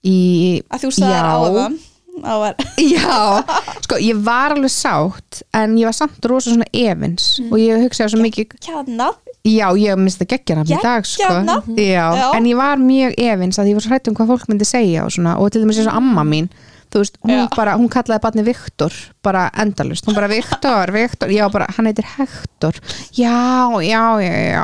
[0.07, 1.79] Í, að þú sagðir á það
[2.25, 3.45] á var Já,
[3.85, 8.15] sko, ég var alveg sátt en ég var samt rosa svona evins og ég hugsaði
[8.15, 9.11] svo mikið kjana
[9.47, 11.33] já, ég minnst það geggjana í dag sko.
[11.47, 11.77] Nafn.
[11.79, 12.29] já, Já.
[12.37, 15.05] en ég var mjög evins að ég var svo hrætt um hvað fólk myndi segja
[15.07, 16.49] og, svona, og til dæmis eins og amma mín
[16.97, 18.95] veist, hún bara, hún kallaði barni Viktor
[19.27, 21.29] bara endalust, hún bara Viktor, Viktor.
[21.35, 22.79] Já, bara, hann heitir Hector
[23.13, 24.63] já, já, já, já.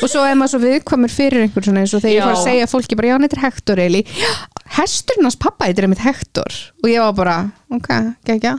[0.00, 2.26] Og svo er maður svo viðkvæmur fyrir einhver svona eins og þegar ég Já.
[2.28, 4.02] fór að segja fólki bara, já, hann heitir Hector Eli
[4.78, 7.36] hesturinn hans pappa heitir einmitt Hector og ég var bara,
[7.76, 7.92] ok,
[8.30, 8.56] geggja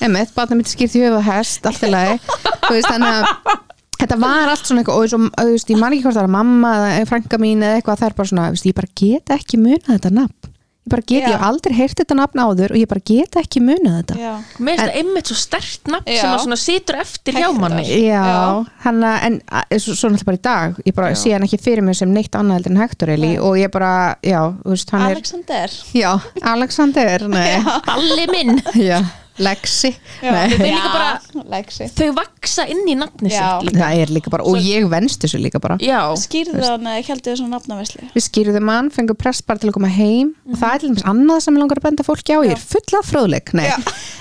[0.00, 2.18] einmitt, barnið mitt skýrt í höfuð á hest allt í lagi,
[2.66, 3.62] þú veist, þannig að
[4.00, 6.74] þetta var allt svona eitthvað og þú veist, ég man ekki hvort það var mamma
[6.96, 9.62] eða frænka mín eða eitthvað, það er bara svona, þú veist, ég bara get ekki
[9.62, 10.52] munað þetta nafn.
[10.86, 11.26] Ég bara get, Já.
[11.26, 14.18] ég hef aldrei heyrt þetta nafn áður og ég bara get ekki munað þetta.
[14.22, 16.20] Já, Mér finnst það einmitt svo stert nafn Já.
[16.20, 17.58] sem að svona situr eftir hjá Hector.
[17.64, 17.86] manni.
[18.04, 18.44] Já, Já.
[18.84, 21.58] hann að, en að, svo, svo náttúrulega bara í dag, ég bara sé hann ekki
[21.64, 23.90] fyrir mig sem neitt annað heldur en Hector Eli og ég bara,
[24.22, 25.74] já, þú veist, hann Alexander.
[25.74, 26.12] Er Já,
[26.54, 27.50] Alexander, nei.
[27.96, 28.62] Alli minn.
[28.78, 29.00] Já,
[29.42, 29.90] Lexi.
[30.22, 31.08] Þau líka bara,
[31.52, 31.88] Lexi.
[31.96, 33.80] þau vaksa inn í nafni sitt líka.
[33.82, 35.76] Það er líka bara, og ég venst þessu líka bara.
[35.82, 40.32] Eða heldur svona nafnavisli Við skýrðum hann, fengum press bara til að koma heim.
[40.48, 42.40] Og það er til dæmis annað sem mig langar að benda fólki á.
[42.46, 43.68] Ég er full af fróðleik, nei.
[43.68, 43.76] Já.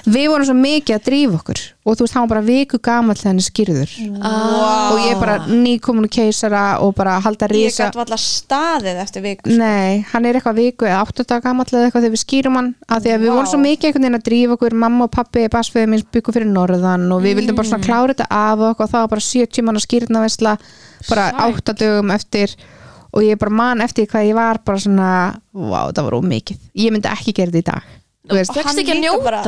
[0.05, 3.19] Við vorum svo mikið að drífa okkur og þú veist, hann var bara viku gamall
[3.29, 3.91] er skýrður
[4.25, 4.89] Ah.
[4.91, 9.49] og ég bara nýkomin keisara og bara halda ég rísa gæti valla staðið eftir viku
[9.53, 12.75] Nei, hann er eitthvað viku eða áttudag gamall eða eitthvað þegar við skýrum hann.
[12.89, 13.35] Af því að við Vá.
[13.35, 14.73] vorum svo mikið einhvern veginn að drífa okkur.
[14.73, 18.27] Mamma og pappi, basfiðið mín byggu fyrir norðan og við vildum bara svona klára þetta
[18.29, 18.85] af okkur.
[18.85, 20.57] Og það var bara 70 manna skýrnaversla
[21.09, 21.39] bara Sæt.
[21.45, 22.55] áttadögum eftir.
[23.13, 25.11] Og ég bara man eftir hvað ég var bara svona,
[25.53, 27.83] vá, það var ómikið ég myndi ekki gera þetta í dag.
[28.25, 29.43] Og hann að líka njóta bara-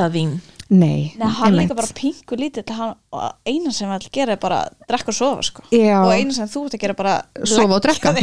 [0.70, 1.70] Nei, Nei, hann einmitt.
[1.70, 4.58] líka bara pingu lítið hann, og eina sem hann vil gera er bara
[4.90, 5.62] drekka og sofa sko.
[5.72, 6.02] Já.
[6.04, 7.14] og eina sem þú ert að gera er bara
[7.48, 8.12] Sofa og drekka?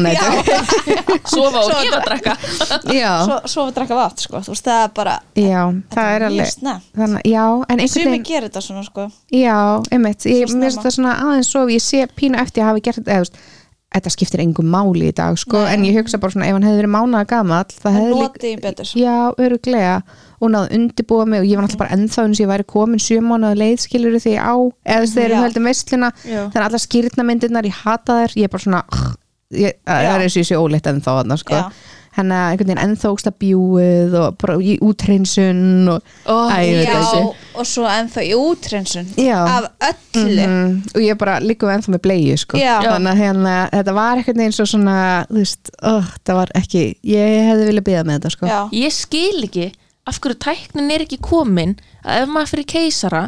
[1.24, 2.34] Sofa og Sofa- gefa að drekka
[3.48, 4.42] sofa og drekka vatn sko.
[4.44, 7.92] þú veist það er bara já, þetta það er mjög alveg þannig, Já, en einhvern
[7.94, 9.08] sumi veginn gerir þetta svona sko.
[9.32, 9.58] Já,
[9.90, 10.84] einmitt, ég snemma.
[10.84, 13.38] það svona aðeins svo ég sé pínu eftir að hafa gert eða, þú veist,
[13.94, 15.72] þetta skiptir engum máli í dag sko, Nei.
[15.78, 18.86] en ég hugsa bara svona ef hann hefði verið mánaða gamall það það hefði líka,
[18.98, 19.92] já, öruglega
[20.44, 23.02] og náðu undirbúa mig og ég var náttúrulega bara ennþá eins og ég væri komin
[23.02, 25.16] sjö mánuða leiðskilur því á, eða Já.
[25.16, 26.42] við höldum veistluna Já.
[26.52, 28.84] þannig að allar skýrnamyndirnar, ég hata þær ég er bara svona
[29.54, 31.54] ég, það er eins og ég sé óleitt ennþá þarna sko.
[32.14, 36.04] Að einhvern veginn ennþá ógsta bjúið og bara í útreinsun og
[36.54, 37.22] ekki.
[37.58, 39.40] og svo ennþá í útrensun Já.
[39.42, 40.82] af öllu Mhm.
[40.94, 42.56] og ég bara líka ennþá með bleiðu sko.
[42.58, 46.84] Þannig að hérna, þetta var eitthvað eins og svona þú veist, oh, það var ekki
[47.02, 48.46] ég hefði viljað byggja með þetta sko.
[48.72, 49.72] Ég skil ekki
[50.06, 53.22] af hverju tæknin er ekki komin að ef maður fyrir keisara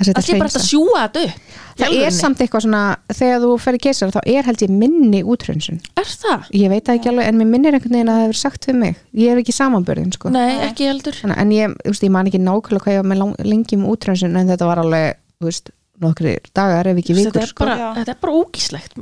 [0.00, 2.80] að setja að sé bara að sjúga þetta upp það er samt eitthvað svona
[3.16, 6.48] þegar þú fer í keisar þá er held ég minni útrönsun Er það?
[6.56, 8.78] ég veit það ekki alveg en mér minnir einhvern veginn að það hefur sagt við
[8.82, 10.32] mig ég er ekki samanbörðin sko.
[10.32, 13.10] Nei, ekki heldur Þannig, en ég, þú veist, ég man ekki nákvæmlega hvað ég var
[13.12, 15.72] með lengi um útrönsun en þetta var alveg þú veist,
[16.02, 17.64] nokkri dagar ef ekki Þetta vikur er sko.
[17.64, 17.88] bara, Já.
[18.00, 18.98] þetta er bara ógíslegt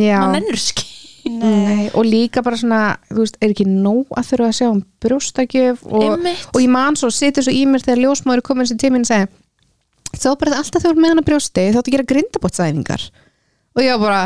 [0.00, 0.18] Já.
[0.24, 0.88] Man ennur skil
[1.30, 2.80] Nei, og líka bara svona
[3.10, 6.98] þú veist, er ekki nóg að þurfa að sjá um brjóstakjöf og, og ég man
[6.98, 9.28] svo, situr svo í mér þegar ljósmáður komin sem tíminn segja
[10.10, 13.06] þá bara alltaf þú er með hana brjósti þá þú að gera grindabótsæfingar
[13.76, 14.22] og ég var bara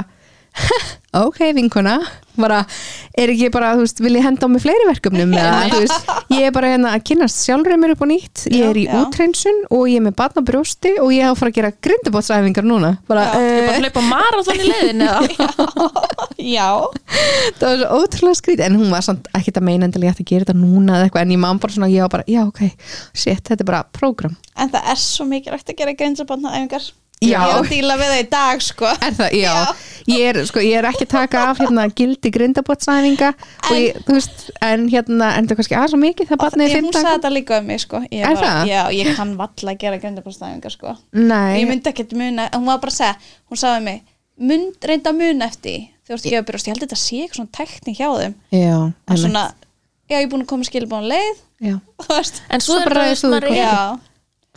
[1.26, 1.98] ok vinkona.
[2.34, 2.64] Bara,
[3.14, 6.08] er ekki bara, þú veist, vil ég henda á mig fleiri verkefnum eða, þú veist,
[6.34, 8.94] ég er bara hérna að kynast sjálfur mér upp á nýtt, ég er í Já.
[8.98, 12.66] útreinsun og ég er með batna brjósti og ég á að fara að gera grindabótsæfingar
[12.66, 12.90] núna.
[13.10, 15.06] Bara, Ég er bara að hlaupa marathon í leiðin
[16.56, 16.66] Já,
[17.60, 20.48] það var svo ótrúlega skrít en hún var samt ekkert að meina endilega að gera
[20.48, 22.66] þetta núna eða eitthvað, en ég man bara svona, var bara, já ok
[23.14, 24.34] shit, þetta er bara prógram.
[24.58, 26.90] En það er svo mikið rægt að gera greinsabandnaæfingar
[27.22, 27.38] Já.
[27.40, 28.88] Ég er að díla við það í dag sko.
[29.00, 29.52] Er það, já,
[30.04, 33.30] Ég, er, sko, ég er ekki að taka af hérna gildi grindabótsæfinga
[33.70, 36.66] og ég, þú veist, en hérna en það er kannski aðeins svo mikið það barnið
[36.68, 38.00] Ég, er hún 15 sagði þetta líka um mig sko.
[38.10, 38.68] Ég, Er bara, það?
[38.68, 40.94] Já, ég kann valla að gera greinsabandnaæfingar sko.
[41.16, 43.16] Nei, Ég myndi ekkert muna, hún var bara að segja
[43.48, 44.04] Hún sagði við mig,
[44.52, 47.00] mynd, reynda að muna eftir því þú ert ekki að byrjast, ég held að þetta
[47.00, 48.34] sé eitthvað svona tækni hjá þeim.
[48.52, 49.22] Já, að einmitt.
[49.24, 49.44] svona,
[50.04, 51.38] já, ég er búin að koma skilbúin leið.
[51.64, 51.76] Já.
[52.04, 52.42] þú veist.
[52.52, 53.72] En svo, Svo er bara veist, þú er Já,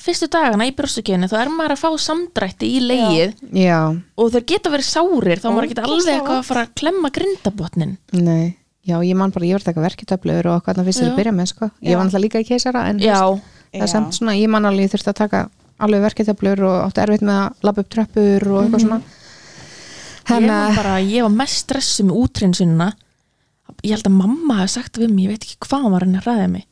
[0.02, 4.46] fyrstu dagana í brjóstukjöfni þá er maður að fá samdrætti í leið já, og þeir
[4.52, 8.56] geta verið sárir þá maður ekki Ógeðslega alveg eitthvað að fara að klemma grindabotnin nei.
[8.88, 11.08] Já, ég man bara, ég var að taka verketöflur og hvað það fyrst Já.
[11.10, 11.68] að byrja með, sko.
[11.84, 11.98] Ég Já.
[11.98, 14.94] var alltaf líka í keisara en veist, það er samt svona, ég man alveg, ég
[14.94, 15.42] þurfti að taka
[15.84, 19.02] alveg verketöflur og átti erfitt með að labba upp tröppur og eitthvað svona.
[19.02, 22.88] Ég Þannig var að, bara ég var mest stressu með útrinsunina
[23.84, 26.30] ég held að mamma hafi sagt við mig ég veit ekki hvað var henni að
[26.30, 26.66] ræða mig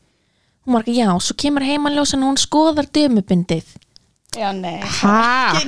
[0.66, 3.68] hún var ekki, já, svo kemur heimanljósan og hún skoðar dömubindið.
[4.36, 4.82] Já, nei.
[4.82, 5.62] Hæ?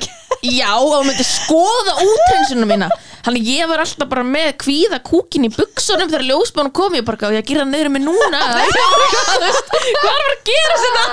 [0.44, 2.90] já, og hún myndi skoða útrinsunum mína
[3.26, 6.94] Þannig ég var alltaf bara með kvíða kúkin í buksunum þegar ljósbánum kom.
[6.98, 8.42] Ég bara, "Á ég að gera niður með núna.
[9.98, 11.06] Hvað var að gera þetta?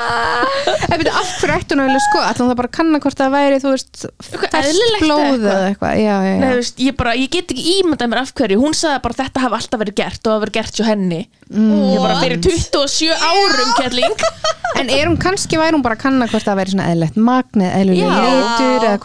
[0.95, 3.19] Ef við af hverju ættu hún að vilja sko hún það bara að kanna hvort
[3.21, 5.47] það væri, þú veist Eitthvað ferskt eðlilegt blóð eitthvað.
[5.55, 5.95] eða eitthvað?
[5.95, 6.51] Já, já, Nei, já.
[6.51, 8.57] þú veist, ég, bara, ég get ekki ímyndað mér af hverju.
[8.65, 11.21] Hún sagði bara þetta hafi alltaf verið gert og hafi verið gert hjá henni.
[11.55, 14.17] Ég bara fyrir 27 árum kettling.
[14.75, 17.63] En er hún kannski, væri hún bara að kanna hvort það væri svona eðlilegt magn
[17.63, 18.97] eða eðlilega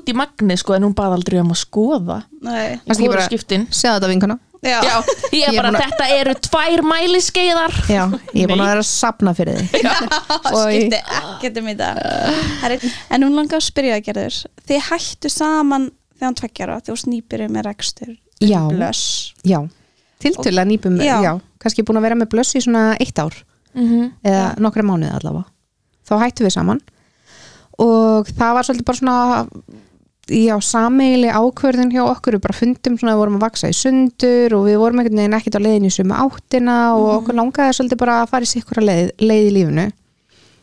[0.00, 3.12] hún út í magni sko, en hún baði aldrei um að skoða nei, ekki góða
[3.14, 4.38] bara- skiptin Segðu þetta vinkona?
[4.60, 4.96] Já, Já,
[5.32, 7.72] ég Ég er bara, að- þetta eru tvær mæliskeiðar.
[7.88, 8.02] Já,
[8.36, 9.86] ég er búin að vera að sapna fyrir þig.
[10.52, 12.00] Og í- skipti ekkert um í dag
[12.60, 12.76] Herri,
[13.10, 14.36] en hún langar að spyrja það gerður.
[14.68, 18.12] Þið hættu saman þegar hann tveggjara þú snýpir með rekstur
[18.44, 18.60] Já.
[18.68, 19.32] blöss.
[19.48, 19.62] Já,
[20.20, 21.16] tiltölulega nýpum já.
[21.24, 21.32] Já.
[21.60, 23.32] kannski búin að vera með blöss í svona eitt ár.
[23.72, 25.46] Mm eða nokkra mánuði allavega.
[26.04, 26.80] Þá hættum við saman.
[27.80, 29.48] Og það var svolítið bara svona
[30.30, 32.38] já, sameigli ákvörðun hjá okkur.
[32.38, 35.38] Við bara fundum svona, við vorum að vaksa í sundur og við vorum einhvern veginn
[35.38, 38.82] ekkert á leiðin í sumu áttina og okkur langaði svolítið bara að fara í sikkur
[38.84, 39.86] leið, leið í lífinu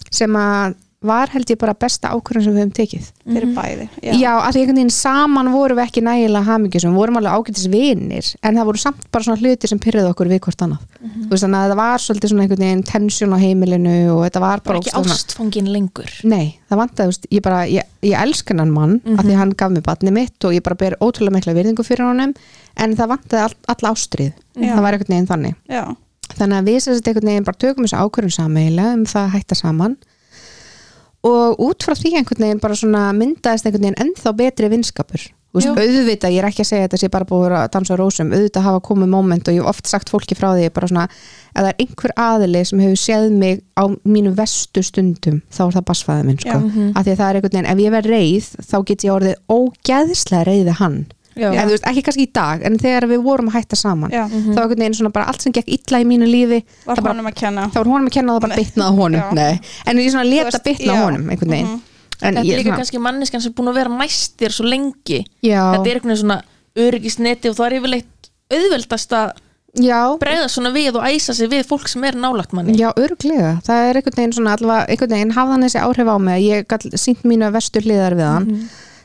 [0.07, 3.10] sem að var held ég bara besta ákvörðun sem við höfum tekið.
[3.28, 7.02] Fyrir bæði Já, já að því einhvern veginn saman vorum við ekki nægilega hamingjusum, við
[7.03, 10.41] vorum alveg ágætis vinir en það voru samt bara svona hluti sem pyrrðu okkur við
[10.48, 10.88] hvort annað.
[10.98, 14.41] Þú veist þannig að það var svolítið svona einhvern veginn tensjón á heimilinu og þetta
[14.41, 16.18] var bara, bara ekki ástfangin lengur?
[16.26, 19.53] Nei, það vantaði, þú veist, ég bara, ég, ég elskan hann mann af því hann
[19.53, 22.34] gaf mér batni mitt og ég bara ber ótrúlega mikla virðingu fyrir honum
[22.78, 23.56] en það all,
[24.57, 25.57] það var einhvern veginn þannig.
[25.69, 25.86] já,
[26.38, 29.34] Þannig að við sem sagt einhvern veginn bara tökum þessu ákvörðum sameiginlega um það að
[29.38, 29.95] hætta saman
[31.26, 35.31] og út frá því einhvern veginn bara svona myndaðist einhvern veginn ennþá betri vinskapur.
[35.57, 38.34] Veist, auðvitað, ég er ekki að segja þetta sé bara búið að dansa á rósum,
[38.35, 41.57] auðvitað hafa komið moment og ég hef oft sagt fólki frá því bara svona, ef
[41.57, 45.88] það er einhver aðili sem hefur séð mig á mínu vestu stundum þá er það
[45.89, 46.52] basfæðið minn, sko.
[46.52, 46.60] Já.
[46.60, 46.91] Mhm.
[46.94, 49.35] af því að það er einhvern veginn, ef ég verð reið þá get ég orðið
[49.57, 50.99] ógeðslega reiði hann
[51.38, 51.49] Já.
[51.53, 54.23] en þú veist, ekki kannski í dag en þegar við vorum að hætta saman já,
[54.27, 57.30] þá einhvern veginn svona bara allt sem gekk illa í mínu lífi var bara honum
[57.30, 57.68] að kenna.
[57.73, 59.41] þá var honum að kenna og það bara bitnaði honum.
[59.88, 61.03] En ég svona leta veist, bitna á já.
[61.05, 61.72] honum einhvern veginn.
[61.72, 61.81] Mhm.
[62.18, 64.55] en þetta er ég líka svona, kannski manneskan sem er búin að vera næst þér
[64.57, 65.19] svo lengi.
[65.45, 66.39] Já, þetta er einhvern veginn svona
[66.77, 69.31] öryggisneti og það er yfirleitt auðveldast að
[69.84, 72.76] já, bregða svona við og æsa sig við fólk sem er nálagt manni.
[72.80, 76.18] Já, örglega það er einhvern veginn svona allavega einhvern veginn hafði hann þessi áhrif á
[76.18, 78.47] mig að ég sínt mínu vestur hliðar við hann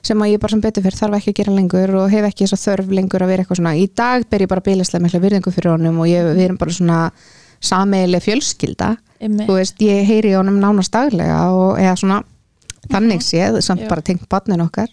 [0.02, 2.46] sem að ég bara sem betur fyrir þarf ekki að gera lengur og hef ekki
[2.46, 5.22] þess að þörf lengur að vera eitthvað svona í dag ber ég bara bílaslega mikla
[5.22, 6.98] virðingu fyrir honum og ég, við erum bara svona
[7.62, 8.90] sameigileg fjölskylda.
[9.22, 9.46] Einmitt.
[9.46, 12.22] þú veist, ég heyri honum nánast daglega og eða svona
[12.90, 13.90] þannig séð, samt Já.
[13.92, 14.90] bara tengt barnin okkar.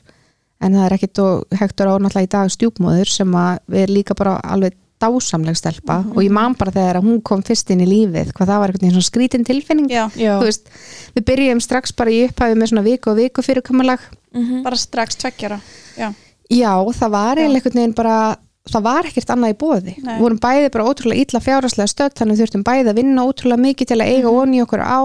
[0.62, 3.98] En það er ekkit og hektur á náttúrulega í dag stjúpmóður sem að við erum
[3.98, 6.02] líka bara alveg dásamleg stelpa.
[6.12, 8.74] Og ég man bara þegar að hún kom fyrst inn í lífið hvað það var
[8.76, 9.88] veginn svona skrítin tilfinning.
[9.90, 10.36] Já, Já.
[10.42, 10.70] þú veist,
[11.16, 13.46] við byrjum strax bara í upphæfi með svona viku og viku
[14.34, 14.64] fyrirkomulag Mhm.
[14.64, 15.60] bara strax tveggjara
[15.98, 16.14] já,
[16.50, 18.38] já, það var eiginlega einhvern veginn bara
[18.70, 20.16] það var ekkert annað í bóði Nei.
[20.18, 23.88] við vorum bæði bara ótrúlega illa fjáraslega stödd þannig þurftum bæði að vinna ótrúlega mikið
[23.88, 24.40] til að eiga Mhm.
[24.42, 25.02] onni okkur á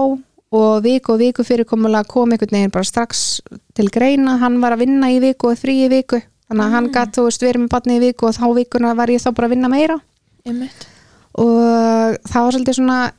[0.51, 3.41] og viku og viku fyrirkomulega kom einhvern veginn bara strax
[3.73, 6.71] til greina hann var að vinna í viku og þrý í viku þannig að Mm.
[6.71, 9.33] hann gatt, þú veist, verið með barni í viku og þá vikuna var ég þá
[9.33, 9.99] bara að vinna meira
[10.45, 10.85] Einmitt.
[11.33, 13.11] og það var svolítið svona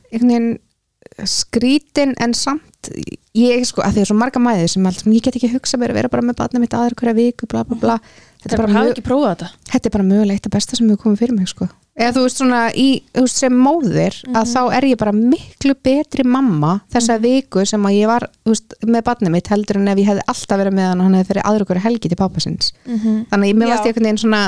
[1.25, 5.25] skrítin en samt veist, ég sko, að því er svo marga mæði sem allt, ég
[5.25, 7.77] get ekki hugsa mér að vera bara með barnið mitt aður hverja viku, bla bla
[7.81, 7.97] bla.
[8.41, 9.49] Þetta er bara, hafa ekki prófað þetta.
[9.73, 11.67] Þetta er bara mögulega eitt af besta sem hefur komið fyrir mig sko.
[11.97, 15.73] eða þú veist svona í, þú veist, sem móðir að þá er ég bara miklu
[15.81, 19.97] betri mamma þessa viku sem að ég var veist, með barnið mitt heldur en ef
[19.97, 22.43] ég hefði alltaf verið með hann og hann hefði fyrir aður hverju helgi til pappa
[22.45, 24.43] sinns þannig að ég ég einhvern veginn svona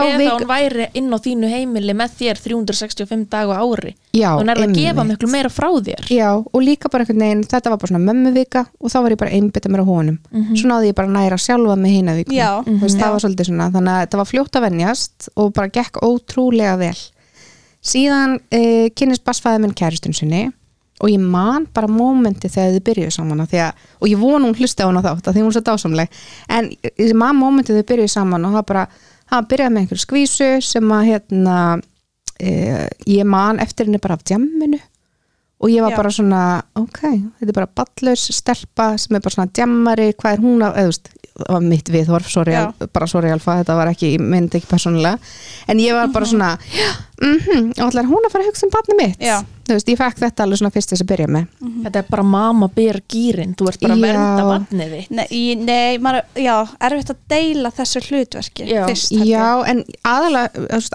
[0.00, 3.92] Eða viku, hún væri inn á þínu heimili með þér 365 dag á ári.
[4.16, 4.80] Já, Hún er að einmitt.
[4.80, 6.06] gefa miklu meira frá þér.
[6.08, 9.20] Já, og líka bara einhvern veginn, þetta var bara svona mömmuvika og þá var ég
[9.20, 10.18] bara einbytta mér á honum.
[10.56, 12.50] Svo náði ég bara að næra sjálfa með hina viku Já.
[12.64, 13.12] veist, það Já.
[13.12, 16.96] var svolítið svona þannig að þetta var fljótt að venjast og bara gekk ótrúlega vel.
[17.82, 20.44] Síðan uh, kynist basfæði minn kæristun sinni
[21.02, 24.46] og ég man bara mómenti þegar þið byrjuðu saman af því að, og ég vona
[24.46, 26.12] hún hlusti á hana þátt af því hún er svo dásamleg.
[26.54, 28.84] En ég man mómenti þegar þið byrjuðu saman og það bara,
[29.32, 34.24] það byrjaði með einhverju skvísu sem að hérna uh, ég man eftir henni bara af
[34.28, 34.80] djamminu.
[35.62, 35.96] Og ég var Já.
[36.00, 36.38] bara svona,
[36.74, 37.00] ok,
[37.38, 41.12] þetta er bara ballaus stelpa sem er bara svona djammari, hvað er hún að, veist,
[41.36, 44.66] það var mitt viðhorf, sorry, al- bara sorry alfa, þetta var ekki, ég myndi ekki
[44.72, 45.20] persónulega,
[45.70, 46.48] en ég var bara svona,
[47.22, 49.36] mhm, og allar hún að fara að hugsa um barni mitt, Já.
[49.72, 51.46] Þú veist, ég fekk þetta alveg svona fyrst þess að byrja með,
[51.82, 54.06] Þetta er bara mamma ber gýrin Þú ert bara að Já.
[54.06, 55.10] vernda vatnið þitt.
[55.18, 56.54] Nei, nei maður, já,
[56.88, 58.82] erfitt að deila þessu hlutverki Já.
[58.90, 60.46] fyrst já, en aðal,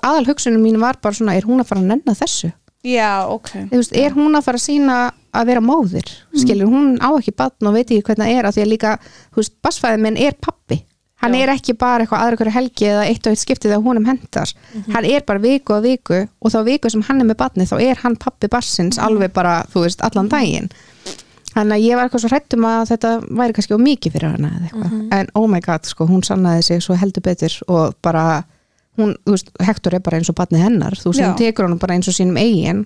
[0.03, 2.53] aðal hugsunum mín var bara svona, er hún að fara að nenna þessu?
[2.87, 3.49] Já, ok.
[3.71, 4.97] Þú veist, er hún að fara að sína
[5.37, 8.55] að vera móðir, skilur, hún á ekki batn og veit ekki hvernig það er, af
[8.55, 10.79] því að líka þú veist, basfæði minn er pappi
[11.23, 11.43] hann Já.
[11.43, 14.51] er ekki bara eitthvað aðra hverju helgi eða eitt og eitt skiptið þegar honum hendar
[14.93, 17.77] hann er bara viku að viku og þá viku sem hann er með batni, þá
[17.81, 20.69] er hann pappi barsins alveg bara, þú veist, allan daginn.
[21.55, 24.51] Þannig að ég var eitthvað svo hrættum að þetta væri kannski of mikið fyrir hana
[24.59, 28.43] eða eitthvað, en oh my god, sko, hún sannaði sig svo heldur betur og bara
[28.99, 31.81] hún, þú veist, Hector er bara eins og batni hennar, þú veist, hún tekur hann
[31.81, 32.85] bara eins og sínum eigin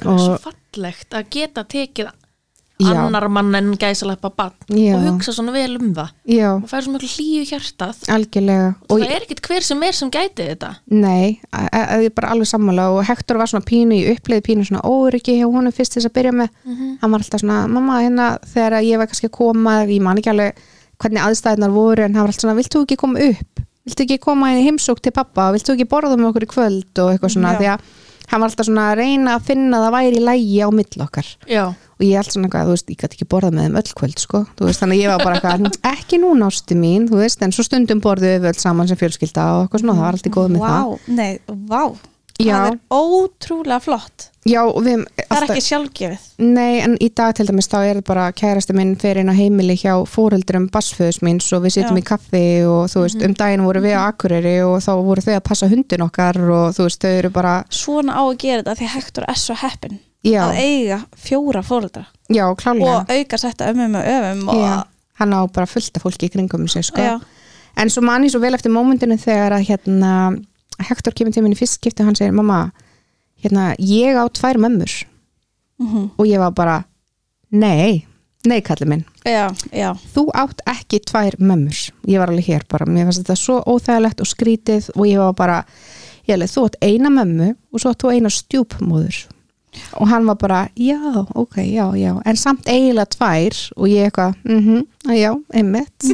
[0.00, 2.10] Það er svo fallegt að geta tekið.
[2.90, 6.10] Annar mann en gæsaleppa bann og hugsa svona vel um það.
[6.28, 8.02] Já, og færa svo miklu hlýju hjartað.
[8.16, 8.74] Algjörlega.
[8.88, 10.74] Og það er ekkit hver sem er sem gæti þetta.
[10.90, 14.68] Nei, að að ég bara alveg sammála og Hector var svona pínu í uppleið pínu
[14.68, 16.52] svona óryggi hjá honum fyrst þess að byrja með.
[17.02, 20.32] Hann var alltaf svona, mamma hérna þegar ég var kannski að koma, ég man ekki
[20.34, 20.62] alveg
[21.02, 23.66] hvernig aðstæðnar voru en hann var alltaf svona, vilt þú ekki koma upp?
[23.82, 26.50] Vilt þú ekki koma í heimsók til pappa vilt þú ekki borða með okkur í
[26.52, 26.92] kvöld?
[27.02, 27.58] og eitthvað svona Já.
[27.58, 27.86] því að
[28.32, 31.30] hann var alltaf svona að reyna að finna að það væri lægi á mill okkar.
[31.50, 31.64] Já,
[31.98, 34.22] og ég held svona eitthvað, þú veist, ég gæti ekki borðað með þeim öll kvöld,
[34.22, 37.54] sko, þú veist, þannig ég var bara eitthvað, ekki núna ásti mín, þú veist, en
[37.54, 40.50] svo stundum borðuðu við öll saman sem fjölskylda og eitthvað svona, það var alltaf góð
[40.56, 40.88] með það.
[40.88, 41.30] Vá, nei,
[41.68, 41.84] vá
[42.40, 42.54] Já.
[42.56, 47.46] Það er ótrúlega flott Já, við Það er ekki sjálfgefið Nei, en í dag til
[47.46, 51.50] dæmis þá er það bara kærasti minn fyrir inn á heimili hjá fóreldrum bassföðus míns
[51.54, 52.02] og við sitjum Já.
[52.02, 55.34] í kaffi og þú veist, um daginn voru við á Akureyri og þá voru þau
[55.36, 58.78] að passa hundin okkar og þú veist, þau eru bara, Svona á að gera þetta
[58.80, 61.62] því Hector er svo heppin já, að eiga fjóra
[62.56, 64.86] klálega og auka setta ömmum og öfum og
[65.20, 67.20] hann á bara fullt af fólki í kringum sig, sko.
[67.76, 70.12] En svo man ég svo vel eftir mómentinu þegar að hérna,
[70.82, 72.72] Hector kemur til minni fyrst skipti og hann segir, mamma
[73.42, 75.04] hérna, ég á tvær mömmur.
[75.82, 76.10] Mhm.
[76.18, 76.84] og ég var bara,
[77.50, 78.06] nei
[78.46, 82.86] nei kalli minn, já, já, þú átt ekki tvær mömmur, ég var alveg hér bara.
[82.86, 85.64] Mér fannst þetta svo óþægilegt og skrítið og ég var bara,
[86.26, 89.20] ég alveg, þú átt eina mömmu og svo átt þú eina stjúpmóður
[89.96, 90.98] og hann var bara, já,
[91.34, 94.82] ok, já, já en samt eiginlega tvær og ég eitthvað, mhm,
[95.16, 96.08] já, einmitt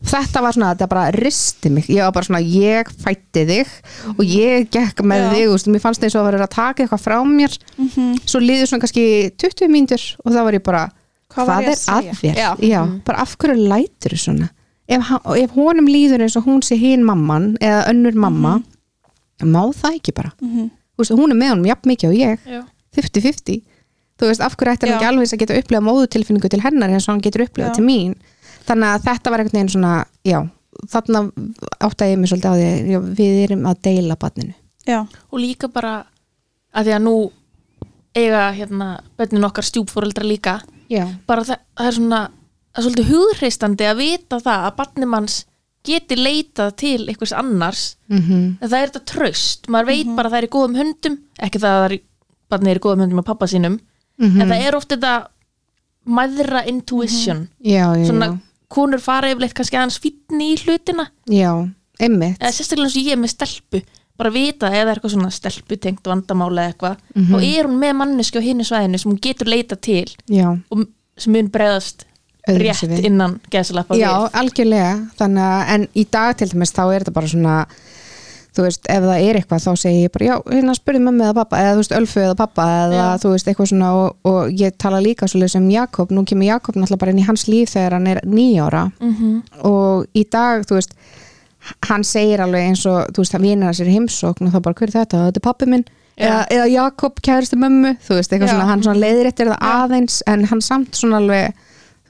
[0.00, 3.72] og þetta var svona, þetta bara risti mig, ég var bara svona, ég fætti þig
[4.18, 5.30] og ég gekk með Já.
[5.32, 8.20] þig og mér fannst eins og að vera að taka eitthvað frá mér Mhm.
[8.26, 9.06] svo liður svona kannski
[9.36, 10.90] 20 mínútur og þá var ég bara
[11.30, 12.56] Hvað hvað, ég er að að segja?
[12.58, 12.68] þér?
[12.68, 13.00] Já.
[13.04, 14.48] bara af hverju lætur þú svona
[14.88, 15.10] ef,
[15.40, 18.62] ef honum líður eins og hún sé hinn mamman eða önnur mamma
[19.42, 20.70] má það ekki bara Mhm.
[21.00, 22.62] Hún er með honum jafn mikið og ég já
[22.96, 23.60] 50-50
[24.20, 26.92] þú veist, af hverju ætti hann ekki alveg eins að geta upplegað móðutilfinningu til hennar
[26.92, 27.76] eins og hann getur upplegað Já.
[27.78, 28.16] til mín?
[28.68, 29.92] Þannig að þetta var einhvern veginn svona
[30.28, 30.38] já,
[30.92, 31.22] þarna
[31.80, 34.56] áttaði ég mig svolítið á því já, við erum að deila barninu.
[34.88, 35.94] Já, og líka bara
[36.70, 37.14] að því að nú
[38.16, 40.58] eiga hérna bönnin okkar stjúpfóreldra líka
[40.90, 45.38] já, bara það, það er svona það er svolítið hugreistandi að vita það að barnimanns
[45.86, 47.84] geti leitað til einhvers annars.
[48.10, 48.20] Mm
[48.60, 51.62] en það er þetta tröst, maður veit bara að það er í góðum hundum ekki
[51.62, 51.98] það að það er,
[52.50, 53.78] barnið er í góðum hundum með pappa sínum,
[54.18, 54.40] Mhm.
[54.42, 55.26] en það er oft þetta
[56.06, 57.46] mæðra intuition.
[57.64, 58.38] Já, já, svona
[58.70, 61.08] konur fara yfirleitt kannski aðeins fínni í hlutina.
[61.30, 61.52] Já,
[62.00, 62.38] einmitt.
[62.38, 63.82] Eða sérstaklega eins og ég með stelpu.
[64.20, 67.34] Bara vita er eitthvað svona stelputengt vandamála eða eitthvað, Mhm.
[67.34, 70.86] þá er hún með manneski á hinnu svæðinu sem hún getur leita til já, og
[71.16, 72.04] sem mun bregðast
[72.48, 73.04] rétt við.
[73.04, 75.10] innan geðsalappa já, algjörlega.
[75.16, 77.66] Þannig að, en í dag til dæmis þá er þetta bara svona
[78.56, 81.34] þú veist, ef það er eitthvað þá segi ég bara, já, hérna spurði mömmu eða
[81.38, 83.18] pappa eða þú veist, Ölfu eða pappa eða Já.
[83.22, 86.74] þú veist, eitthvað svona og, og ég tala líka svolítið sem Jakob, nú kemur Jakob
[86.74, 89.42] náttúrulega bara inn í hans líf þegar hann er nýjára Mhm.
[89.62, 90.94] og í dag, þú veist
[91.90, 94.74] hann segir alveg eins og, þú veist, hann vinir að sér heimsókn og þá bara,
[94.74, 95.24] hver er þetta?
[95.30, 95.84] Þetta er pappi minn
[96.18, 98.54] eða, eða Jakob kæristu mömmu þú veist, eitthvað Já.
[98.56, 101.52] svona, hann svona leiðir eftir það aðeins en hann samt svona alveg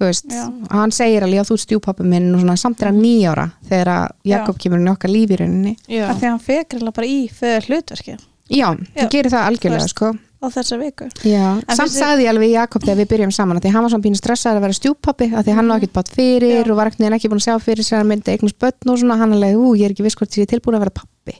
[0.08, 0.46] veist, Já.
[0.70, 4.08] hann segir alveg, já, þú stjúpappi minn og svona samt er hann nýjára þegar að
[4.30, 5.76] Jakob kemur inn í okkar líf í rauninni.
[5.86, 6.06] Já.
[6.08, 8.16] af því að hann fekriðlega bara í föður hlutverki
[8.50, 10.08] Já, Já, þú gerir það algjörlega sko.
[10.40, 11.06] á þessa viku.
[11.28, 11.44] Já,
[11.76, 14.18] samt sagði ég alveg Jakob þegar við byrjum saman að því hann var svona pínu
[14.18, 16.70] stressaður að vera stjúppappi að því hann var ekkert bátt fyrir Já.
[16.72, 18.98] og var ekkert ekki búin að sjá fyrir sér að hann myndi eignast börn og
[18.98, 21.36] svona hann alveg, ú, ég er ekki viss hvort ég er tilbúin að vera pappi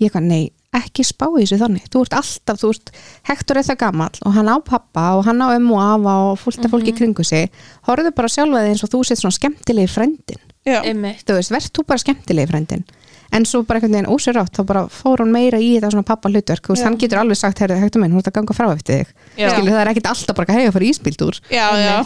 [0.00, 1.88] ég eitthvað, nei, ekki spá í þessu þannig.
[1.90, 2.92] Þú ert alltaf, þú ert,
[3.26, 6.38] Hektor er það gamall og hann á pappa og hann á ömmu og afa og
[6.38, 7.50] fullt af fólki kringu sig.
[7.88, 10.38] Horfðu bara sjálfa þig eins og þú sett svona skemmtilegi frændin
[10.68, 11.24] já, Einmitt.
[11.26, 12.84] þú veist, verð þú bara skemmtilegi frændin
[13.32, 16.28] en svo bara einhvern veginn ósérátt þá bara fór hann meira í þetta svona pappa
[16.28, 18.66] hlutverk þú veist, hann getur alveg sagt, herðu, Hektor minn, hún ert að ganga frá
[18.74, 19.12] eftir þig.
[19.38, 19.50] Já.
[19.54, 21.98] skilur það er ekkit alltaf bara hega fyrir íspíldúr já, já.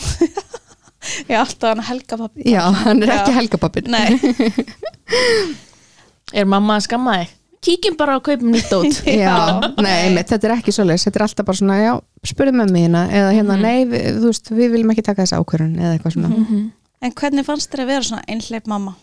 [1.33, 3.15] já, alltaf hann helga pappi já, hann er Já.
[3.23, 4.09] ekki helgapappin nei,
[6.35, 7.33] Er mamma að skamma þig?
[7.65, 8.99] Kíkjum bara og kaupum nýtt út.
[9.25, 9.37] Já,
[9.81, 11.07] nei, einmitt, þetta er ekki svoleiðis.
[11.09, 11.93] Þetta er alltaf bara svona, já,
[12.29, 15.75] spurðu með mína eða hérna, nei, við, þú veist, við viljum ekki taka þessa ákvörun
[15.81, 16.45] eða eitthvað svona.
[17.05, 18.95] En hvernig fannst þér að vera svona einhleip mamma?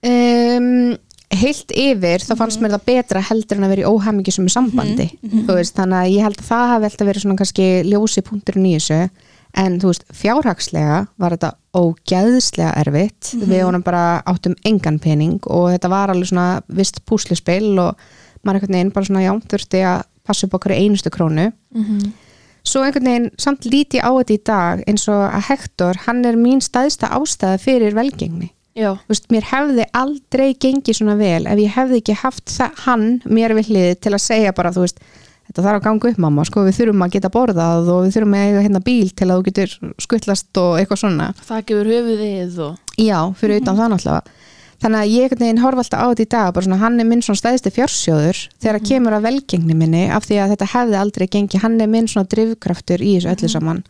[0.00, 0.96] Um,
[1.30, 5.56] heilt yfir þá fannst mér það betra heldur en að vera í óhamingisum sambandi þú
[5.58, 8.72] veist, þannig að ég held að það hafi alltaf verið svona kannski ljósi punkturinn í
[8.78, 8.98] þessu
[9.58, 13.32] en þú veist, fjárhagslega var þetta ógeðslega erfitt.
[13.50, 17.98] Við honum bara áttum engan pening og þetta var alveg svona vist púsluspil og
[18.42, 21.50] maður einhvern veginn bara svona já, þurfti að passa upp okkur einustu krónu.
[22.62, 26.36] Svo einhvern veginn samt líti á þetta í dag eins og að Hector, hann er
[26.36, 28.52] mín staðista ástæða fyrir velgengni.
[28.78, 32.76] Já, Þú veist, mér hefði aldrei gengið svona vel ef ég hefði ekki haft það,
[32.84, 35.00] hann mér við hliðið til að segja bara þú veist,
[35.50, 38.36] þetta þarf að ganga upp mamma sko, við þurfum að geta borðað og við þurfum
[38.38, 39.72] að eiga hérna bíl til að þú getur
[40.04, 41.30] skuttlast og eitthvað svona.
[41.48, 44.36] Það gefur höfuðið og já, fyrir utan það náttúrulega.
[44.80, 47.24] Þannig að ég veginn horfa alltaf á þetta í dag bara svona, hann er minn
[47.24, 48.86] svona stæðsti fjársjóður þegar mm.
[48.88, 52.30] kemur að velgengni minni af því að þetta hefði aldrei gengið, hann er minn svona
[52.32, 53.82] drifkraftur í þessu öllu saman.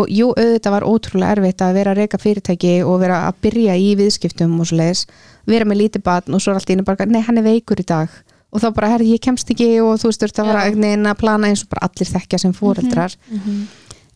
[0.00, 3.76] Og jú, auðvitað var ótrúlega erfitt að vera að reyka fyrirtæki og vera að byrja
[3.76, 5.04] í viðskiptum og svo leiðis,
[5.50, 7.88] vera með lítið batn og svo er allt einu bara, nei, hann er veikur í
[7.90, 8.14] dag
[8.50, 10.62] og þá bara, herði, ég kemst ekki og þú veist, það var Já.
[10.64, 13.16] einhvern veginn að plana eins og bara allir þekkja sem fóreldrar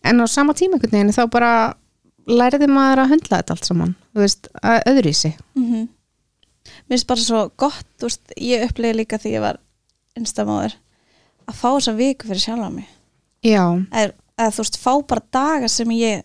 [0.05, 1.53] en á sama tíma einhvern veginn þá bara
[2.27, 5.35] læriði maður að höndla þetta allt saman þú veist, að öðruvísi.
[5.59, 5.87] Mm
[6.89, 9.61] mér finnst bara svo gott þú veist, ég upplegi líka því ég var
[10.19, 10.77] einstamóður
[11.49, 12.87] að fá þessa viku fyrir sjálfa mig.
[13.45, 16.25] Já, eða, eða þú veist, fá bara daga sem ég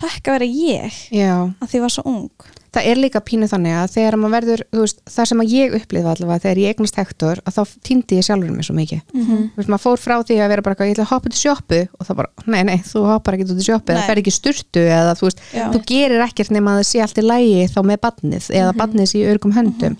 [0.00, 1.34] fekk að vera ég já.
[1.60, 4.62] að því ég var svo ung það er líka pínu þannig að þegar maður verður
[4.78, 8.26] veist, það sem að ég upplifa allavega þegar ég eignast hektor að þá týndi ég
[8.26, 9.00] sjálfur mig svo mikið.
[9.10, 9.40] Mhm.
[9.54, 11.40] þú veist, maður fór frá því að vera bara eitthvað, ég ætla að hoppa til
[11.40, 11.80] sjoppu.
[11.98, 14.06] Og það bara, nei, nei, þú hoppar ekki til eða Nei.
[14.06, 15.44] fer ekki sturtu eða þú veist,
[15.74, 19.06] þú gerir ekkert nema að það sé allt í lægi þá með badnið eða badnið
[19.10, 19.96] sé í örgum höndum.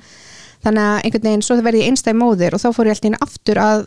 [0.61, 3.23] Þannig að einhvern veginn, svo verði ég einstæð móðir og þá fór ég alltaf inn
[3.25, 3.87] aftur að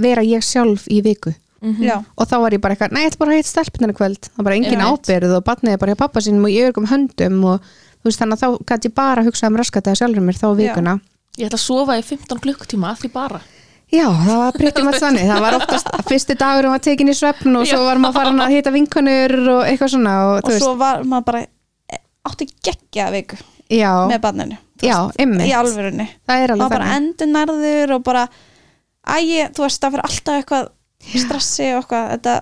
[0.00, 3.20] vera ég sjálf í viku já, og þá var ég bara eitthvað, nei, ég ætla
[3.20, 4.20] bara að heita stelpunar kvöld.
[4.26, 6.88] Það var bara engin ábyrð og batnið er bara hjá pappa sínum og í örgum
[6.90, 7.70] höndum og
[8.00, 10.48] þú veist, þannig að þá gæti ég bara að hugsa um raskata sjálfur mér þá
[10.56, 10.98] vikuna.
[11.36, 13.42] Ég ætla að sofa í 15 klukkutíma því bara.
[13.90, 15.28] Já, það var breyttum að þannig.
[15.28, 18.52] Það var oftast, fyrsti dagur var tekin í svefn og svo var maður farin að
[18.54, 21.98] hita vinkunur og eitthvað svona og, og svo var maður bara e,
[22.30, 26.06] átti geggja viku já, með barninu já, í alvörunni.
[26.22, 29.18] Það er maður alveg bara endur nærður og bara æ,
[29.56, 30.70] þú veist, það fyrir alltaf eitthvað
[31.00, 32.34] stressi og eitthvað þetta,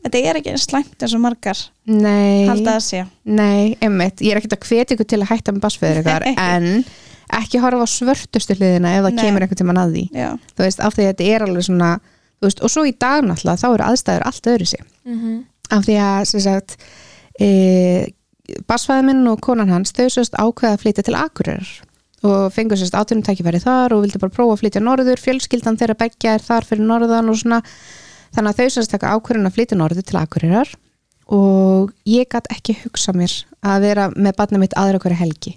[0.00, 3.04] þetta er ekki eins slæmt eins og margar Nei, halda að sé.
[3.26, 4.22] Nei, einmitt.
[4.22, 6.68] Ég er ekkert að hvetja ykkur til að hætta með basföður ykkar en
[7.32, 9.22] ekki horfa á svörtustu hliðina ef það Nei.
[9.24, 10.04] kemur einhvern tímann að því.
[10.14, 11.92] Já, þú veist, af því að þetta er alveg svona
[12.42, 14.82] þú veist, og svo í dag náttúrulega þá eru aðstæður allt öðru sig
[15.72, 16.76] af því að sem sagt
[17.38, 17.48] e,
[18.68, 21.70] basfæði minn og konan hans þau sérst ákveða að flytja til Akureyrar
[22.22, 25.20] og fengur sérst áttunum tækifæri þar og vildi bara prófa að flytja norður.
[25.22, 27.60] Fjölskyldan þeirra beggja er þar fyrir norðan og svona.
[28.32, 30.70] Þannig að þau sérst taka ákveðin að flytja norður til Akureyrar
[31.32, 33.34] og ég gætt ekki hugsa mér
[33.64, 35.52] að vera með barnið mitt aðra hverju helgi.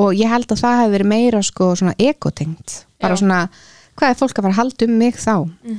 [0.00, 3.20] Og ég held að það hefði verið meira sko svona ekotengt bara Já.
[3.22, 3.40] svona,
[4.00, 5.34] hvað er fólk að fara að halda um mig þá.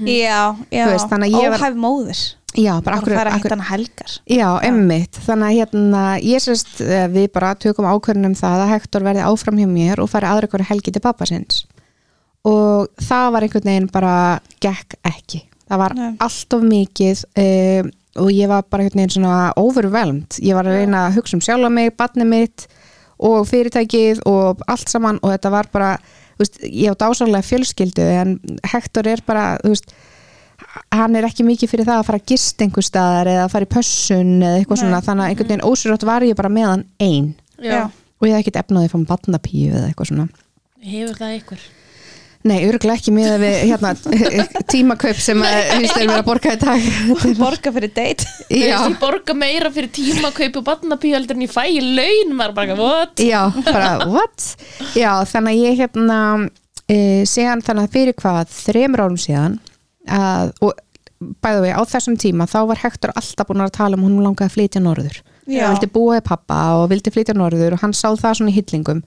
[0.06, 0.40] Já,
[0.70, 0.86] já.
[0.86, 2.22] Þú veist, þannig að ég var- óhæf móðir.
[2.52, 4.16] Já, bara akkur, fara að akkur, hitta hana helgar.
[4.28, 9.06] Já, emmitt, þannig að hérna, ég sérst, eh, við bara tökum ákvörðunum það að Hector
[9.08, 11.64] verði áfram hjá mér og fari aðra hverju helgi til pappa sinns
[12.48, 14.14] og það var einhvern veginn bara
[14.64, 16.12] gekk ekki, það var Nei.
[16.26, 17.92] allt of mikið um,
[18.26, 21.44] og ég var bara einhvern veginn svona overwhelmed, ég var að reyna að hugsa um
[21.46, 22.66] sjálfa mig, barnið mitt
[23.22, 25.92] og fyrirtækið og allt saman og þetta var bara,
[26.42, 28.38] veist, ég á dásalega fjölskyldu en
[28.72, 29.94] Hector er bara, þú veist
[30.94, 33.68] hann er ekki mikið fyrir það að fara að gist einhver staðar eða að fara
[33.68, 34.84] í pössun eða eitthvað Nei.
[34.84, 37.30] svona, þannig að einhvern veginn ósýrátt var ég bara með hann ein.
[37.62, 40.28] Já, og ég hef ekkert efnaði að fá barnapíu eða eitthvað svona.
[40.82, 41.66] Hefur það ykkur
[42.48, 43.92] Nei, örgulega ekki með við hérna,
[44.74, 45.58] tímakaup sem að
[45.92, 46.88] þeir vera að borga í dag.
[47.38, 48.30] Borga fyrir date.
[48.50, 52.34] Ég borga meira fyrir tímakaup og barnapíu heldur en ég fæ í laun.
[52.40, 53.22] Maður bara, what?
[53.22, 54.48] já, bara what?
[54.98, 56.20] Já, þannig að ég hérna
[56.90, 56.98] e,
[57.30, 59.60] síðan þannig að fyrir hvað þremur árum síðan
[60.10, 60.80] að, og
[61.44, 64.50] bæðu við á þessum tíma þá var Hector alltaf búin að tala um hún langaði
[64.50, 65.66] að flytja norður Já.
[65.72, 69.02] vildi búa í pappa og vildi flytja norður og hann sá það svona í hillingum.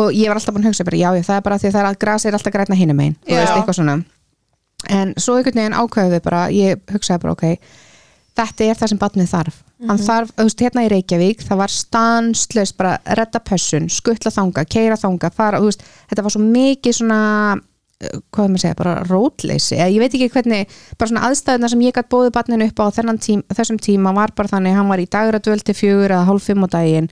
[0.00, 1.72] Og ég var alltaf búin að hugsa bara, já, já, það er bara því að
[1.72, 3.96] það er að grasi er alltaf grætna hinum einn, þú veist, eitthvað svona.
[4.88, 7.44] En svo einhvern veginn ákveðu við bara ég hugsaði bara, ok
[8.38, 9.58] þetta er það sem batnið þarf.
[9.82, 14.64] Hann þarf, þú veist, hérna í Reykjavík það var stanslaust bara redda pössun skuttla þanga,
[14.64, 17.20] keira þanga fara, þú veist, þetta var svo mikið svona
[18.02, 19.76] hvað er maður að segja, bara rótleysi.
[19.78, 23.20] Ég veit ekki hvernig, bara svona aðstæðuna sem ég gætt bóðið barninu upp á þennan
[23.22, 26.66] tím, þessum tíma var bara þannig, hann var í dagradvöld til fjögur eða hálf fimm
[26.66, 27.08] á daginn.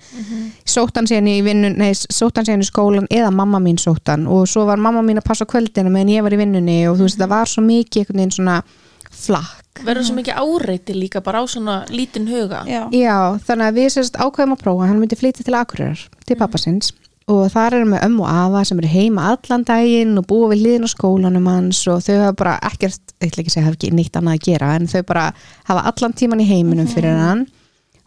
[0.68, 4.10] Sótt hann síðan í vinnun, nei, sótt hann síðan í skólan eða mamma mín sótt
[4.12, 4.26] hann.
[4.30, 6.98] Og svo var mamma mín að passa á kvöldinu meðan ég var í vinnunni og
[7.00, 8.62] þú veist, það var svo mikið einhvern veginn svona
[9.10, 9.84] flakk.
[9.86, 12.64] Verður svo mikið áreiti líka bara á svona lítinn huga.
[12.68, 16.36] Já, Já, þannig að við sérst ákveðum að prófa hann myndi flytja til Akureyrar, til
[16.40, 16.90] pappasins
[17.30, 20.64] og þar erum við ömmu og afa sem eru heima allan daginn og búa við
[20.64, 23.78] liðin á skólanum hans og þau hafa bara ekkert, ég ætla ekki að segja hafa
[23.78, 25.24] ekki neitt annað að gera en þau bara
[25.70, 27.46] hafa allan tíman í heiminum fyrir hann.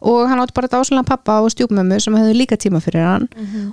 [0.04, 3.30] Og hann átti bara dásalega pappa og stjúpmömmu sem hefðu líka tíma fyrir hann.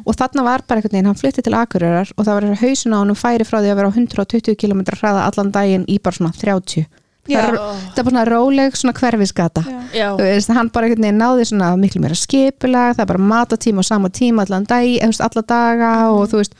[0.06, 2.98] Og þarna var bara einhvern veginn, hann flytti til Akureyrar og það var hausin á
[3.02, 6.30] hann færi frá því að vera á 120 km hraða allan daginn í bara svona
[6.30, 6.99] 30 Já.
[7.36, 7.58] Það er,
[7.96, 9.62] bara svona róleg svona hverfisgata.
[9.66, 9.78] Já.
[9.96, 13.28] Já, þú veist, hann bara einhvern veginn náði svona miklu meira skipulag, það er bara
[13.32, 16.54] matatíma á sama tíma allan dag, eða, þú veist, alla daga og þú veist,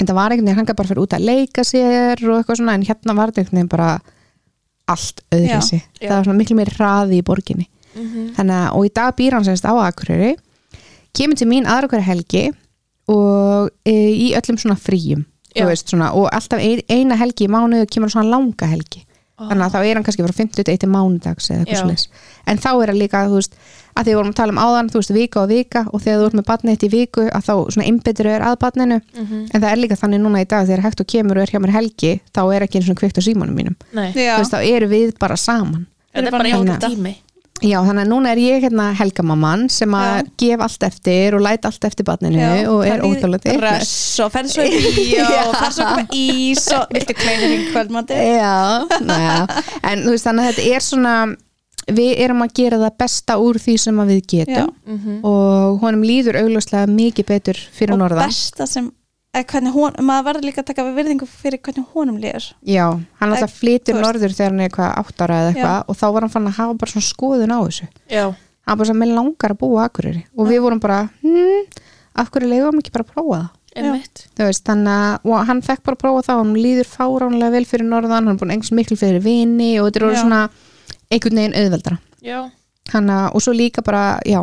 [0.00, 2.60] en það var einhvern veginn hann gæti bara fyrir út að leika sér og eitthvað
[2.62, 3.90] svona en hérna var þetta einhvern veginn bara
[4.90, 7.66] allt öðrisi, það var svona miklu meira hraði í borginni.
[8.36, 10.36] Þannig að, og í dag býr hann semst á Akureyri
[11.16, 12.42] kemur til mín aðra hverja helgi
[13.10, 15.24] og e, í öllum svona fríum
[15.66, 19.02] veist, svona, og alltaf ein, eina helgi í mánuðu kemur svona langa helgi
[19.48, 22.06] þannig að þá er hann kannski frá 50 til mánudags eða eitthvað svoleiðis.
[22.46, 23.54] En þá er hann líka, þú veist,
[23.96, 26.20] að því við vorum að tala um áðan þú veist, vika og vika og þegar
[26.20, 29.60] þú ert með batnið eitt í viku að þá svona innbyttur er að batninu en
[29.60, 31.74] það er líka þannig núna í dag þegar hægt og kemur og er hjá mér
[31.74, 33.76] helgi þá er ekki eins og kveikt á símanum mínum.
[34.36, 35.86] Þú veist, þá eru við bara saman.
[36.14, 36.88] Þetta er bara njóta.
[36.90, 37.16] tími
[37.60, 40.30] Já, þannig að núna er ég hérna helgamamman sem að Já.
[40.42, 43.92] gef allt eftir og læt allt eftir barninu og er óþjólandi Ress
[44.24, 45.26] og ferð svo í Já.
[45.44, 48.54] og ferð svo koma ís og viltu kleinir í kvöldmandi Já,
[49.04, 49.36] næja.
[49.92, 51.14] En þú veist þannig að þetta er svona
[51.90, 54.72] við erum að gera það besta úr því sem við getum.
[55.26, 58.30] Og honum líður augljóslega mikið betur fyrir og norðan.
[58.30, 58.88] besta sem
[59.30, 62.48] hvernig hún, maður verður líka að taka við virðingu fyrir hvernig honum líður.
[62.66, 62.86] Já,
[63.20, 64.06] hann alltaf flytur þú veist.
[64.08, 66.58] norður þegar hann er eitthvað átt ára eða eitthvað og þá var hann fann að
[66.58, 67.88] hafa bara svona skoðun á þessu.
[68.10, 68.24] Já,
[68.66, 71.64] hann bara sem með langar að búa akkurir og við vorum bara, hm,
[72.20, 73.56] hverju leiðum ekki bara að prófa það?
[74.40, 77.66] Veist, þannig að og hann fekk bara að prófa það og hann líður fáránlega vel
[77.70, 80.22] fyrir norðan, hann er búin einhvers miklu fyrir vini og þetta er Já.
[80.24, 80.40] svona
[81.06, 82.40] einhvern veginn auðveldra Já,
[82.90, 84.42] hann að, og svo líka bara, já,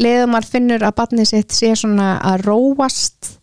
[0.00, 3.34] leiðum maður finnur að barnið sitt sé svona að róast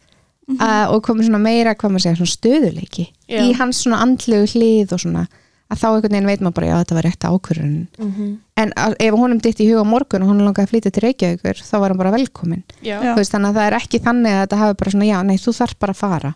[0.48, 0.62] Mhm.
[0.64, 3.42] að, og komið svona meira, hvað maður segja, svona stöðuleiki Já.
[3.44, 5.28] í hans svona andlegu hlið og svona
[5.68, 7.88] að þá einhvern veginn veit maður bara, já, þetta var rétt ákvörðun.
[8.00, 8.38] Mhm.
[8.58, 11.60] en að, ef honum ditt í huga morgun og hún langaði að flytja til Reykjavíkur
[11.60, 14.78] þá var hann bara velkomin veist, þannig að það er ekki þannig að þetta hafi
[14.80, 16.36] bara svona, já, nei, þú þarf bara að fara.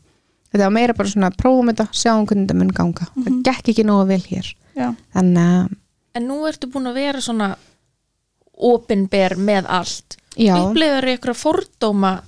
[0.51, 3.85] Þetta var meira bara svona, prófum þetta sjáum hvernig þetta mun ganga, það gekk ekki
[3.87, 4.53] nógu vel hér.
[4.75, 5.77] Já, þannig
[6.13, 7.55] En nú ertu búin að vera svona
[8.59, 10.17] opinber með allt.
[10.35, 12.21] Já, Uppleifur ykkur fordóma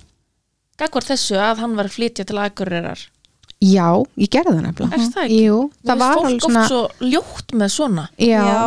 [0.80, 3.04] Gagvar þessu að hann var að flytja til Akureyrar.
[3.64, 3.86] Já,
[4.20, 4.96] ég gerði það nefnilega.
[4.96, 5.36] Er það ekki?
[5.46, 8.06] Jú, það var fólk alveg svona, oft svo ljótt með svona.
[8.20, 8.64] Já, já,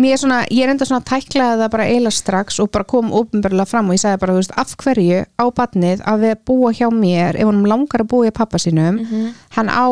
[0.00, 2.88] mér er svona ég er enda svona að tæklaði það bara eiginlega strax og bara
[2.94, 6.40] kom ópenbarlega fram og ég sagði bara, þú veist, af hverju á badnið að við
[6.50, 9.02] búa hjá mér ef honum langar að búa í pappa sínum
[9.56, 9.86] hann á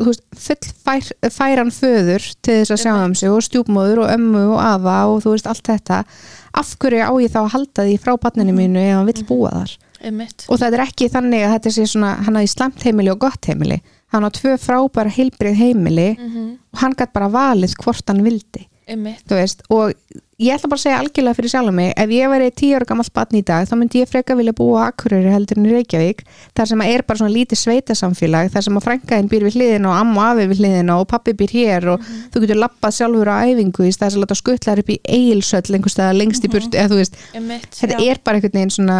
[0.00, 4.14] þú veist, full fær, færan föður til þess að sjá um sig og stjúpmóður og
[4.16, 6.02] ömmu og afa og þú veist allt þetta.
[6.54, 9.52] Af hverju á ég þá að halda því frá badninu mínu ef hann vill búa
[9.54, 10.46] þar Einmitt.
[10.48, 13.48] og það er ekki þannig að þetta sé svona hann hafi slæmt heimili og gott
[13.50, 13.80] heimili.
[14.14, 16.10] Hann á tvö frábæra heilbrið heimili
[16.72, 18.68] og hann gætt bara valið hvort hann vildi.
[19.72, 19.94] Og
[20.42, 23.06] ég ætla bara að segja algjörlega fyrir sjálf mig, ef ég væri tíu ára gammal
[23.14, 26.24] batn í dag, þá myndi ég freka vilja búa á Akureyri heldur en Reykjavík
[26.58, 29.92] þar sem að er bara svona lítið sveitasamfélag þar sem að frænkaðin býr við hliðina
[29.92, 33.36] og amma afi við hliðina og pappi býr hér og þú getur lappað sjálfur á
[33.46, 37.16] æfingu í stæðis að láta skuttlar upp í eilsöll einhver stað lengst í þú veist.
[37.32, 37.70] Einmitt.
[37.78, 38.98] þetta er bara einhvern veginn svona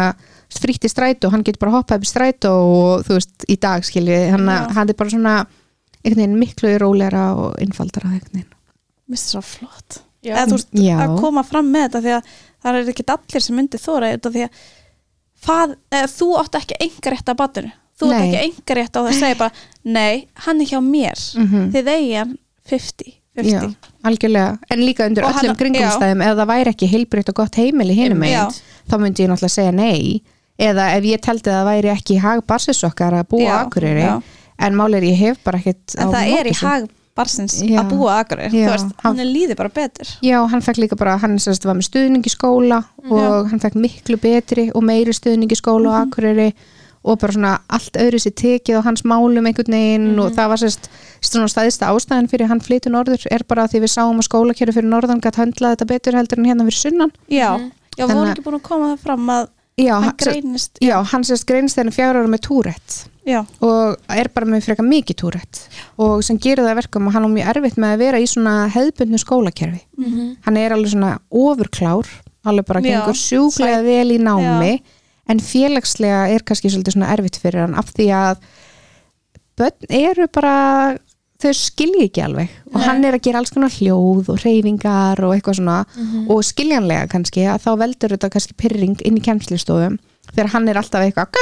[0.49, 3.83] frítt í strætó, hann getur bara hoppað upp í strætó og þú veist, í dag
[3.85, 4.67] skilji hann, Já.
[4.73, 5.35] hann er bara svona
[6.05, 8.51] einhvern veginn miklu rólegra og innfaldara einhvern veginn
[9.05, 10.33] Mér finnst það svo flott Já.
[10.35, 10.95] eða þú veist, Já.
[11.05, 12.29] að koma fram með þetta því að
[12.65, 14.61] það er ekki allir sem myndi þóra því að
[15.45, 19.19] fað, eða, þú átt ekki engarétt að batinu þú átt ekki engarétt á það að
[19.19, 19.51] segja bara
[19.83, 21.69] nei, hann er hjá mér Mhm.
[21.75, 23.75] þið eigi hann 50 Já, 50
[24.07, 27.55] algjörlega, en líka undir Og hann- öllum kringumstæðum ef það væri ekki heilbreytt og gott
[27.55, 28.45] heimili hinum Já.
[28.47, 30.21] megin, þá myndi ég náttúrulega segja nei
[30.59, 33.63] eða ef ég teldi að það væri ekki í hag barsisokkar að búa Já, á
[33.65, 34.21] Akureyri já.
[34.59, 36.67] en máli er ég hef bara ekkert en það er í þessu.
[36.67, 37.79] hag barsins Já.
[37.79, 40.95] að búa aðgari Já, þú veist, hann- er líði bara betur Já, hann fekk líka
[40.99, 45.13] bara, hann sérst var með stuðning í skóla og hann fekk miklu betri og meiri
[45.15, 46.53] stuðning í skóla og Akureyri
[47.05, 50.35] og bara svona allt öðru sér tekið á hans málum einhvern veginn og Mhm.
[50.35, 50.89] það var sérst
[51.21, 54.89] svona staðista ástæðan fyrir hann flytur norður er bara því við sáum að skólakjöru fyrir
[54.89, 57.59] norðan gætt höndla þetta betur heldur en hérna fyrir sunnan já,
[57.95, 60.79] já, voru Þannig að- ekki búin að koma það fram að Já, hann hann, greinist
[60.79, 62.93] já, hann sérst greinst þegar fjár ára með túrætt
[63.27, 65.59] já, og er bara með frekar mikið túrætt
[65.99, 68.29] og sem gerir það að verkum að hann er mjög erfitt með að vera í
[68.31, 69.81] svona hefðbundnu skólakerfi.
[69.99, 70.29] Mhm.
[70.47, 72.07] hann er alveg svona ofurklár
[72.47, 74.71] alveg bara Já, gengur sjúklega vel í námi
[75.27, 78.47] en félagslega er kannski svolítið svona erfitt fyrir hann af því að
[79.59, 80.55] börn eru bara
[81.45, 82.49] þau skilji ekki alveg.
[82.73, 82.85] Og Nei.
[82.87, 85.77] hann er að gera alls konar hljóð og reyfingar og eitthvað svona.
[86.27, 89.97] Og skiljanlega kannski að þá veldur þetta kannski pyrring inn í kemslistofum
[90.35, 91.37] þegar hann er alltaf eitthvað,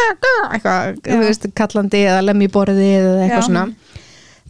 [0.54, 3.48] eitthvað þú veist, kallandi eða lemmi borðið eða eitthvað Já.
[3.48, 3.66] svona.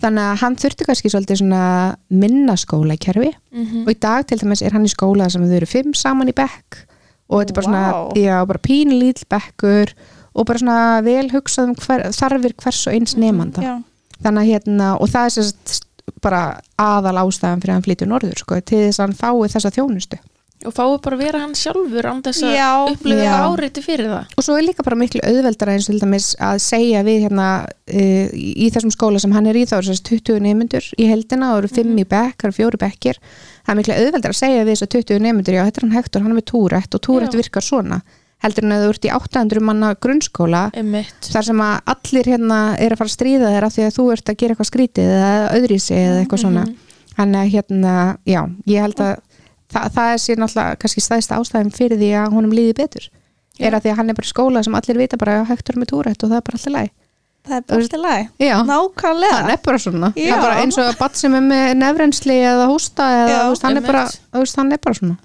[0.03, 1.61] Þannig að hann þurfti kannski svolítið svona
[2.09, 3.29] minna skólakerfi.
[3.53, 3.85] Mhm.
[3.85, 6.33] og í dag til dæmis er hann í skóla sem þau eru fimm saman í
[6.35, 6.81] bekk.
[7.29, 8.13] Og þetta er bara svona, Vá.
[8.19, 9.93] já, bara pínu lítill bekkur.
[10.35, 13.83] Og bara svona vel hugsað um hver, þarfir hvers og eins nefnda já,
[14.23, 15.87] þannig að hérna, og það er sérst
[16.23, 16.43] bara
[16.79, 20.19] aðal ástæðan fyrir að hann flytja norður sko, til þess að hann fái þessa þjónustu.
[20.63, 23.33] Og fáið bara að vera hann sjálfur án þess að upplifa Já.
[23.51, 24.29] áreiti fyrir það.
[24.39, 27.47] Og svo er líka bara miklu auðveldara eins og til dæmis að segja við hérna
[27.67, 31.51] uh, í þessum skóla sem hann er í þá er sérst 20 nefnendur í heldina
[31.51, 33.19] og eru 5 í bekk, eru fjóri bekkir.
[33.65, 35.97] Það er miklu auðveldara að segja við þess að 20 nefnendur já, þetta er hann
[35.97, 37.99] Hektor, hann er með túrætt og túrætt virkar svona
[38.43, 41.29] heldur en að þú ert í 800 manna grunnskóla Einmitt.
[41.31, 44.07] þar sem að allir hérna er að fara að stríða þér af því að þú
[44.15, 46.65] ert að gera eitthvað skrítið eða öðrísi eða eitthvað svona.
[47.13, 47.93] Þannig að hérna,
[48.25, 48.39] já,
[48.69, 49.13] ég held að
[49.73, 53.07] það, það er sér náttúrulega kannski stæðsta ástæðin fyrir því að honum líði betur.
[53.61, 53.77] Er Já.
[53.77, 56.23] að því að hann er bara í skóla sem allir vita bara er með túrætt
[56.25, 56.93] og það er bara alltaf læg
[57.43, 58.29] það er bara alltaf læg
[58.69, 59.35] nákvæmlega.
[59.35, 60.09] Hann er bara svona.
[60.15, 63.67] Það er bara eins og badd sem er með nefrensli eða hósta eða Já, veist,
[63.67, 64.03] hann, er bara,
[64.39, 65.17] veist, hann er bara svona.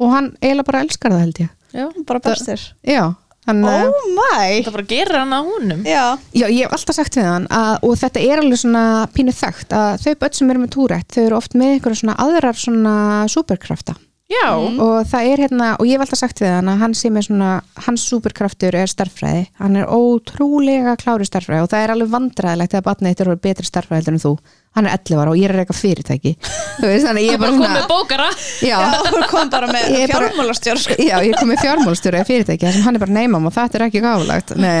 [0.00, 1.86] Og hann eiginlega bara elskar það held ég Já.
[2.06, 3.02] bara bestur Já,
[3.46, 4.62] hann oh my!
[4.66, 7.74] Það bara gerir hann að húnum já, Já, ég hef alltaf sagt við hann að,
[7.88, 8.84] og þetta er alveg svona
[9.14, 12.18] pínu þekkt að þau börn sem eru með túrætt, þau eru oft með einhverja svona
[12.26, 12.96] aðrar svona
[13.32, 13.96] superkrafta
[14.32, 17.10] já, og það er hérna, og ég hef alltaf sagt við hann að hann sé
[17.14, 17.50] með svona,
[17.86, 22.86] hans superkraftur er starffræði, hann er ótrúlega klári starffræði og það er alveg vandræðilegt þegar
[22.90, 24.32] batnið þetta eru betri starffræði heldur en þú.
[24.76, 26.32] Hann er 11 ára og ég er að reyka fyrirtæki.
[26.82, 28.26] Þú veist, þannig að ég er bara bara svona komið bókara.
[28.60, 28.76] Já,
[29.14, 30.98] þú kom bara með fjármálastjór sko.
[31.00, 33.80] já, ég kom með fjármálstjóri að fyrirtæki þar sem hann er bara neymam og þetta
[33.80, 34.04] er ekki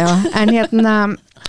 [0.02, 0.10] já.
[0.42, 0.96] en hérna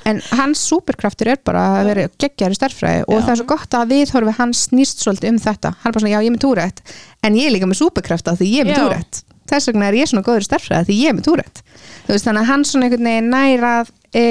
[0.08, 3.94] en hans superkraftur er bara að vera geggjari starffræði og það er svo gott að
[3.94, 5.74] viðhorfi hans snýst svolítið um þetta.
[5.82, 6.84] Hann er bara svona, já ég er með túrætt
[7.24, 10.10] en ég er líka með superkrafta því ég er með túrætt þess vegna er ég
[10.10, 11.62] svona góður í starffræði því ég er með túrætt
[12.08, 14.26] þannig að hann svona einhvern veginn næra að e,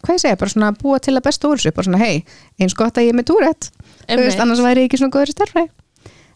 [0.00, 2.22] hvað ég segja, bara svona búa til að besta úr þessu bara svona hei,
[2.60, 3.70] eins gott að ég er með túrætt
[4.08, 5.72] annars væri ég ekki svona góður í starffræði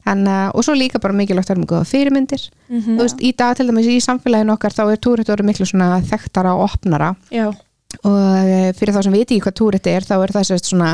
[0.05, 2.43] en, uh, og svo líka bara mikilvægt að vera með góða fyrirmyndir.
[2.69, 2.97] Mhm.
[2.99, 6.01] þú veist, í dag til dæmis í samfélaginu okkar þá er túrætt orðið miklu svona
[6.05, 7.15] þekktara og opnara.
[7.33, 7.53] Já,
[8.03, 10.93] og uh, fyrir þá sem veit ekki hvað túrætt er þá er það sérst svona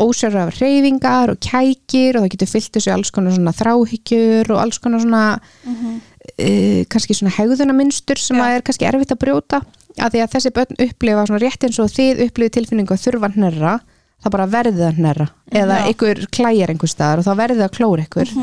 [0.00, 4.80] ósjörra reyfingar og kækir og það getur fyllt þessu alls konar svona þráhyggjur og alls
[4.82, 8.44] konar svona uh, kannski svona hegðunarmynstur sem Já.
[8.46, 9.62] að er kannski erfitt að brjóta.
[10.00, 13.32] Að því að þessi börn upplifa svona rétt eins og þið upplifið tilfinningu að þurfa
[13.34, 13.74] hnerra
[14.22, 15.26] það bara verðið að hnerra.
[15.52, 15.86] Eða Já.
[15.90, 18.34] einhver klæjar einhver staðar og þá verðið að klóra einhver.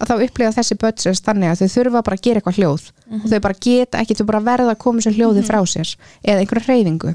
[0.00, 2.86] Og þá upplifa þessi börn sér þannig að þau þurfa bara að gera eitthvað hljóð.
[3.22, 6.40] Og þau bara geta ekki, þau bara verða að koma sér hljóði frá sér eða
[6.40, 7.14] einhverja hreyfingu.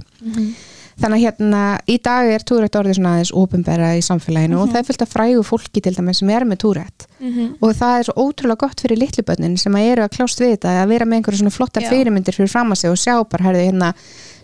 [1.01, 4.81] Þannig að hérna í dag er túrætt orðið svona aðeins ópenbæra í samfélaginu og það
[4.81, 7.55] er fullt af frægu fólki til dæmis sem er með túrætt Mhm.
[7.61, 10.75] og það er svo ótrúlega gott fyrir litlubönnin sem að eru að klást við þetta
[10.83, 13.65] að vera með einhverju svona flottar fyrirmyndir fyrir fram að sig og sjá bara, herðu,
[13.71, 13.93] hérna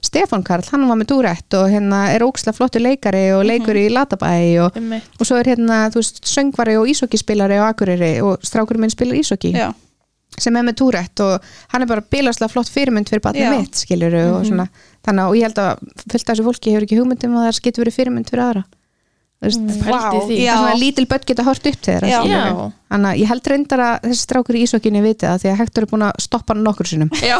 [0.06, 3.88] Stefán Karl, hann var með túrætt og hérna er óksla flottur leikari og leikur í
[3.94, 8.86] Latabæi og, og svo er hérna, þú veist, söngvari og ísokkispilari á Akureyri og strákurinn
[8.86, 9.53] minn spilar ísokki
[10.38, 13.53] sem er með túrætt og hann er bara bilaslega flott fyrirmynd fyrir batnið Já.
[13.56, 14.68] mitt skilur og svona,
[15.07, 17.61] þannig að og ég held að fullt af þessu fólki hefur ekki hugmyndum að það
[17.68, 18.64] getur verið fyrirmynd fyrir aðra
[19.38, 24.57] lítil börn geta hort upp til þeirra þannig að ég held reyndar að þessi strákur
[24.57, 27.11] í ísokkinni viti það því að Hektor er búin að stoppa hann nokkur sinnum.
[27.22, 27.35] Já,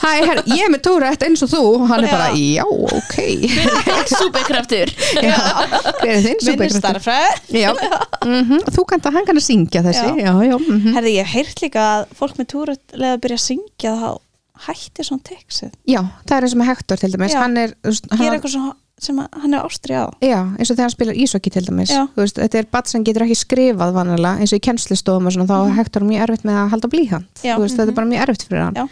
[0.00, 1.60] hæ, her, ég er með túrætt eins og þú?
[1.74, 3.16] Og hann er bara, já, ok.
[4.14, 4.92] Súperkraftur?
[5.18, 5.36] Já,
[5.98, 6.78] hver er þinn minni súperkraftur?
[6.78, 7.70] starfræð já,
[8.24, 10.06] mm þú kannt að hann kann að syngja þessi.
[10.06, 10.30] Já.
[10.30, 13.40] já, já, mm Herði, ég hef heyrt líka að fólk með túrut leða að byrja
[13.40, 14.10] að syngja þá
[14.68, 15.98] hætti svona texið já,
[16.28, 17.34] það er eins og með Hector til dæmis.
[17.34, 20.06] Hann er, hann gera eitthvað svona sem hann er ástri á.
[20.22, 21.92] Já, eins og þegar hann spilar ísokki til dæmis.
[22.16, 25.48] Veist, þetta er bat sem getur ekki skrifað vanalega eins og í kennslustofum og svona,
[25.50, 27.54] þá mm Hector mjög erfitt með að halda blíhand Já.
[27.56, 28.74] Þú veist, þetta er bara mjög erfitt fyrir hann.
[28.76, 28.86] Já.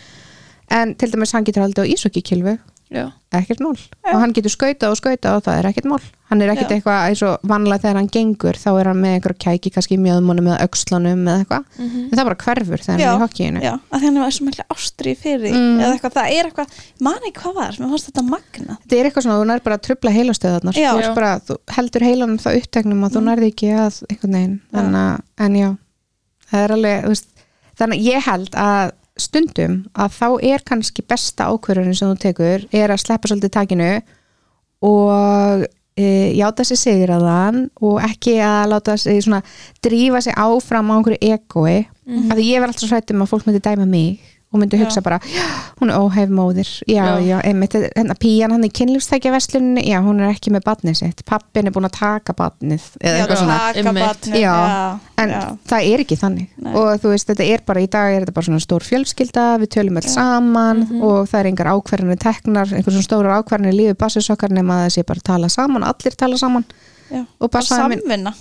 [0.81, 2.61] en til dæmis hann getur haldið á ísokki kilfu Já,
[2.91, 3.77] ekkert mál.
[3.79, 4.11] Já.
[4.15, 6.01] og hann getur skauta og skauta og það er ekkert mál.
[6.31, 9.35] Hann er ekkert eitthvað eins og vanlega þegar hann gengur þá er hann með einhver
[9.39, 11.65] kæki kannski í mjöðmunum eða öxlunum eða eitthvað.
[11.79, 12.03] Mhm.
[12.11, 14.47] en það bara hverfur þegar hann er í hokkíinu já, að því hann er svo
[14.49, 15.81] mikla ástri fyrir Mm.
[15.81, 16.69] eða eitthvað, það er eitthvað,
[17.01, 19.77] man ekki hvað var mér fannst þetta magna þetta er eitthvað svona, þú nær bara
[19.79, 20.91] að trubla heilastöðarnar Já.
[20.95, 21.01] þú,
[21.47, 23.27] þú heldur heilanum það uppteknum og þú Mm.
[23.31, 24.61] nærði ekki að einhvern veginn.
[24.75, 25.21] En, að,
[25.59, 25.77] já,
[26.51, 27.27] það er alveg veist,
[27.79, 28.03] þannig
[29.23, 33.91] stundum að þá er kannski besta ákvörðunin sem þú tekur er að sleppa svolítið takinu
[34.87, 35.65] og
[35.99, 36.07] e,
[36.39, 39.43] játa sig sigur að þann og ekki að láta sig svona
[39.85, 41.79] drífa sig áfram á einhverju egoi
[42.31, 44.83] af því ég var alltaf svo hrættum að fólk myndi dæma mig og myndi Já.
[44.85, 45.47] hugsa bara, "Já,
[45.81, 47.21] hún er óhæf móðir já, Já.
[47.23, 51.25] já, einmitt, hérna píjan hann í kynlífstækja veslunni, já, hún er ekki með badnið sitt,
[51.25, 54.29] pappin er búin að taka badnið eða eitthvað svona taka Einmitt.
[55.19, 55.57] en já.
[55.69, 56.75] það er ekki þannig Nei.
[56.75, 59.69] og þú veist, þetta er bara í dag er þetta bara svona stór fjölskylda, við
[59.69, 61.03] tölum öll saman Mhm.
[61.03, 64.93] og það er engar ákverðinni teknar, einhver svona stórar ákverðinni lífi bassisokkar nema að það
[64.99, 66.65] sé bara tala saman allir tala saman
[67.13, 67.27] já.
[67.41, 68.35] og bara samvinna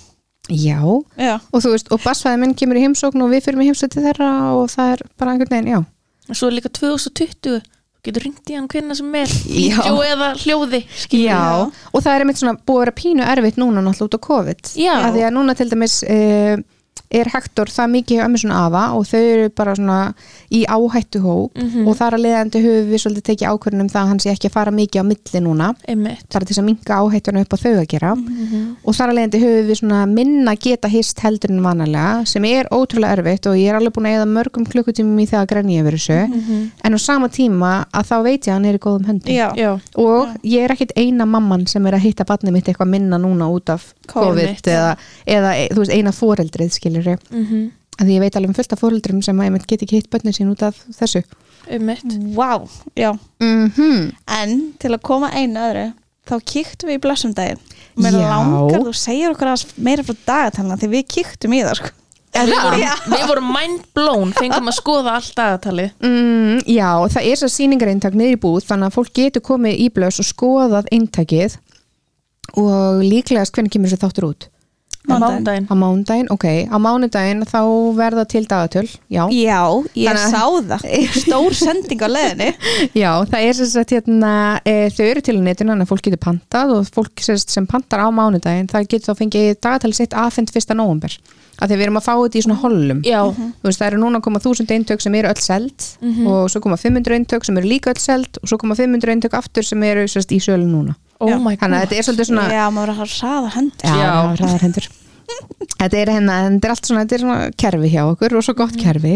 [0.48, 0.80] já
[1.16, 3.88] já, og þú veist, og bassfæði minn kemur í heimsókn og við fyrir í heimsókn
[3.90, 5.84] til þeirra og það er bara einhvern veginn, já
[6.30, 7.60] og svo er líka 2020
[8.00, 9.32] þú getur ringt í hann hvenna sem er.
[9.44, 10.80] Vídeo eða hljóði.
[11.20, 14.26] Já, og það er einmitt svona búið að vera pínu erfitt núna náttúrulega út á
[14.28, 14.70] COVID.
[14.80, 14.94] Já.
[14.96, 16.54] að því að núna til dæmis uh,
[17.10, 20.14] er Hector það mikið hjá svona afa og þau eru bara svona
[20.52, 21.86] í áhættu hóp Mhm.
[21.88, 24.52] og þar að leiðandi höfum við svolítið tekið ákvörðunum það að hann sé ekki að
[24.52, 25.68] fara mikið á milli núna.
[26.32, 28.14] Bara til þess að minka áhættuna upp á þau að gera.
[28.14, 28.76] Mhm.
[28.84, 32.64] og þar að leiðandi höfum við svona minna geta hist heldur en vanalega sem er
[32.70, 35.82] ótrúlega erfitt og ég er alveg búin að eða mörgum klukkutímum í það að grenja
[35.82, 36.28] yfir þessu.
[36.30, 36.70] Mhm.
[36.84, 39.34] en á sama tíma að þá veit ég að hann er í góðum höndum.
[39.34, 42.24] Já, Já, og ég er ekkit eina mamman sem er að hitta
[46.90, 49.66] skilur ég mhm, að því ég veit alveg um fullt af foreldrum sem að ég
[49.68, 51.22] get ekki hitt börnin sín út af þessu.
[52.34, 52.64] Vá,
[52.96, 53.12] já.
[53.40, 55.92] Mm en til að koma einu öðru
[56.30, 57.56] þá kíktum við í
[58.00, 58.28] mér Já.
[58.30, 61.90] langar, þú segir okkur aðeins meira frá dagatalina því við kíktum í það sko.
[62.30, 62.92] við vorum, Já.
[63.10, 65.90] við vorum mind blown fengum að skoða allt dagatalið.
[65.98, 69.88] Mm, já, það er svo sýningareintak niður í búð þannig að fólk getur komið í
[69.90, 71.58] blöss og skoðað eintakið
[72.60, 74.48] og líklegast hvernig kemur þessi þáttur út
[75.08, 75.66] mánudaginn.
[75.70, 77.60] Á mánudaginn, ok, á mánudaginn þá
[77.96, 79.24] verða til dagatöl, já.
[79.32, 79.60] Já,
[79.96, 80.84] ég Þannig að- sá það.
[81.24, 82.50] Stór sending á leðinni
[82.94, 84.32] Já, það er sem sagt hérna,
[84.64, 88.04] e, þau eru til á netinu, þannig að fólk getur pantað og fólk sem, pantar
[88.04, 91.16] á mánudaginn, það getur þá fengið dagatali sitt afhengt fyrsta nóvumber
[91.60, 93.00] að því við erum að fá þetta í svona hollum.
[93.04, 95.86] Já, þú veist, það eru núna að koma 1000 eintök sem eru öll seld
[96.24, 99.36] og svo koma 500 eintök sem eru líka öll seld og svo koma 500 eintök
[99.36, 102.30] aftur sem eru sem sagt, í sölu núna oh þannig að god þetta er svolítið
[102.30, 104.08] svona já, maður er að hraða hendur Já, Já.
[104.08, 104.40] já.
[104.40, 104.88] ræðar hendur
[105.80, 108.54] Þetta er hérna, þetta er allt svona, þetta er svona kerfi hjá okkur og svo
[108.58, 109.12] gott kerfi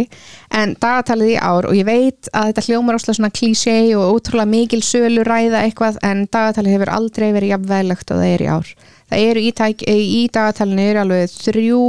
[0.55, 4.49] en dagatalið í ár og ég veit að þetta hljómar áslega svona klísé og ótrúlega
[4.53, 8.71] mikil sölu ræða eitthvað en dagatalið hefur aldrei verið jafnveglegt og það er í ár.
[9.11, 11.83] Það eru í, í dagatalinu eru alveg þrjú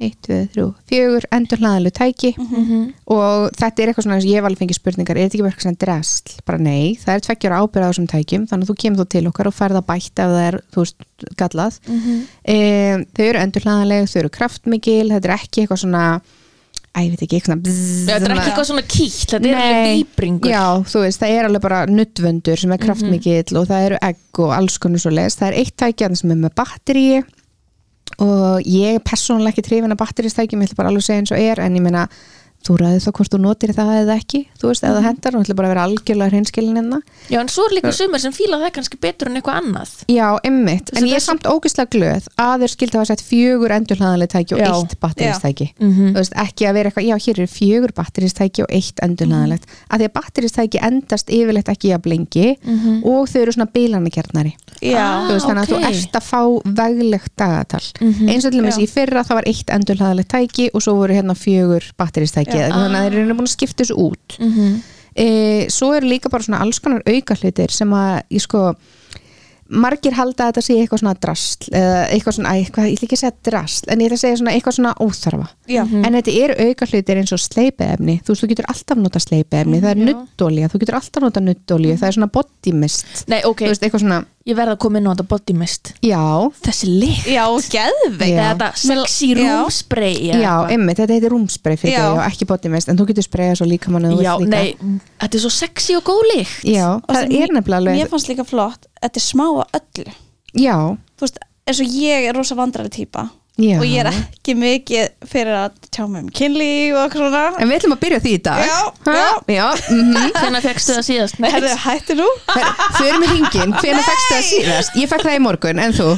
[0.00, 2.82] eitt, tvö, þrjú, fjögur endur hlaðalu tæki Mhm.
[3.10, 5.78] og þetta er eitthvað svona, ég hef alveg fengið spurningar er þetta ekki verið svona
[5.82, 6.36] drasl?
[6.46, 9.26] Bara nei, það er tveggjara ábyrða á þessum tækjum, þannig að þú kemur þú til
[9.32, 10.96] okkar og færða bætt ef það er, þú veist,
[11.36, 12.22] gallað Mhm.
[12.44, 12.56] e,
[13.14, 16.20] þau eru endurhlaðanleg, þau eru kraftmikil þetta er ekki eitthvað svona
[16.94, 19.46] æ, ég veit ekki, eitthvað svona bzz, Já, þetta er ekki eitthvað svona kýtt, þetta
[19.46, 23.66] er alveg výbringur Já, þú veist, það er alveg bara nuttvöndur sem er kraftmikill og
[23.68, 25.38] það eru egg og alls konar svo leist.
[25.38, 27.24] Það er eitt tæki þarna sem er með batteríi
[28.16, 31.34] og ég er persónulega ekki trefin að batteristækjum, ég ætla bara alveg að segja eins
[31.34, 32.06] og er en ég meina,
[32.68, 35.44] þú ræðið þá hvort þú notir það eða ekki, þú veist, eða það hendar og
[35.44, 36.98] ætla bara að vera algjörlega hreinskilin hérna.
[37.32, 40.28] Já, en svo er líka sumir sem fíla það kannski betur en eitthvað annað Já,
[40.44, 44.54] emmitt, en ég er samt ógislega glöð að þeir skildi hafa sett fjögur endurhlaðanlega tæki
[44.54, 44.70] og Já.
[44.76, 46.12] eitt batteristæki Mhm.
[46.12, 49.98] þú veist, ekki að vera eitthvað, já hér eru fjögur batteristæki og eitt endurhlaðanlegt að
[49.98, 52.46] því að batteristæki endast yfirleitt ekki jafn lengi
[53.04, 55.82] og þau eru svona bílanakjarnari já, Ah, þú þannig að ok.
[55.82, 58.28] þú ert að fá veglegt dagatal Mhm.
[58.28, 58.82] eins og til dæmis Já.
[58.84, 62.84] í fyrra það var eitt endurhlaðanlegt tæki og svo voru hérna fjögur batteristæki Eða eitthvað,
[62.84, 64.38] þannig að þeir eru búin að skipta þessu út.
[64.38, 64.78] Mhm.
[65.18, 65.26] e,
[65.74, 68.68] svo eru líka bara svona alls konar auka hlutir sem að ég sko
[69.68, 73.18] margir halda að þetta sé eitthvað svona drasl eða eitthvað svona, eitthvað, ég vil ekki
[73.20, 75.48] segja drasl en ég ætla að segja svona eitthvað svona óþarfa.
[75.68, 75.82] Já.
[75.84, 79.82] en þetta eru auka hlutir eins og sleipiefni þú veist, þú getur alltaf nota sleipiefni
[79.84, 83.24] það er nuddolía, þú getur alltaf nota nuddolíu það er svona body mist.
[83.28, 85.90] Nei, ok, þú veist, eitthvað svona, ég verð að koma inn á þetta body mist.
[86.04, 86.22] Já.
[86.64, 87.26] Þessi lykt.
[87.28, 87.44] Já,
[87.74, 88.42] geðveik Já.
[88.48, 89.40] Þetta sexy Já.
[89.40, 92.00] rúmspray já, einmitt, þetta heitir rúmspray fyrir Já.
[92.04, 94.76] þig og ekki body mist, en þú getur sprayað svo líka mann Já, nei,
[95.20, 96.62] þetta er svo sexy og góð lykt.
[96.64, 100.16] Já, það sem er nefnilega alveg Mér fannst líka flott, þetta er smá á öllu.
[100.56, 100.76] Já,
[101.18, 103.28] Þú veist, eins og ég er rosa vandrari típa
[103.58, 107.70] já og ég er ekki mikið fyrir að tjá mig um kynlíf og svona en
[107.70, 108.76] við ætlum að byrja því í dag Já,
[109.08, 109.30] já.
[109.54, 110.28] já mhm.
[110.38, 111.40] Hvernig fegstu það síðast?
[111.42, 112.28] Nei, Herðu, hættu nú
[112.98, 115.00] Förum í hringin, hvenær fækst það síðast?
[115.02, 116.12] Ég fæk það í morgun, en þú?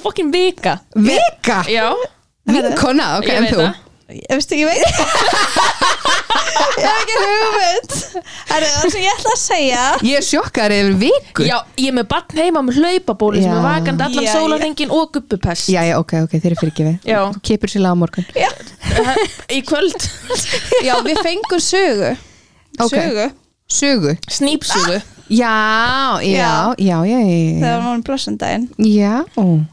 [0.00, 1.62] fucking vika Vika?
[1.72, 1.88] Já,
[2.44, 3.64] Vinkona, ok, ég en veit þú?
[3.64, 3.80] það
[4.12, 4.82] Ég veist ekki, veit.
[6.74, 7.94] Ég hef ekki hugmynd.
[8.50, 11.46] Herðu, það sem ég ætla að segja Ég er sjokkar yfir viku.
[11.46, 15.70] Já, ég er með barn heima með hlaupabóli sem er vakandi allan sólarhengin og gubbupest.
[15.72, 17.08] Já, já, ok, ok, þeir eru fyrirgefið.
[17.08, 17.20] Já.
[17.36, 18.28] Þú kipur sér laga á morgun.
[18.36, 18.50] Já,
[19.54, 20.06] Í kvöld.
[20.84, 22.12] Já við fengum sögu.
[22.84, 22.94] Ok.
[22.98, 23.26] Sögu.
[23.74, 24.16] Sögu?
[24.28, 25.00] Snýpsugu
[25.32, 27.78] Já, já, já, já, já, þegar já.
[27.80, 29.14] við varum blössundaginn Já,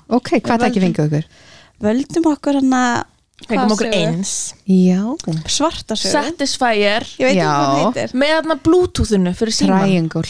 [0.07, 1.25] ok, hvað það ekki fengið okkur?
[1.83, 2.93] Völdum okkur hann að
[3.49, 4.31] Fengum okkur eins.
[4.69, 5.01] Já,
[5.49, 6.13] Svarta sögu.
[6.13, 10.25] Satisfyer ekki með þarna bluetoothinu fyrir síman triangle.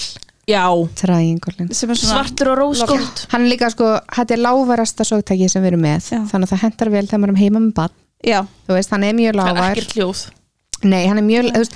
[0.50, 0.66] Já,
[0.98, 5.48] Triangle sem er svona svartur og róskólt Hann er líka sko, þetta er lágvarasta sógtæki
[5.52, 6.08] sem við erum með.
[6.12, 6.22] Já.
[6.32, 9.06] Þannig að það hendar vel þegar maður er heima með bann Já, Þú veist, hann
[9.06, 9.40] er mjög
[9.96, 10.24] hljóð.
[10.82, 11.76] Nei, hann er mjög, þú veist,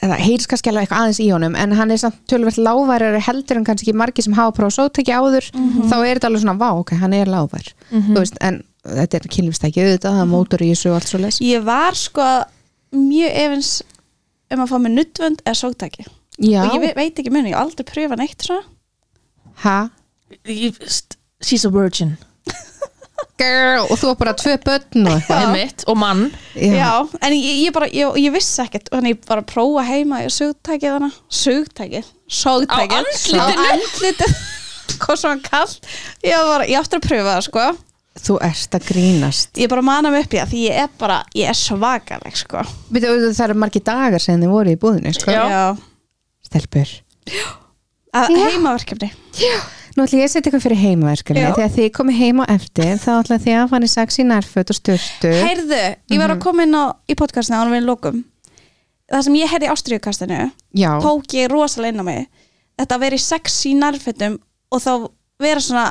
[0.00, 3.60] það heyrst kannski alveg eitthvað aðeins í honum en hann er samt tölvert lágværari heldur
[3.60, 5.50] en kannski margir sem hafa prófa sótæki áður.
[5.52, 8.62] Þá er þetta alveg svona, vá, ok, hann er lágvær þú veist, en
[8.96, 11.98] þetta er kynlífstæki auðvitað, það er mótor í þessu og allt svo leys ég var
[11.98, 12.26] sko
[12.96, 13.72] mjög efins
[14.54, 16.06] um að fá með nuttvönd eða sógtæki
[16.38, 18.62] Já, og ég ve- veit ekki muni, ég aldrei pröfa neitt svona.
[19.64, 19.78] Ha,
[20.46, 22.12] Ég- st- She's a virgin.
[23.38, 25.40] Girl og þú var bara tvö börn og eitthvað.
[25.46, 26.24] Einmitt, og mann.
[26.58, 26.92] Já,
[27.22, 30.94] en ég, ég bara, ég, ég vissi ekkert þannig ég bara prófa heima í sugtækið
[30.96, 31.10] hana
[31.40, 33.42] sugtækið, sógtækið Á andlitinu?
[33.42, 34.38] á andlitinu.
[35.02, 35.86] Hvað svona kallt
[36.26, 36.34] ég,
[36.70, 37.66] ég áttur að pröfa það sko
[38.18, 39.50] Þú ert að grínast.
[39.60, 42.62] Ég bara mana mig upp í það því ég er bara, ég er svakaleg sko.
[42.90, 45.30] Veitu, Það eru margir dagar sem þið voru í búðinu sko.
[45.34, 45.76] Já.
[46.48, 46.94] Stelpur.
[48.18, 48.38] Að, Já.
[48.48, 49.10] heimaverkefni.
[49.98, 51.52] Nú ætlum ég að setja ykkur fyrir heimaverkefni Já.
[51.56, 54.78] Þegar þið komið heima eftir þá ætlum þið að fara í sex í nærföt og
[54.78, 55.80] styrtu heyrðu,
[56.14, 58.20] ég var að koma inn á í podcastinu ánum við lokum.
[59.08, 60.40] Það sem ég heyrði í ástriðukastinu
[60.78, 62.28] Já, tók ég rosalega inn á mig.
[62.78, 64.38] Þetta að vera í sexy nærfötum
[64.70, 64.92] og þá
[65.42, 65.86] vera svona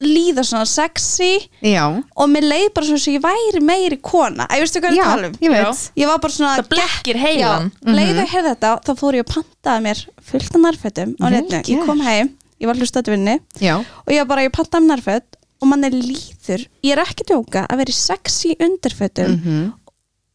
[0.00, 1.30] líða svona sexy
[1.62, 1.84] já,
[2.16, 4.46] og mér leið bara svona svo ég væri meiri kona.
[4.48, 5.34] Að ég veistu hvað ég tala um?
[5.44, 5.82] ég veit.
[6.00, 7.66] Ég var bara svona Það blekkir heilan.
[7.84, 11.26] Já, leið að heyrði þetta þá fór ég að pantaði mér fullt af nærfötum á
[11.34, 14.84] netinu, ég kom heim ég var hlustaði vinni Já, og ég var bara, ég pantaði
[14.86, 19.34] mér nærföt og mann er líður, ég er ekki að djóka að vera sexy undirfötum
[19.36, 19.72] Mhm.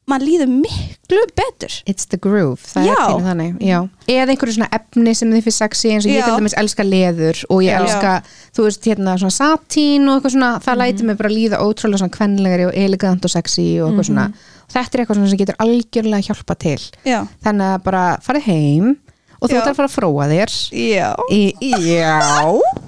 [0.09, 1.73] Mann líður miklu betur.
[1.89, 2.93] It's the groove, það Já.
[2.93, 3.77] er pínu þannig já.
[4.05, 6.25] eða einhverju svona efni sem þið fyrir sexy eins og ég Já.
[6.27, 8.11] til dæmis elska leður og ég elska,
[8.55, 12.17] þú veist, hérna svona satín og eitthvað svona, það lætur mig bara líða ótrúlega svona
[12.19, 14.27] kvenlegri og elegant og sexy og eitthvað svona,
[14.75, 18.93] þetta er eitthvað svona sem getur algjörlega hjálpa til, já, þannig að bara farið heim
[19.41, 21.41] og þú ert að fara að fróa þér já, í,
[21.89, 22.84] já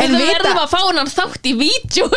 [0.00, 2.06] En við verðum að fá hann þátt í vídeo.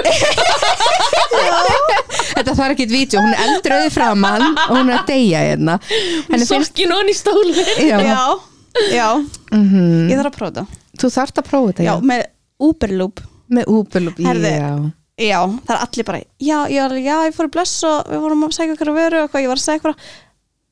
[2.34, 5.80] Þetta þarf ekki vídeo, hún er eldröði framann og hún er að deyja hérna.
[6.30, 7.53] Og hann í stóli
[7.84, 8.23] já, já,
[8.94, 9.07] já.
[9.52, 10.10] Mhm.
[10.10, 12.26] ég þarf að prófa það þú þarft að prófa þetta já, já, með
[12.64, 13.23] Uberloop
[13.53, 14.69] með úbelúb, Herðu, já.
[15.27, 18.45] já, það er allir bara já, já, já, ég fór í bless og við vorum
[18.48, 19.98] að segja okkur að veru og hvað ég var að segja okkur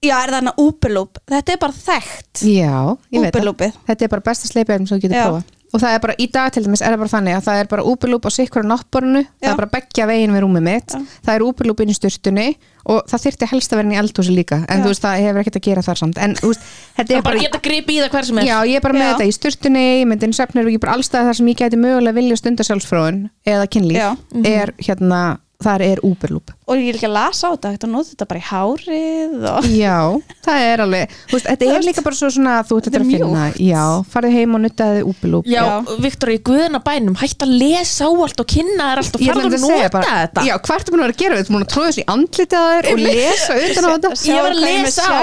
[0.02, 2.44] já, er það hana Uberloop þetta er bara þekkt.
[2.50, 2.76] Já,
[3.14, 3.82] ég veit það.
[3.90, 5.60] Þetta er bara besta sleipjörn sem þú getur Já.
[5.72, 7.70] Og það er bara, í dag til dæmis er það bara þannig að það er
[7.72, 11.00] bara úperlúp á sikkur á náttborinu það er bara beggja veginn við rúmið mitt Já.
[11.28, 12.48] það er úperlúp inn í styrtunni
[12.92, 14.84] og það þyrfti helst að vera inn í eldhúsi líka en Já.
[14.84, 16.66] þú veist, það hefur ekkert að gera þar samt en þú veist,
[16.98, 18.98] þetta er bara bara, geta gripið í það hver sem er Já, ég er bara
[19.00, 19.12] með Já.
[19.14, 21.62] þetta í styrtunni, ég myndi inn söfnir og ég er bara allstað þar sem ég
[21.62, 24.10] gæti mögulega vilja stunda sjálfsfróun eða kynlíf Já.
[24.44, 25.22] er hérna,
[25.66, 28.40] þar er úperlúp og ég er ekki að lasa á þetta þetta nota þetta bara
[28.40, 29.98] í hárið og Já,
[30.46, 33.06] það er alveg þú veist, þetta er líka bara svo svona þú ert þetta er
[33.06, 33.60] að finna, mjúkt.
[33.66, 33.84] já,
[34.14, 35.74] farið heim og nuttaði úperlúp Já, Já.
[36.06, 39.30] Viktor, í guðuna bænum, hætt að lesa á allt og kynna þér allt og Ég
[39.32, 41.34] ætla að að nota bara, þetta já, hvað ertu búin að vera að gera?
[41.36, 44.10] Þú ert búin að tróða þessu í andlitið að þér og lesa utan á þetta?
[44.32, 45.14] Ég var að ég lesa á.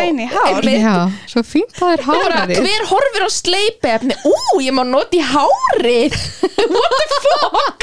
[0.68, 0.94] Já,
[1.32, 4.34] svo fínt það er hárið hver horfir á sleipefni Ú,
[4.64, 6.12] ég má nota í hárið
[6.74, 7.80] What the fuck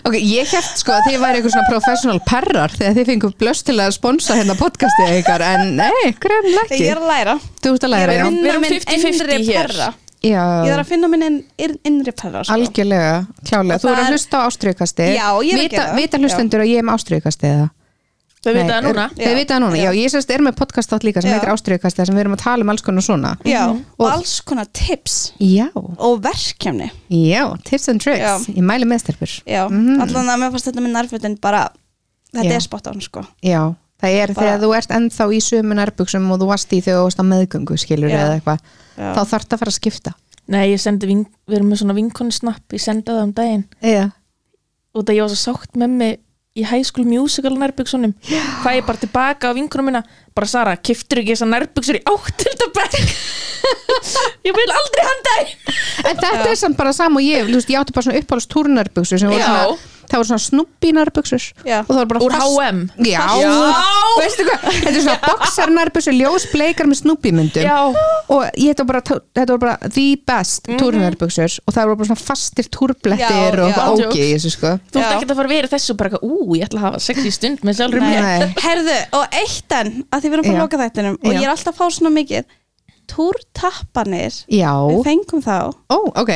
[0.06, 3.66] Ok, ég held sko að þið væri eitthvað svona professional perrar þegar þið fengum blöst
[3.66, 7.34] til að sponsa hérna podcastið ykkar en nei, greinlega ekki Ég er að læra.
[7.64, 8.24] Þú ert að læra, já.
[8.26, 9.58] Við erum finna minn 50-50 innri hér.
[9.66, 9.88] perra.
[10.26, 12.54] Ég Já, að finna minn inn- inn- innri perra sko.
[12.56, 15.84] algjörlega, klálega Þú er það að hlusta á ástriðkasti Já, ég er að vita, gera
[15.90, 15.98] það.
[16.00, 17.66] vita hlustendur að ég er með ástriðkasti eða?
[18.46, 19.96] Þau vita það núna Þau vita það núna, já, Já.
[19.98, 21.36] ég sérst er með podcast átt líka sem Já.
[21.40, 24.34] heitir ástriðkasti sem við erum að tala um alls konar svona Já, og Og- alls
[24.46, 28.36] konar tips Já, og verkefni já, tips and tricks Já.
[28.54, 30.00] Ég mæli meðstelpur Já, Mhm.
[30.00, 31.68] allan að mér fannst þetta með nærfötin bara
[32.32, 32.54] þetta Já.
[32.54, 36.30] er spot on sko Já, það er Bara- þegar þú ert ennþá í sömu nærbuxum
[36.30, 38.18] og þú varst í þegar þú varst á meðgöngu skilur Já.
[38.22, 38.58] eða eitthvað,
[38.98, 39.14] Já.
[39.14, 40.14] þá þarf það að fara að skipta
[40.48, 43.64] Nei, ég sendi ving, við erum með svona vinkonni snapp Ég sendi það um daginn
[43.82, 44.12] Já,
[44.94, 46.20] og það ég var svo sátt með mig
[46.56, 48.14] í High School Musical nærbuksunum.
[48.62, 50.02] Hvað ég bara tilbaka á vinkunum minna
[50.36, 52.96] bara Sara, kiftur ekki þessar nærbuksur í áttöldabæk
[54.46, 55.52] ég vil aldrei handa þér
[56.10, 59.32] en þetta er samt bara sam og ég, ég átti bara svona uppáhalds túrnarbuxur sem
[59.32, 59.78] voru svona,
[60.10, 61.78] það voru svona snúbbínarbuxur Já.
[61.82, 63.52] og það var bara úr H&M Já, Já.
[64.20, 67.78] veistu hvað, þetta er svona boxarnarbuxur, ljósbleikar með snúbbímyndum Já.
[67.86, 71.98] og ég, þetta var bara, þetta var bara the best mm túrnarbuxur og það voru
[72.02, 73.72] bara svona fastir túrblettir og já.
[73.72, 75.06] eitthvað ógi í þessu sko þú Já.
[75.16, 77.80] ekki að fara að vera þessu bara ú, ég ætla að hafa sexy stund með
[77.80, 78.04] sjálfur.
[78.66, 80.58] Herðu, og eitt enn að því við erum bara Já.
[80.58, 82.54] að loka þættinum og ég er alltaf að fá svona mikið
[83.10, 86.32] túrtappanir Já, við fengum þá ó, ok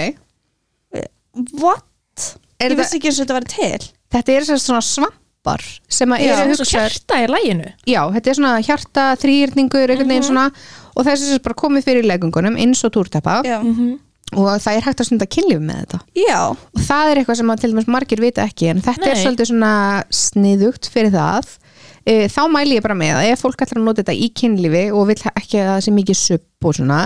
[1.60, 1.84] what?
[2.60, 3.88] Er ég vissi ekki eins og þetta var til.
[4.12, 8.30] Þetta er svona svampar sem að Já, eru svo hugsaðar hjarta í læginu Já, þetta
[8.32, 10.12] er svona hjarta, þrýrningur, einhvern Mhm.
[10.12, 10.50] veginn svona.
[10.96, 13.60] Og þessi sem bara komið fyrir legungunum eins og túrtappa Já,
[14.36, 16.00] og það er hægt að stunda kynlíf með þetta.
[16.14, 19.14] Já, og það er eitthvað sem að til dæmis margir vita ekki en þetta er
[19.14, 19.24] Nei.
[19.24, 21.56] svolítið svona sniðugt fyrir það
[22.04, 24.84] e, þá mæli ég bara með að ef fólk ætlar að nota þetta í kynlífi
[24.96, 26.98] og vil ekki að það sé mikið supp og svona,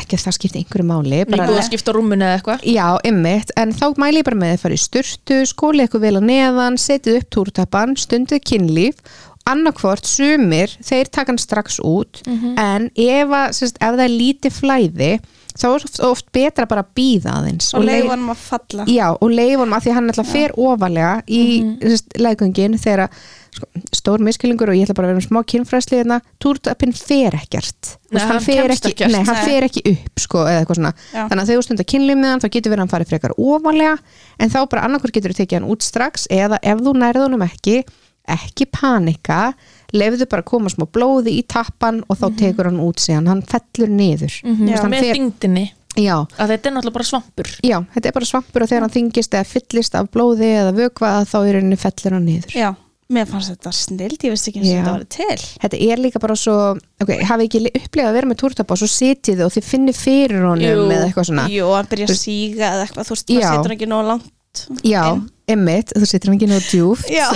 [0.00, 2.66] ekki að það skipti einhverju máli bara, að skipta rúmunu eða eitthvað?
[2.66, 6.18] Já, ymmit, en þá mæli ég bara með að fara í sturtu, skóli eitthvað vel
[6.18, 8.98] á neðan, setið upp túrtappan, stundið kynlíf,
[9.46, 14.56] annarkvort sumir, þeir taka hann strax út, en ef, að, sérst, ef það er lítið
[14.58, 15.12] flæði,
[15.56, 17.72] þá er oft, oft betra bara að býða aðeins.
[17.74, 18.86] og lei- leifanum að falla.
[18.90, 22.22] Já, og leifunum að því hann ætla fer ofalega í mm -hmm.
[22.26, 23.08] leggöngin þegar
[23.56, 27.34] sko, stór miskilingur og ég ætla bara að vera með smá kynfræsli hérna, túrtappin fer
[27.34, 27.96] ekkert.
[28.10, 29.12] Nei, veist, hann fer ekki, ekkert.
[29.12, 32.70] nei, hann fer ekki upp sko, þannig að þú stundar kynlið með hann þá getur
[32.70, 33.98] verið að hann farið frekar ofalega
[34.38, 37.42] en þá bara annarkur getur þú tekið hann út strax eða ef þú nærðu honum
[37.42, 37.84] ekki
[38.28, 39.52] ekki panika
[39.94, 43.42] lefðu bara að koma smá blóði í tappan og þá tekur hann út síðan, hann
[43.42, 44.72] fellur niður mm Mhm.
[44.78, 45.66] hann með þingdinni
[45.96, 48.96] já, að þetta er náttúrulega bara svampur Já, þetta er bara svampur og þegar hann
[48.96, 52.52] þingist eða fyllist af blóði eða vökva þá er henni fellur hann niður.
[52.52, 52.74] Já,
[53.08, 54.82] mér fannst þetta snild, ég vissi ekki eins og Já.
[54.82, 56.56] þetta var til Þetta er líka bara svo,
[57.00, 60.42] ok, hafi ekki upplegað að vera með túrtapa og svo sitið og þið finnir fyrir
[60.42, 60.84] honum Jú.
[60.90, 61.46] eða eitthvað svona.
[61.48, 63.48] Jú, hann byrja að síga eða eitthvað, þú veist, það Já.
[63.54, 65.24] setur hann ekki nóg langt Já, inn.
[65.50, 67.10] Emmitt, þú hann ekki náðu djúft.
[67.12, 67.28] Já.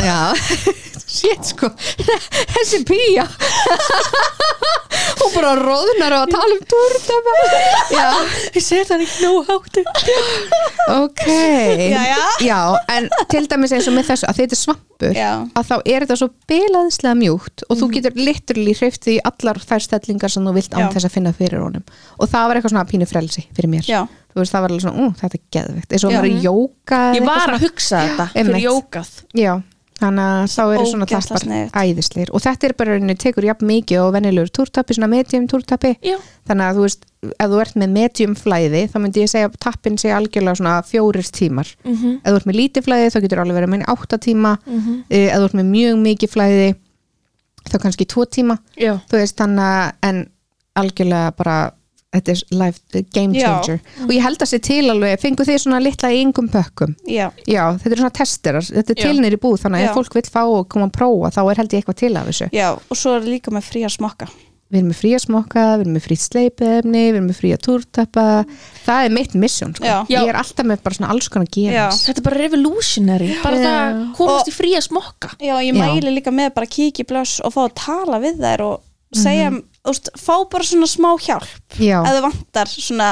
[1.11, 1.67] Shit, sko,
[2.55, 3.25] þessi pía.
[5.21, 7.35] Hún bara róðnar á að tala um túrtapa.
[7.91, 8.07] Já,
[8.55, 9.83] ég segir það ekki nóg háttu
[10.91, 11.25] ok.
[11.27, 12.29] Jæja.
[12.47, 12.61] Já,
[12.95, 15.17] en til dæmis eins og með þessu, að þetta er svampur.
[15.17, 15.31] Já.
[15.57, 19.61] að þá er þetta svo bilaðislega mjúkt og þú getur literally hreift því í allar
[19.65, 20.91] þær stellingar sem þú vilt án Já.
[20.95, 21.85] þess að finna fyrir honum
[22.19, 24.03] og það var eitthvað svona pínu frelsi fyrir mér Já.
[24.31, 27.03] Þú veist það var alveg svona, ú, þetta er geðvikt eins og það var jóka
[27.17, 28.55] ég var að hugsa þetta Einmitt.
[28.55, 29.53] fyrir jókað já,
[30.01, 31.75] þannig að þá eru svona sniðugt.
[31.77, 35.91] æðislir og þetta er bara rauninni tekur jafn mikið og venjulegur túrtappi, svona medium túrtappi.
[36.49, 39.59] Þannig að þú veist, ef þú ert með medium flæði þá myndi ég segja að
[39.61, 41.69] tappin sé algjörlega svona fjórir tímar.
[41.85, 42.15] Mhm.
[42.25, 44.55] ef þú ert með lítið flæði þá getur alveg verið með átta tíma.
[44.65, 45.05] Mhm.
[45.11, 46.75] eh, ef þú ert með mjög mikið flæði
[47.69, 48.57] þá kannski tvo tíma
[52.13, 52.81] já að þetta er life,
[53.15, 53.63] game Já.
[53.63, 56.95] changer og ég held að sé til alveg, fengu þið svona litla í yngum pökkum
[57.07, 59.05] Já, já, þetta er svona testerar, þetta er Já.
[59.07, 59.91] tilnir í búð þannig að Já.
[59.91, 62.27] ef fólk vil fá og koma að prófa þá er held ég eitthvað til af
[62.31, 64.27] þessu já, og svo er líka með fría smokka
[64.71, 68.27] við erum með fría smokka, við erum með frýtt sleipefni við erum með fría túrtappa
[68.87, 69.83] það er mitt mission sko.
[69.87, 69.97] Já.
[70.11, 73.65] ég er alltaf með bara svona alls konar gefins þetta er bara revolutionary bara Já.
[73.67, 75.79] það komast Og- í fría smokka Já, ég Já.
[75.79, 78.81] mæli líka með bara að kíkja í blöss og fá að tala við þær og
[79.11, 79.59] segja, Mhm.
[79.59, 83.11] þú veist, fá bara svona smá hjálp já, ef þau vantar svona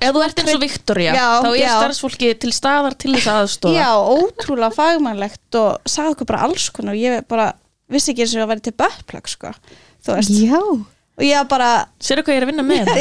[0.00, 1.72] ef þú ert eins og Victoria Já, þá er já.
[1.76, 6.96] starfsfólki til staðar til þess aðstofa Já, ótrúlega fagmannlegt og sagði okkur bara alls konar
[6.96, 7.50] og ég bara
[7.90, 9.52] vissi ekki eins og að vera til böpplag sko.
[10.06, 10.62] þú veist, já.
[11.20, 11.68] Og ég bara
[12.00, 12.88] Sérðu hvað ég er að vinna með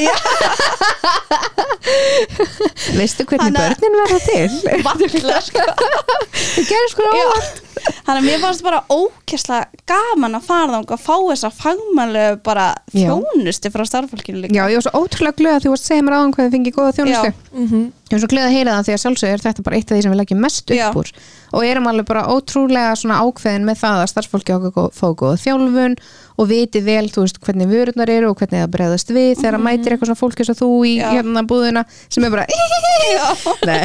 [3.00, 4.50] veistu hvernig Hanna- börnin verða til
[4.86, 5.64] valla sko.
[5.70, 11.04] það gerir sko óvart þannig að mér fannst bara ókesslega gaman að fara þangað og
[11.06, 13.08] fá þessa fagmannlegu bara Já.
[13.14, 16.06] þjónustu frá starffólkinu líka Já, ég var svo ótrúlega glöð að þú varst að segja
[16.10, 17.32] mér áðan hvað þið fengið góða þjónustu.
[17.56, 17.82] Mhm.
[18.10, 19.96] Ég var svo glöð að heyra það því að sjálfsög er þetta bara eitt af
[19.98, 20.88] því sem við leggjum mest upp Já.
[21.00, 21.10] úr
[21.54, 25.38] og erum alveg bara ótrúlega svona ákveðin með það að starfsfólki okkur gó- fá góða
[25.46, 25.96] þjálfun
[26.40, 29.66] og viti vel, þú veist, hvernig vörurnar eru og hvernig það bregðast við þegar mm
[29.70, 31.10] mætir eitthvað svona fólk eins og þú í Já.
[31.18, 32.46] hérna búðina sem er bara
[33.68, 33.82] Nei.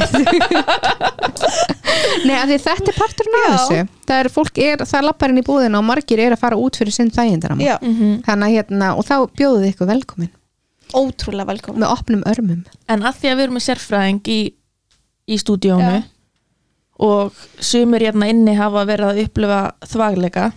[2.25, 3.81] Nei, af því þetta er parturinn af þessu.
[4.07, 6.59] Það er fólk, er, það er lappar inn í búðina og margir er að fara
[6.61, 10.33] út fyrir sinn þægindaram Já, þannig að hérna, og þá bjóðuð ykkur velkomin.
[10.95, 11.83] Ótrúlega velkomin.
[11.83, 12.65] Með opnum örmum.
[12.89, 14.41] En að því að við erum með sérfræðing í,
[15.27, 16.03] í stúdíónu
[17.05, 20.53] og sumir hérna inni hafa verið að upplifa þvagleika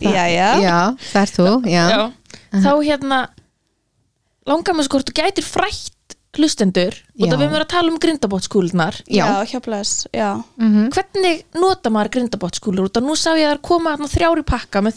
[0.00, 0.78] Já, já, Já,
[1.12, 1.84] það er þú, já,
[2.64, 3.18] þá hérna
[4.46, 5.90] langar með sko hvort þú gætir frætt
[6.34, 10.88] hlustendur og það við erum að tala um grindabótskúlunar Já, Mhm.
[10.90, 14.82] hvernig nota maður grindabótskúlur út að nú sá ég að það er koma þrjári pakka
[14.82, 14.96] með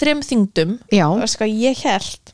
[1.13, 2.33] og veist hvað ég held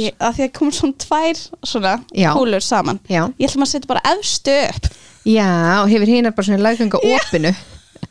[0.00, 1.36] ég, að því að koma svona tvær
[1.66, 1.94] svona
[2.32, 3.00] kúlur saman.
[3.10, 4.88] Já, ég ætlum að setja bara efstu upp.
[5.26, 7.54] Já og hefur hinar bara svona lagganga opinu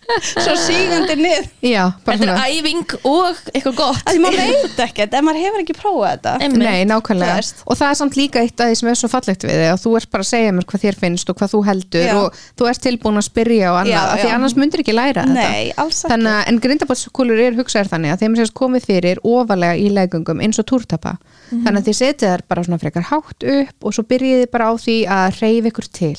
[0.44, 2.46] svo sígandi nið Já, bara Þetta svona.
[2.48, 4.02] er æfing og eitthvað gott.
[4.08, 6.34] Að því maður veit ekkert ef maður hefur ekki prófað þetta.
[6.46, 6.64] Einmitt.
[6.64, 7.34] Nei, nákvæmlega.
[7.38, 7.64] Þú veist.
[7.68, 9.82] og það er samt líka eitt af því sem er svo fallegt við þig að
[9.84, 12.14] þú ert bara að segja mér hvað þér finnst og hvað þú heldur Já.
[12.22, 14.36] og þú ert tilbúin að spyrja og annað, Já, af því já.
[14.38, 15.38] annars myndir ekki læra þetta.
[15.38, 16.12] Nei, alls ekki.
[16.14, 20.42] Þannig að en grindabótskúlur er hugsaðar þannig að þeim sést komið fyrir ofalega í legungum
[20.46, 21.18] eins og túrtapa.
[21.52, 24.72] Þannig að þið setið þær bara svona frekar hátt upp og svo byrjið þið bara
[24.72, 26.16] á því að reyf ykkur til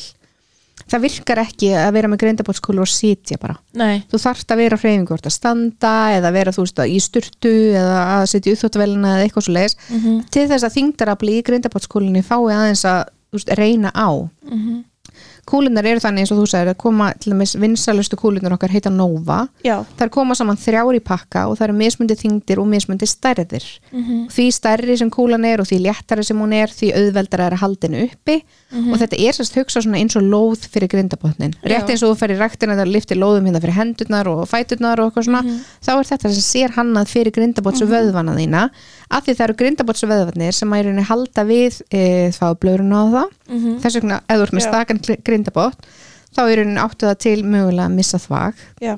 [0.89, 3.59] það virkar ekki að vera með grindabótskúlur og sitja bara.
[3.79, 6.93] Nei, þú þarft að vera á hreyfingu hvort að standa eða vera þú veist að
[6.95, 9.79] í sturtu eða að setja uppþóttavelina eða eitthvað svo leiðis
[10.35, 13.01] til þess að þingdarafli í grindabátskúlinni fái aðeins að
[13.35, 14.09] veist, reyna á
[15.49, 18.93] kúlunar eru þannig eins og þú sagðir að koma til dæmis vinsalustu kúlunar okkar heita
[18.93, 19.41] Nova.
[19.65, 23.67] Já, þær koma saman þrjár í pakka og það eru mismundi þingdir og mismundi stærðir.
[24.35, 27.63] Því stærri sem kúlan er og því léttari sem hún er því auðveldar er að
[27.65, 28.39] haldinu uppi.
[28.93, 31.57] Og þetta er sérst hugsa svona eins og lóð fyrir grindabotnin.
[31.65, 35.01] Rétt eins og þú fer í ræktina það liftir lóðum hérna fyrir hendurnar og fæturnar
[35.01, 35.43] og eitthvað svona
[35.81, 38.69] þá er þetta sem sér hannað fyrir grindabots og vöðvana þína
[39.09, 39.57] af því það eru
[40.13, 42.03] vöðvarnir sem að í rauninni halda við e,
[42.37, 43.35] þá blöðruna á það.
[43.83, 45.91] Þess vegna ef þú ert með stakan grindabot
[46.35, 48.65] þá er rauninni áttu það til mögulega að missa þvag.
[48.85, 48.95] Já.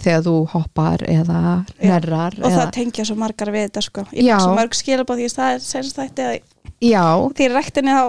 [0.00, 1.40] Þegar þú hoppar eða
[1.76, 4.06] nærrar og eða, það tengja svo margar við þetta sko.
[4.16, 6.36] Ég fæk svo mörg skilabóð því að það er senst þætti að
[6.80, 7.04] já,
[7.36, 8.04] því í ræktinni þá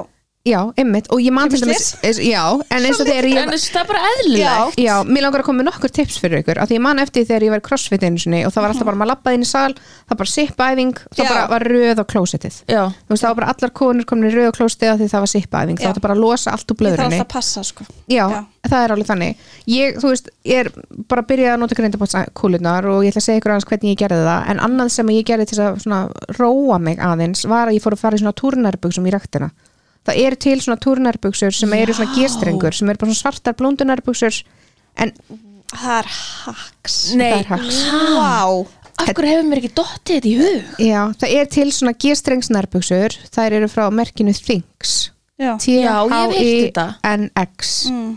[0.47, 1.91] já, einmitt og ég man til dæmis
[2.23, 2.41] já,
[2.73, 4.80] en eins og þegar ég en það er bara eðlilegt.
[4.81, 7.22] Já, mér langar að koma með nokkur tips fyrir ykkur af því ég man eftir
[7.30, 9.45] þegar ég var í crossfit einu sinni og það var alltaf bara, maður lappaði inn
[9.45, 11.30] í sal það bara sippaæfing, það Já.
[11.30, 12.55] bara var röð á klósettið.
[12.65, 15.07] Já, þú veist, það var bara allar konur komin í röð á klósettið af því
[15.13, 15.84] það var sippaæfing, Já.
[15.85, 17.18] það var bara að losa allt úr ég þarf blöðrunni.
[17.22, 17.81] alltaf að passa sko.
[18.09, 18.41] Já, Já.
[18.65, 19.34] það er alveg þannig.
[19.69, 20.68] Ég, þú veist, ég er
[21.05, 21.22] bara
[29.22, 29.61] að
[30.07, 34.41] það, eru til svona túrnærbuxur sem eru svona gestrengur, sem eru bara svona svartar blóndunærbuxur
[35.02, 35.14] en
[35.72, 37.82] það er hacks nei, það er hacks.
[38.18, 38.65] wow.
[39.02, 43.19] af hverju hefur mér ekki dottið þetta í hug Já, það er til svona gestrengsnærbuxur
[43.32, 44.34] þær eru frá merkinu
[45.41, 45.53] já.
[45.61, 46.90] Já, þetta.
[47.02, 48.11] T-H-I-N-X Mm.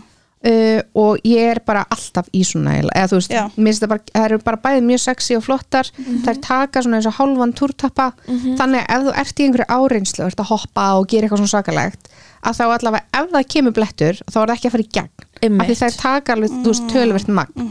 [0.49, 4.05] Uh, og ég er bara alltaf í svona eða þú veist, mér finnst það bara
[4.11, 5.91] það eru bara bæðið mjög sexy og flottar.
[6.25, 8.11] Þær taka svona eins og hálfan túrtappa.
[8.29, 11.43] Þannig að ef þú ert í einhverju áreinslu og ert að hoppa og gera eitthvað
[11.43, 12.11] svona sakalegt
[12.45, 15.31] að þá allavega ef það kemur blettur þá er það ekki að fara í gegn.
[15.45, 15.61] Einmitt.
[15.61, 17.65] af því þær taka alveg, þú veist, tölvert magn.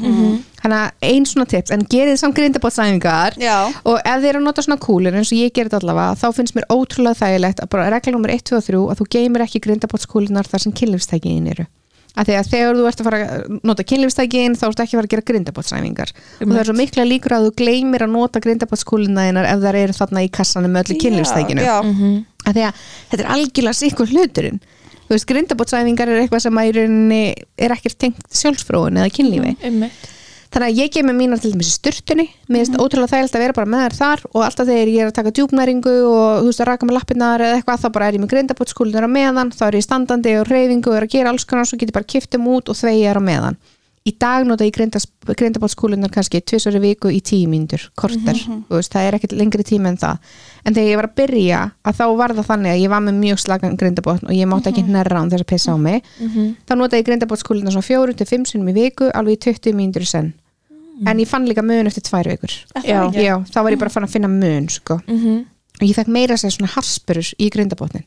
[0.60, 3.56] Þannig að ein svona tips en gerið samt grindabótsæfingar Já.
[3.84, 6.26] og ef þið eru að nota svona kúlur eins og ég gerir þetta allavega þá
[6.36, 9.46] finnst mér ótrúlega þægilegt að bara regla nummer 1, 2 og 3 að þú geymir
[9.46, 11.66] ekki grindabótskúlunar þar sem kynlifstækin eru
[12.15, 15.01] af því að þegar þú ert að fara að nota kynlifstækin þá ertu ekki að
[15.01, 18.43] fara að gera grindabótsæfingar og það er svo mikla líkur að þú gleymir að nota
[18.45, 21.74] grindabótskúlunar ef þær eru þarna í kassanum með öllu kynlifstækinu já,
[22.45, 24.62] af því að þetta er algjörlega sikkur hluturinn.
[25.05, 27.23] Þú veist, grindabótsæfingar er eitthvað sem að í rauninni
[27.61, 29.57] er ekkert tengt sjálfsfróun eða kynlífi.
[29.69, 30.07] Einmitt.
[30.55, 32.26] Þannig að ég gef mér mínar til dæmis í sturtunni.
[32.47, 35.10] Mér finnst ótrúlega þægilt að vera bara með þær þar og alltaf þegar ég er
[35.10, 38.18] að taka djúpnæringu og þú veist að raka með lappirnar eða eitthvað þá bara er
[38.18, 41.32] ég með grindabótskúlunar á meðan þá er ég standandi og reyfingu og er að gera
[41.35, 43.59] alls konar svo get ég bara kiftum út og þvegi er á meðan.
[44.05, 49.06] Í dag nota ég grindabótskúlunar kannski tvisari viku í tíu mínútur korter, þú veist, það
[49.09, 50.35] er ekkert lengri tíma en það.
[50.60, 53.16] En þegar ég var að byrja að þá var það þannig að ég var með
[53.22, 56.05] mjög slagan grindabótn og ég mátti ekki hnerra án þess að pissa á mig.
[56.68, 60.05] Þá nota ég grindabótskúlunar svona fjóru til fimm sinnum í viku alveg í 20 mínútur
[60.05, 60.35] í senn
[61.07, 62.53] en ég fann líka mun eftir tvær vikur
[62.85, 63.11] Já.
[63.12, 65.01] já, þá var ég bara fann að finna mun sko.
[65.09, 65.45] Mhm.
[65.81, 68.05] og ég fekk meira að segja svona harspurur í grindabotnin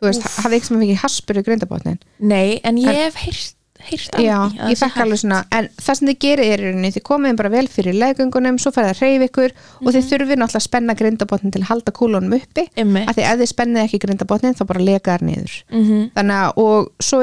[0.00, 3.54] þú veist, hafði ekki sem að fengi harspurur í grindabotnin Nei, en ég hef heyrt,
[3.82, 6.66] heyrt Já, af að ég fekk alveg svona en það sem þið gerir er í
[6.70, 9.92] rauninni, þið komið bara vel fyrir leggöngunum, svo færið að reyfa ykkur og Mhm.
[9.96, 13.08] þið þurfið náttúrulega að spenna grindabotnin til að halda kúlunum uppi Einmitt.
[13.08, 16.10] að því ef þið spennið ekki grindabotnin þá bara lega þær niður Mhm.
[16.14, 17.20] þannig að og svo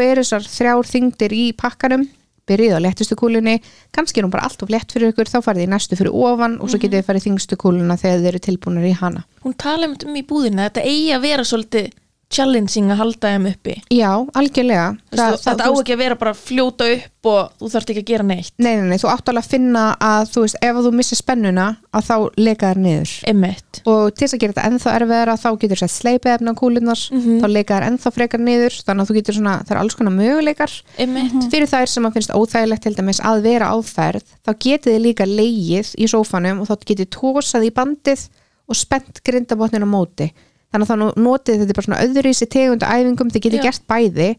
[2.50, 3.56] byrjið á léttustu kúlunni
[3.96, 6.58] kannski er hún bara allt of létt fyrir ykkur þá farið þið næstu fyrir ofan
[6.60, 6.70] og Mhm.
[6.74, 10.16] svo getið þið farið þingstu kúluna þegar þið eru tilbúinir í hana hún tala um
[10.16, 11.92] í búðina að þetta eigi að vera svolítið
[12.30, 13.74] challenging að halda þeim uppi.
[13.90, 14.90] Já, algjörlega.
[15.10, 18.10] Þa, þetta á ekki að vera bara að fljóta upp og þú þarft ekki að
[18.12, 18.52] gera neitt.
[18.62, 21.66] Nei, nei, nei, þú átt alveg að finna að þú veist, ef þú missir spennuna
[21.90, 23.14] að þá lega þær niður.
[23.32, 23.82] Einmitt.
[23.90, 27.02] og til þess að gera þetta ennþá erfiðara þá getur sett sleipið efna á kúlunar
[27.12, 27.40] Mhm.
[27.42, 30.14] þá lega þær ennþá frekar niður þannig að þú getur svona, það er alls konar
[30.14, 30.72] möguleikar.
[31.00, 31.50] Einmitt.
[31.52, 35.26] fyrir þær sem að finnst óþægilegt til dæmis að vera áferð þá getið þið líka
[35.26, 38.28] leigið í sófanum og þá getið tósað í bandið
[38.70, 40.32] og spennt grindabotnin á móti
[40.70, 43.64] þannig að þá notið þetta bara svona öðru í sér tegundu æfingum, þið Já.
[43.68, 44.30] gert bæði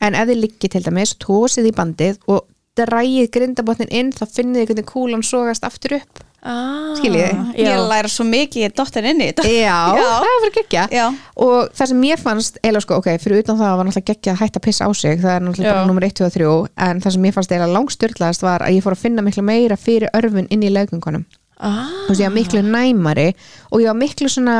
[0.00, 2.46] en ef þið liggið til dæmis, tósið í bandið og
[2.78, 7.34] drægið grindabotnin inn þá finnið þið hvernig kúlan sogast aftur upp Ah, Skiljið?
[7.52, 7.66] já.
[7.68, 10.04] Ég læra svo mikið, ég dottir inn í þetta Já, Já.
[10.08, 11.02] það er fyrir geggja Já.
[11.36, 14.40] og það sem mér fannst, eða sko, ok, fyrir utan það var náttúrulega geggja að
[14.40, 17.02] hætta að pissa á sig það er náttúrulega bara nummer 1, 2 og 3 en
[17.04, 20.08] það sem mér fannst eða langstyrlaðast var að ég fór að finna miklu meira fyrir
[20.16, 21.26] örfun inn í legungunum
[21.60, 23.28] ah, þú veist, ég var miklu næmari
[23.68, 24.56] og ég var miklu svona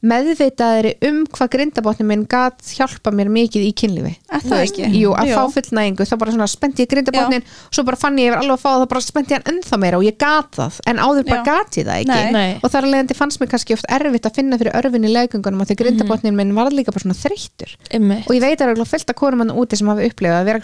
[0.00, 4.82] meðvitaðri um hvað grindabotni minn gat hjálpa mér mikið í kynlífi Er Þú það ekki?
[4.96, 5.34] Jú, að Jú.
[5.36, 8.62] fá fullnægingu, þá bara svona spendi ég grindabotnin svo bara fann ég yfir alveg að
[8.62, 11.24] fá það, þá bara spendi ég hann ennþá meira og ég gat það, en áður
[11.28, 11.42] bara
[11.76, 12.32] ég það ekki Nei.
[12.32, 12.52] Nei.
[12.62, 15.68] og þar alveg fannst mér kannski oft erfitt að finna fyrir örfin í legungunum og
[15.70, 18.24] því grindabotnin minn var líka bara svona þreyttur Einmitt.
[18.28, 20.48] og ég veit að það er fullt að konum hann úti sem hafa upplifað að
[20.48, 20.58] vera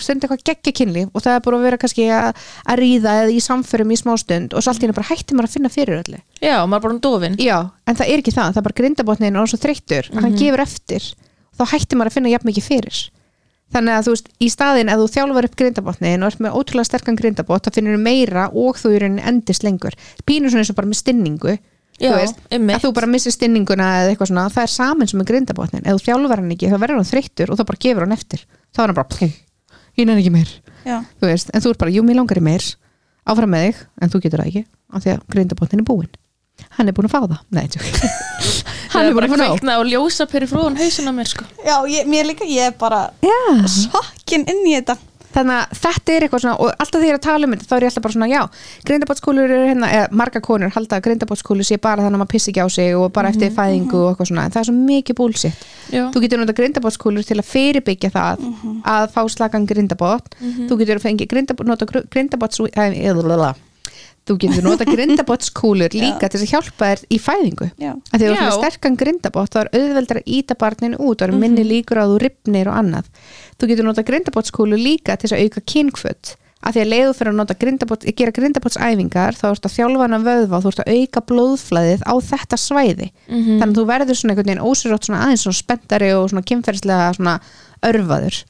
[6.43, 8.23] er að að, að að Já, maður er bara um dofin Já, en það er
[8.23, 11.07] ekki það, það er bara grindabotnin og svo þreyttur, mm hann gefur eftir.
[11.57, 12.99] Þá hætti maður að finna jafn mikið fyrir.
[13.73, 16.87] Þannig að þú veist, í staðin ef þú þjálfar upp grindabotnin og ert með ótrúlega
[16.87, 19.97] sterkan grindabot þá finnur þú meira og þú í rauninni endist lengur.
[20.29, 21.57] Pínur svona eins og bara með stinningu
[21.97, 22.77] Já, þú veist, einmitt.
[22.77, 25.97] að þú bara missir stinninguna eða eitthvað svona, það er saman sem er grindabotnin ef
[25.97, 28.43] þú þjálfar hann ekki, þá verður hann þreyttur og þá bara gefur hann eftir,
[28.77, 29.33] þá er hann bara pum,
[29.97, 30.53] ég nenni ekki meir,
[30.85, 30.99] Já.
[31.17, 32.67] þú veist en þú ert bara, jú, mér langar í meir,
[33.25, 36.13] áfram með þig en þú getur það ekki, af því að grindabotnin er búinn
[36.77, 37.43] hann er búinn að fá það.
[37.57, 37.89] Nei, tjók.
[38.95, 41.49] hann er búinn að fá nóg kveikna og ljósa fyrir frúan hausin á mér sko.
[41.65, 43.66] Já, ég, mér líka, ég er bara Já.
[43.66, 44.99] sokkin inn í þetta.
[45.37, 47.66] Þannig að þetta er eitthvað svona og alltaf þegar ég er að tala um þetta
[47.69, 48.39] þá er ég alltaf bara svona já,
[48.89, 52.53] grindabotskúlur eru hérna, eða marga konur halda að grindabotskúlur sé bara þannig að maður pissi
[52.55, 54.47] ekki á sig og bara eftir fæðingu og eitthvað svona.
[54.49, 58.49] En það er svo mikið búlsitt Já, þú getur nota grindabotskúlur til að fyrirbyggja það
[58.97, 60.41] að fá slagan grindabot.
[60.41, 62.65] Þú getur fengið grindabot, nota grindabots
[64.27, 67.93] þú getur nota grindabotskúlur líka til að hjálpa þér í fæðingu Já.
[68.12, 68.57] að því að þú Já.
[68.61, 72.19] sterkan grindabot þá er auðveldar að íta barninu út og er minni líkur að þú
[72.24, 73.12] ripnir og annað
[73.61, 76.35] þú getur nota grindabotskúlu líka til að auka kynkvöld
[76.66, 80.19] að því að leiðu fyrir að nota grindabot, gera grindabotsæfingar þá ert að þjálfa hana
[80.24, 83.59] vöðva og þú ert að auka blóðflæðið á þetta svæði Mhm.
[83.61, 87.36] þannig að þú verður svona einhvern veginn svona aðeins svona spenntari og svona kynferðslega svona
[87.86, 88.40] örfaður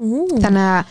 [0.00, 0.24] Ú.
[0.40, 0.86] þannig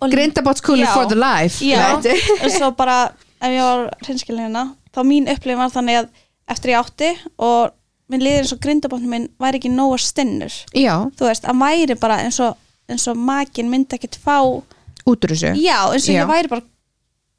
[0.00, 0.94] Og- að grindabotskúlu Já.
[0.94, 4.64] for the life en svo bara ef ég var hreinskilin hérna
[4.96, 6.08] þá mín upplifin var þannig að
[6.54, 7.10] eftir ég átti
[7.42, 7.74] og
[8.12, 11.96] minn liður eins og grindabotnum minn væri ekki nóga stinnur já, þú veist, að væri
[11.98, 12.54] bara eins og,
[12.88, 16.20] eins og makin myndi ekkert fá út úr þessu já, eins og Já.
[16.22, 16.62] ég væri bara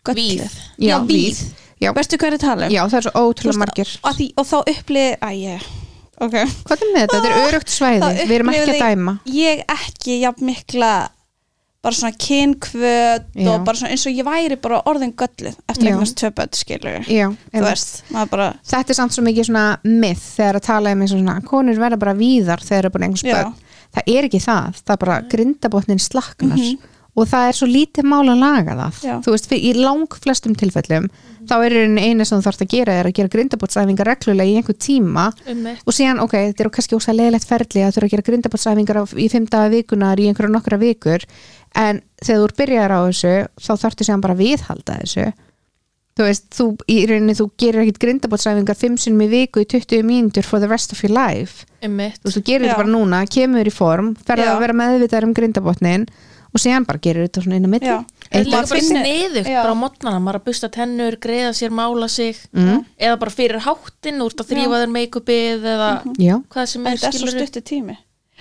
[0.07, 0.19] gölluð.
[0.19, 0.59] Víð.
[0.77, 1.41] já, Já, víð, víð.
[1.81, 1.91] Já.
[1.95, 4.15] veistu hvað er að tala um já, það er svo Þú ótrúlega veist, margir og,
[4.17, 5.67] því, og þá upplið að ég
[6.17, 6.35] ok
[6.67, 9.13] hvað er með þetta, þetta er örugt svæði Þá við erum ekki að upplifði dæma
[9.37, 10.91] ég ekki jafn mikla
[11.83, 13.47] bara svona kynkvöt Já.
[13.53, 15.91] og bara svona eins og ég væri bara orðin gölluð eftir Já.
[15.93, 17.69] eignast töpöld skilur já, þú einmitt.
[17.69, 21.13] veist, maður bara þetta er samt svo mikið svona myth þegar að tala um eins
[21.13, 23.37] og svona konur verða bara víðar þegar það er bara einhvers Já.
[23.37, 23.55] börn
[23.97, 26.67] það er ekki það, það er bara grindabotnin slaknar
[27.17, 29.07] og það er svo lítið mál að laga það Mhm.
[29.07, 29.15] Já.
[29.25, 31.07] þú veist, fyrir, í lang flestum tilfellum
[31.47, 34.57] þá er einu eina sem þú þarfst að gera er að gera grindabotsæfingar reglulega í
[34.59, 35.79] einhver tíma Einmitt.
[35.87, 38.97] og síðan, ok, þetta er kannski ósað leðilegt ferli að þú eru að gera grindabotsæfingar
[39.01, 41.23] á- í fimm daga vikunar í einhverja nokkra vikur
[41.77, 45.27] en þegar þú er byrjar á þessu þá þarftu síðan bara að viðhalda þessu.
[46.17, 50.01] Þú veist, þú, í rauninni þú gerir ekkit grindabotsæfingar fimm sinnum í viku í 20
[50.07, 51.67] mínútur for the rest of your life.
[51.85, 52.17] Einmitt.
[52.23, 54.53] þú veist, þú gerir þetta bara núna, kemur í form ferða Já.
[54.55, 56.07] að vera meðvitaður um grindabotnin
[56.47, 59.59] og síðan bara gerir þetta svona inn á líka lag- bara sniðugt Já.
[59.61, 62.41] bara á mótnana, maður að busta tennur, greiða sér, mála sig.
[62.49, 62.81] Mm.
[62.97, 67.13] eða bara fyrir háttin, úr að þrýfa þér make-upið eða já, hvað sem er þetta
[67.13, 67.97] er svo stutti tími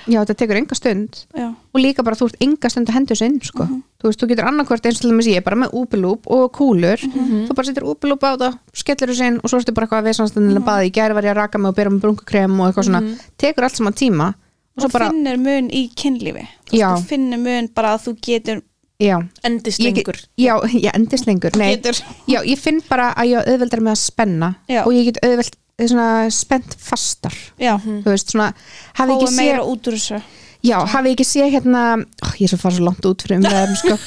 [0.07, 3.17] já, þetta tekur enga stund já, og líka bara þú ert enga stund að hendur
[3.19, 3.65] sinn sko.
[3.65, 3.83] Mhm.
[4.01, 7.01] þú veist, þú getur annarkvort eins og til dæmis ég bara með úpilúp og kúlur
[7.07, 7.47] Mhm.
[7.49, 10.09] þú bara setur úpilúp á það, skellir þú sinn og svo ertu bara eitthvað að
[10.11, 10.63] veðsanstundin Mhm.
[10.63, 12.85] að baða í gæri var ég að raka mig og bera með brunkukrem og eitthvað
[12.89, 14.35] svona tekur allt saman tíma
[14.79, 16.97] og og bara, finnur mun í kynlífi Þú Já.
[17.07, 18.63] finnur mun bara að þú getur
[19.01, 20.55] já, endist lengur já,
[20.87, 24.85] ég endist lengur já, ég finn bara að ég auðveldar með að spenna Já.
[24.87, 25.53] og ég get auðveld
[25.85, 27.35] svona spennt fastar.
[27.61, 28.53] Já, þú veist, svona,
[28.97, 30.23] hafi ekki meira séð út úr þessu.
[30.65, 33.77] Já, hafi ekki séð hérna ó, ég er svo fara svo langt út fyrir umræðum
[33.83, 33.99] sko.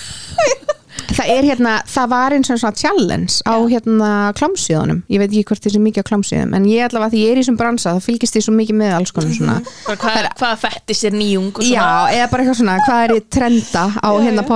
[1.19, 5.45] það er hérna, það var eins og svona challenge á hérna klámsíðunum, ég veit ekki
[5.51, 8.05] hvort þessi mikið á klámsíðum, en ég allavega því ég er í þessum bransa þá
[8.05, 11.65] fylgist því svo mikið með alls konar svona Bara hvað, hvað fætti sér nýjung og
[11.65, 14.49] já, svona eða bara eitthvað svona, hvað er í trenda á Já, hérna já.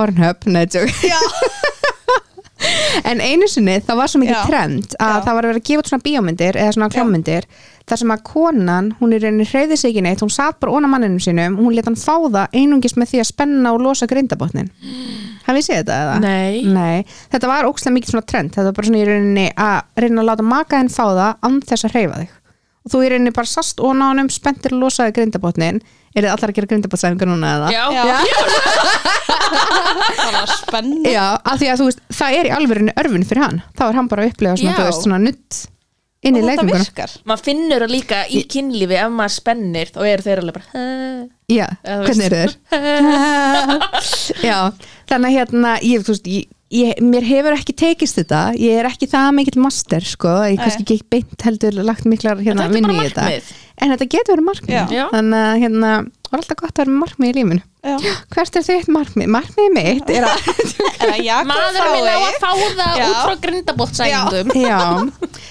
[0.74, 0.94] Tjók.
[1.04, 1.18] Já,
[3.10, 5.22] en einu sinni það var svo mikið trend að Já.
[5.26, 7.48] það var að vera að gefa út svona bíómyndir eða svona klámyndir
[7.84, 10.88] þar sem að konan, hún er reyni hreyði sig ekki neitt, hún satt bara óna
[10.88, 14.08] manninum sínum og hún leta hann fá það einungis með því að spenna og losa
[14.08, 14.70] grindabotnin.
[15.44, 16.14] Hafið þið séð þetta eða?
[16.24, 17.02] Nei.
[17.34, 18.54] þetta var ókslega mikið svona trend.
[18.54, 21.60] Þetta var bara svona í rauninni að reyna að láta maka henn fá það án
[21.68, 22.32] þess að hreyfa þig.
[22.84, 25.82] Og þú í rauninni bara sast og nánum spenntir og losaði grindabotnin
[26.14, 27.68] er þið allar að gera grindabotnsæfingar núna eða?
[27.74, 28.18] Já, Já.
[30.14, 33.44] það var spennu Já, af því að þú veist, það er í alvörinu örfun fyrir
[33.44, 34.78] hann þá er hann bara að upplega svona, Já.
[34.80, 35.60] þú veist, svona nutt
[36.24, 39.90] inn í Og þetta leikunguna virkar maður finnur það líka í kynlífi ef maður spennir
[39.92, 40.84] þá eru þeir alveg bara "Hæ?"
[41.52, 42.52] Já, Eða þú hvernig eru þeir?
[44.48, 44.58] Já,
[45.10, 48.88] þannig að hérna ég, þú veist, ég, ég, mér hefur ekki tekist þetta, ég er
[48.88, 53.06] ekki það mikill master, sko, ég kannski ekki beint heldur lagt miklar hérna bara í
[53.08, 53.28] þetta.
[53.82, 54.96] en þetta getur verið markmið.
[54.96, 55.04] Já.
[55.12, 55.92] Þannig að hérna,
[56.30, 57.62] var alltaf gott að vera með markmið í lífinu.
[57.84, 57.98] Já.
[58.32, 59.28] hvert er þitt markmið?
[59.28, 60.46] Markmið mitt er að
[61.50, 63.04] maður minn á að fá það Já.
[63.04, 63.34] út frá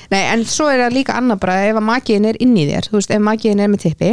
[0.09, 2.89] nei, en svo er það líka annað bara ef að makiðin er inn í þér
[2.89, 4.09] þú veist, ef makiðin er með tippi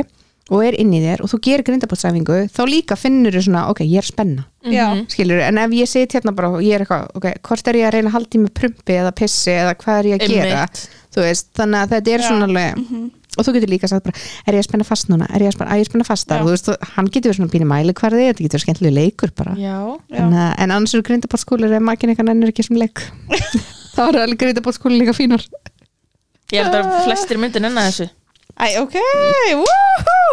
[0.50, 3.84] og er inn í þér og þú gerir grindabótsæfingu þá líka finnur þú svona, ok,
[3.86, 4.46] ég er spenna.
[4.66, 7.78] Já, skilur, en ef ég sit hérna bara og ég er eitthvað, ok, hvort er
[7.80, 10.34] ég að reyna að halda í með prumpi eða pissi eða hvað er ég að
[10.34, 10.66] gera?
[11.16, 12.28] Veist, þannig að þetta er Já.
[12.28, 12.70] svona alveg
[13.38, 15.26] og þú getur líka sagt bara, er ég að spenna fast núna?
[15.30, 16.40] Er ég að spenna, að ég að spenna fastar?
[16.40, 16.42] Já.
[16.42, 19.32] og þú veist, hann getur verið svona pínu mæli hverði þetta getur verið skemmtilega leikur
[19.38, 19.54] bara.
[19.54, 19.76] Já,
[20.10, 20.18] Já.
[20.18, 22.30] en, uh, en annars eru grindabótskúlir ef makin eitthvað
[25.20, 25.46] fínar
[26.50, 28.10] ég held að flestir myndir nennan þessu
[28.60, 28.94] Æ, ok,
[29.56, 30.32] woohoo!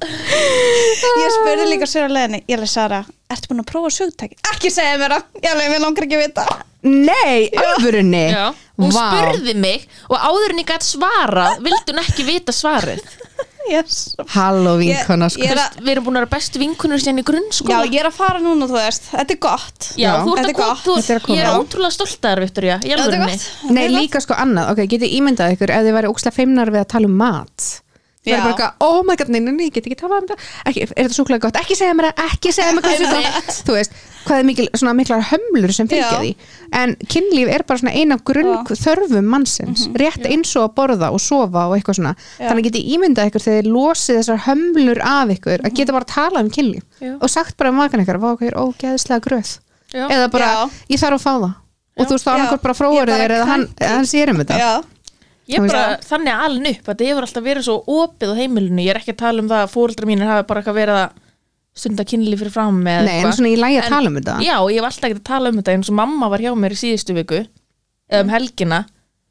[0.00, 2.98] Ég spurði líka sér að leðinni Ég leði Sara,
[3.32, 4.36] ertu búin að prófa sögtæki?
[4.52, 6.44] Ekki segja mér það, ég leði mér langar ekki að vita.
[6.80, 7.48] Nei,
[8.32, 8.46] Já,
[8.80, 9.00] hún Vá.
[9.04, 13.02] spurði mig og áður en ég gætt svarað vildi hún ekki vita svarið
[13.70, 14.14] yes.
[14.34, 17.00] Halló Ég- vinkona sko ég er Þú að- Við erum búin að vera bestu vinkunur
[17.02, 20.02] síðan í Já, grunnskóla ég er að fara núna, þú veist Þetta er gott Já,
[20.04, 20.12] Já.
[20.24, 20.84] þú ert Þetta að er koma, gott.
[20.84, 21.36] þú, Þetta er að koma.
[21.36, 21.58] ég er Já.
[21.60, 25.14] ótrúlega stolt að þér, Viktoria, í Þetta er gott Nei, líka sko annað, ok, getið
[25.20, 27.68] ímyndað ykkur ef þið væri ókslega feimnar við að tala um mat
[28.20, 30.26] Það er bara eitthvað, oh my god, nei, nei, nei, ég get ekki talað um
[30.28, 33.76] þetta ekki, Er þetta súkulega gott, ekki segja mér það, ekki segja mér gott Þú
[33.78, 33.94] veist,
[34.26, 36.34] hvað er mikil, svona miklar hömlur sem fylgja því?
[36.76, 41.24] En kynlíf er bara svona eina grunn þörfum mannsins Rétt eins og að borða og
[41.24, 42.12] sofa og eitthvað svona.
[42.36, 42.50] Já.
[42.50, 46.12] Þannig getið ímyndað ykkur þegar þið losið þessar hömlur af ykkur Að geta bara að
[46.12, 47.16] tala um kynlíf Já.
[47.16, 49.56] Og sagt bara um makan ykkur, hvað er ógeðslega gröð.
[49.96, 50.04] Já.
[50.12, 50.52] Eða bara,
[50.92, 51.52] ég þarf að fá það.
[51.96, 52.36] Og þú veist, þá Já.
[52.36, 54.60] annarkur bara fróður þér eða hann, hann sér um þetta
[55.50, 58.94] Ég bara þannig alin upp að það hefur alltaf verið svo opið á heimilinu, ég
[58.94, 61.18] er ekki að tala um það að fóreldrar mínir hafa bara eitthvað verið að
[61.80, 64.36] stunda kynli fyrir fram með Nei, en svona í lægi að tala um þetta.
[64.44, 66.74] Já, ég hef alltaf ekki að tala um þetta eins og mamma var hjá mér
[66.74, 68.80] í síðustu viku eða um helgina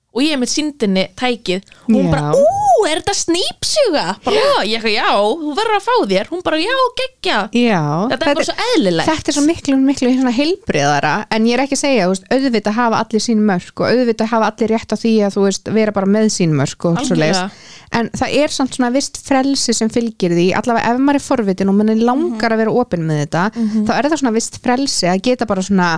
[0.10, 1.62] og ég hef með síndinni tækið.
[1.86, 2.12] Og hún Já.
[2.12, 4.06] bara, ú, er þetta snýpsuga?
[4.26, 6.30] Bara, "Ó." ég eitthvað, já, þú verður að fá þér.
[6.32, 7.38] Hún bara, já, geggja.
[7.54, 9.10] Já, Þetta er bara svo eðlilegt.
[9.10, 10.10] Þetta er svo miklu, miklu
[10.40, 14.32] heilbriðara en ég er ekki að segja, veist, auðvitað hafa allir sín mörk og auðvitað
[14.34, 17.16] hafa allir rétt á því að þú veist, vera bara með sín mörk og svo
[17.16, 17.52] Algjörlega.
[18.00, 21.70] en það er samt svona vist frelsi sem fylgir því, allavega ef maður er forvitin
[21.70, 23.46] og mann er langar að vera opinn með þetta
[23.88, 25.90] þá er það svona vist frelsi að geta bara svona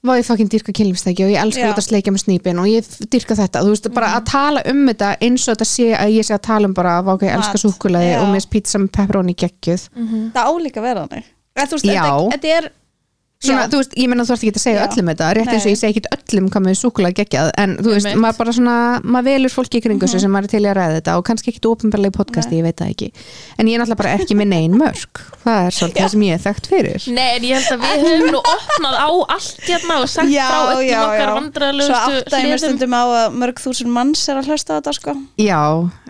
[0.00, 1.66] Vá ég fokkin dyrka kynlífstæki og ég elska Já.
[1.66, 4.80] að láta sleikja með snýpin og ég dyrka þetta, þú veist, bara að tala um
[4.88, 7.34] þetta eins og þetta sé að ég sé að tala um bara, vá ok, ég
[7.36, 7.64] elska Mat.
[7.66, 9.84] súkulaði og mér pizza með pepperoni geggjuð
[10.32, 11.28] það álíka vera þannig
[11.60, 11.86] Eða, þú veist.
[11.90, 12.70] Þetta, þetta er
[13.40, 14.84] svona, þú veist, ég menna þú ert ekki að segja Já.
[14.90, 15.28] öllum þetta.
[15.38, 15.72] Rétt eins og Nei.
[15.74, 19.28] ég segi ekki öllum hvað með súkulega geggjað en þú veist, maður bara svona maður
[19.30, 21.52] velur fólki í kringu sig sem maður er til í að ræða þetta og kannski
[21.54, 23.08] ekkit ópenbarlega í podcasti, ég veit það ekki.
[23.56, 26.36] En ég er náttúrulega bara ekki með neinn mörg það er svolítið það sem ég
[26.36, 27.06] er þekkt fyrir.
[27.16, 30.44] Nei, en ég held að við höfum nú opnað á allt hérna og sagt Já,
[30.50, 31.86] frá öllum já, okkar já.
[31.86, 35.16] Svo áttaði mér stundum á að mörg þúsund manns er að hlusta á þetta sko.
[35.40, 35.62] Já,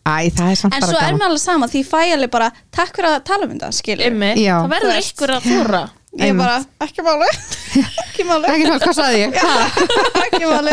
[0.02, 1.20] æ, það er samt En bara svo er gaman.
[1.20, 4.20] mér alveg sama því ég fæ alveg bara Takk fyrir að tala um þetta, skilur
[4.40, 4.56] Já.
[4.58, 5.82] það verður einhver að þóra
[6.18, 9.36] Ég bara, ekki máli Ekki máli, ekki mál, hvað saði ég?
[10.24, 10.72] Ekki máli.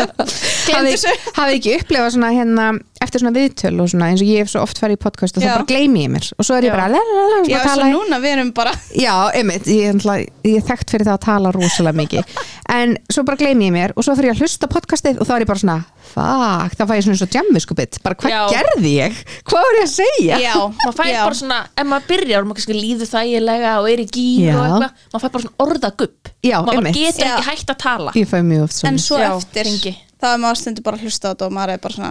[1.36, 2.64] Hafið ekki upplifað svona hérna
[3.04, 5.44] eftir svona viðtöl og svona eins og ég hef svo oft farið í podcast og
[5.44, 6.26] þá bara gleymi ég mér.
[6.34, 9.70] Og svo er ég bara lalalala, Já, svo í- núna við erum bara Já, einmitt,
[9.70, 12.34] ég, náttúrulega- ég er þekkt fyrir það að tala rosalega mikið.
[12.74, 15.36] En svo bara gleymi ég mér og svo fyrir ég að hlusta podcastið og þá
[15.38, 15.78] er ég bara svona
[16.12, 18.40] fuck, þá fæ ég svona eins og jamviskupið bara hvað Já.
[18.54, 19.20] gerði ég?
[19.48, 20.40] Hvað var ég að segja?
[20.42, 21.20] Já, maður fær já.
[21.24, 24.52] bara svona, ef maður byrjar maður kannski líður þægilega og er í Já.
[24.56, 27.00] og eitthvað, maður fær bara svona orðagupp Já, maður bara einmitt.
[27.02, 27.32] getur Já.
[27.38, 29.94] ekki hægt að tala Ég fæ mjög oft svona En svo Já, eftir hringi.
[30.18, 32.10] Þá er maður stundu bara að hlusta á þetta og maður er bara svona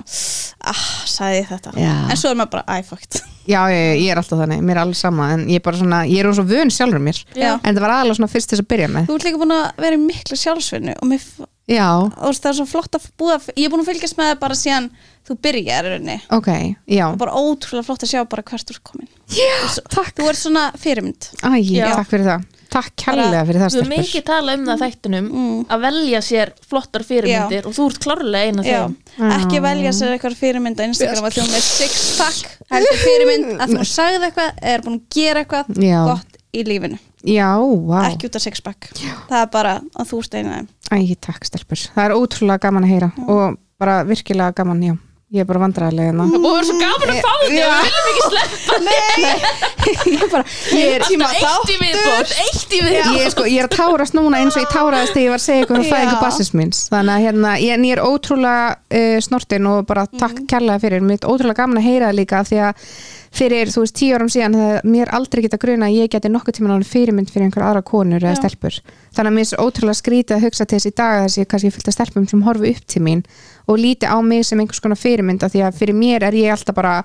[0.72, 1.74] ah, sagði ég þetta?
[1.82, 1.92] Já.
[2.08, 4.84] En svo er maður bara, æ, fucked Já, ég, ég er alltaf þannig, mér er
[4.84, 7.22] alveg sama en ég er bara svona, ég er svo vön sjálfur mér.
[7.32, 7.54] Já.
[7.56, 9.06] en það var aðalega svona fyrst þess að byrja með.
[9.08, 11.30] Þú ert líka búin að vera í miklu sjálfsvinnu og mér,
[11.68, 14.38] Já, og það er svo flott að búa ég er búin að fylgjast með það
[14.44, 14.86] bara síðan
[15.28, 16.18] þú byrjar í rauninni.
[16.32, 16.48] Ok,
[16.88, 17.04] já.
[17.10, 19.10] Og bara ótrúlega flott að sjá bara hvert þú er komin.
[19.36, 19.56] Já,
[19.92, 20.14] takk.
[20.16, 21.28] Þú ert svona fyrirmynd.
[21.44, 21.90] Æ, Já.
[21.92, 23.92] takk fyrir það Takk kærlega fyrir það Við stelpur.
[23.98, 25.60] mikið talað um það þættinum Mm.
[25.72, 29.32] að velja sér flottar fyrirmyndir og þú ert klárlega eina Já, þeim.
[29.38, 33.76] Ekki velja sér eitthvað fyrirmynd á Instagram að þú með six pack heldur fyrirmynd að
[33.78, 36.00] þú sagði eitthvað er búin að gera eitthvað Já.
[36.12, 37.00] gott í lífinu.
[37.28, 37.50] Já,
[37.88, 38.00] vá.
[38.12, 38.90] Ekki út af six pack.
[39.30, 40.68] Það er bara að þú steina þeim.
[40.92, 41.82] Æ, takk stelpur.
[41.96, 44.96] Það er ótrúlega gaman að heyra og bara virkilega gaman, já
[45.28, 46.26] Ég er bara vandræðilega hérna.
[46.38, 47.72] Og það er svo gaman að fá þetta Já.
[47.84, 48.76] við viljum ekki sleppa
[50.08, 50.44] Ég er bara,
[50.78, 53.18] ég er, Tíma eitt í viðbót, eitt í viðbót.
[53.18, 55.46] Ég sko, ég er að tárast núna eins og ég táraðist þegar ég var að
[55.50, 55.92] segja ykkur um Já.
[55.92, 56.80] fæðingu bassins míns.
[56.94, 61.04] Þannig að hérna, ég, ég er ótrúlega uh, snortin og bara takk kærlega fyrir.
[61.04, 62.88] Mér er ótrúlega gaman að heyra það líka því að
[63.36, 66.80] fyrir, þú veist, tíu árum síðan mér aldrei geta gruna að ég geti nokkuð tíma
[66.88, 68.42] fyrirmynd fyrir einhver aðra konur eða Já.
[68.42, 68.80] stelpur.
[69.16, 71.50] Þannig að mér er ótrúlega skrítið að hugsa til þess í dag þess að ég
[71.54, 73.24] kannski fylgta stelpum sem horfi upp til mín
[73.68, 76.54] og líti á mig sem einhvers konar fyrirmynd af því að fyrir mér er ég
[76.54, 77.02] alltaf bara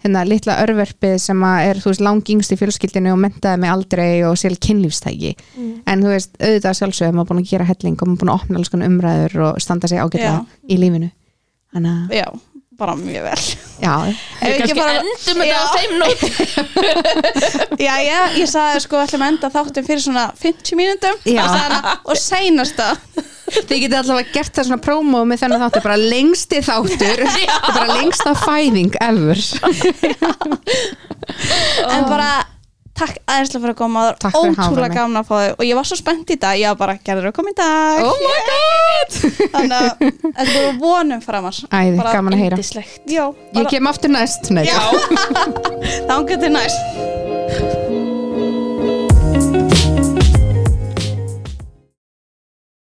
[0.00, 5.34] hérna litla örverfið sem er langingst í fjölskyldinu og mentaði mig aldrei og sér kynlífstæki.
[5.86, 8.72] En þú veist auðvitað sjálfsögum maður búin að gera helling og búin að opna alls
[8.72, 10.46] konar umræður og standa sig ágætlega Já.
[10.68, 11.10] í lífinu.
[11.70, 12.26] Þannig já,
[12.80, 13.42] bara mjög vel.
[13.80, 16.20] Já, Ef Við ekki kannski bara- endum þetta á þeim nót
[17.86, 21.20] já, já, ég sagði sko ætlum að enda þáttum fyrir svona 50 mínútum.
[21.28, 21.44] Já.
[21.44, 22.88] og, sagði hana, og seinasta.
[23.50, 27.24] Þið getið allavega gert það svona prómó með þennan þáttur, bara lengsti þáttur.
[27.74, 29.40] Bara lengsta fæðing ever.
[31.90, 32.30] En bara
[32.98, 35.88] takk aðeinslega fyrir að koma það hafa ótrúlega gaman að fá þau og ég var
[35.88, 38.02] svo spennt í dag, ég var bara gerður að koma í dag?
[38.04, 39.16] Oh my god!
[39.54, 40.04] Þannig að
[40.40, 41.62] þetta voru vonum framar.
[41.70, 42.60] Æði, gaman að heyra.
[43.10, 43.24] Já,
[43.60, 44.78] ég kem aftur næst Nei, Já.
[46.10, 47.19] Þangað til næst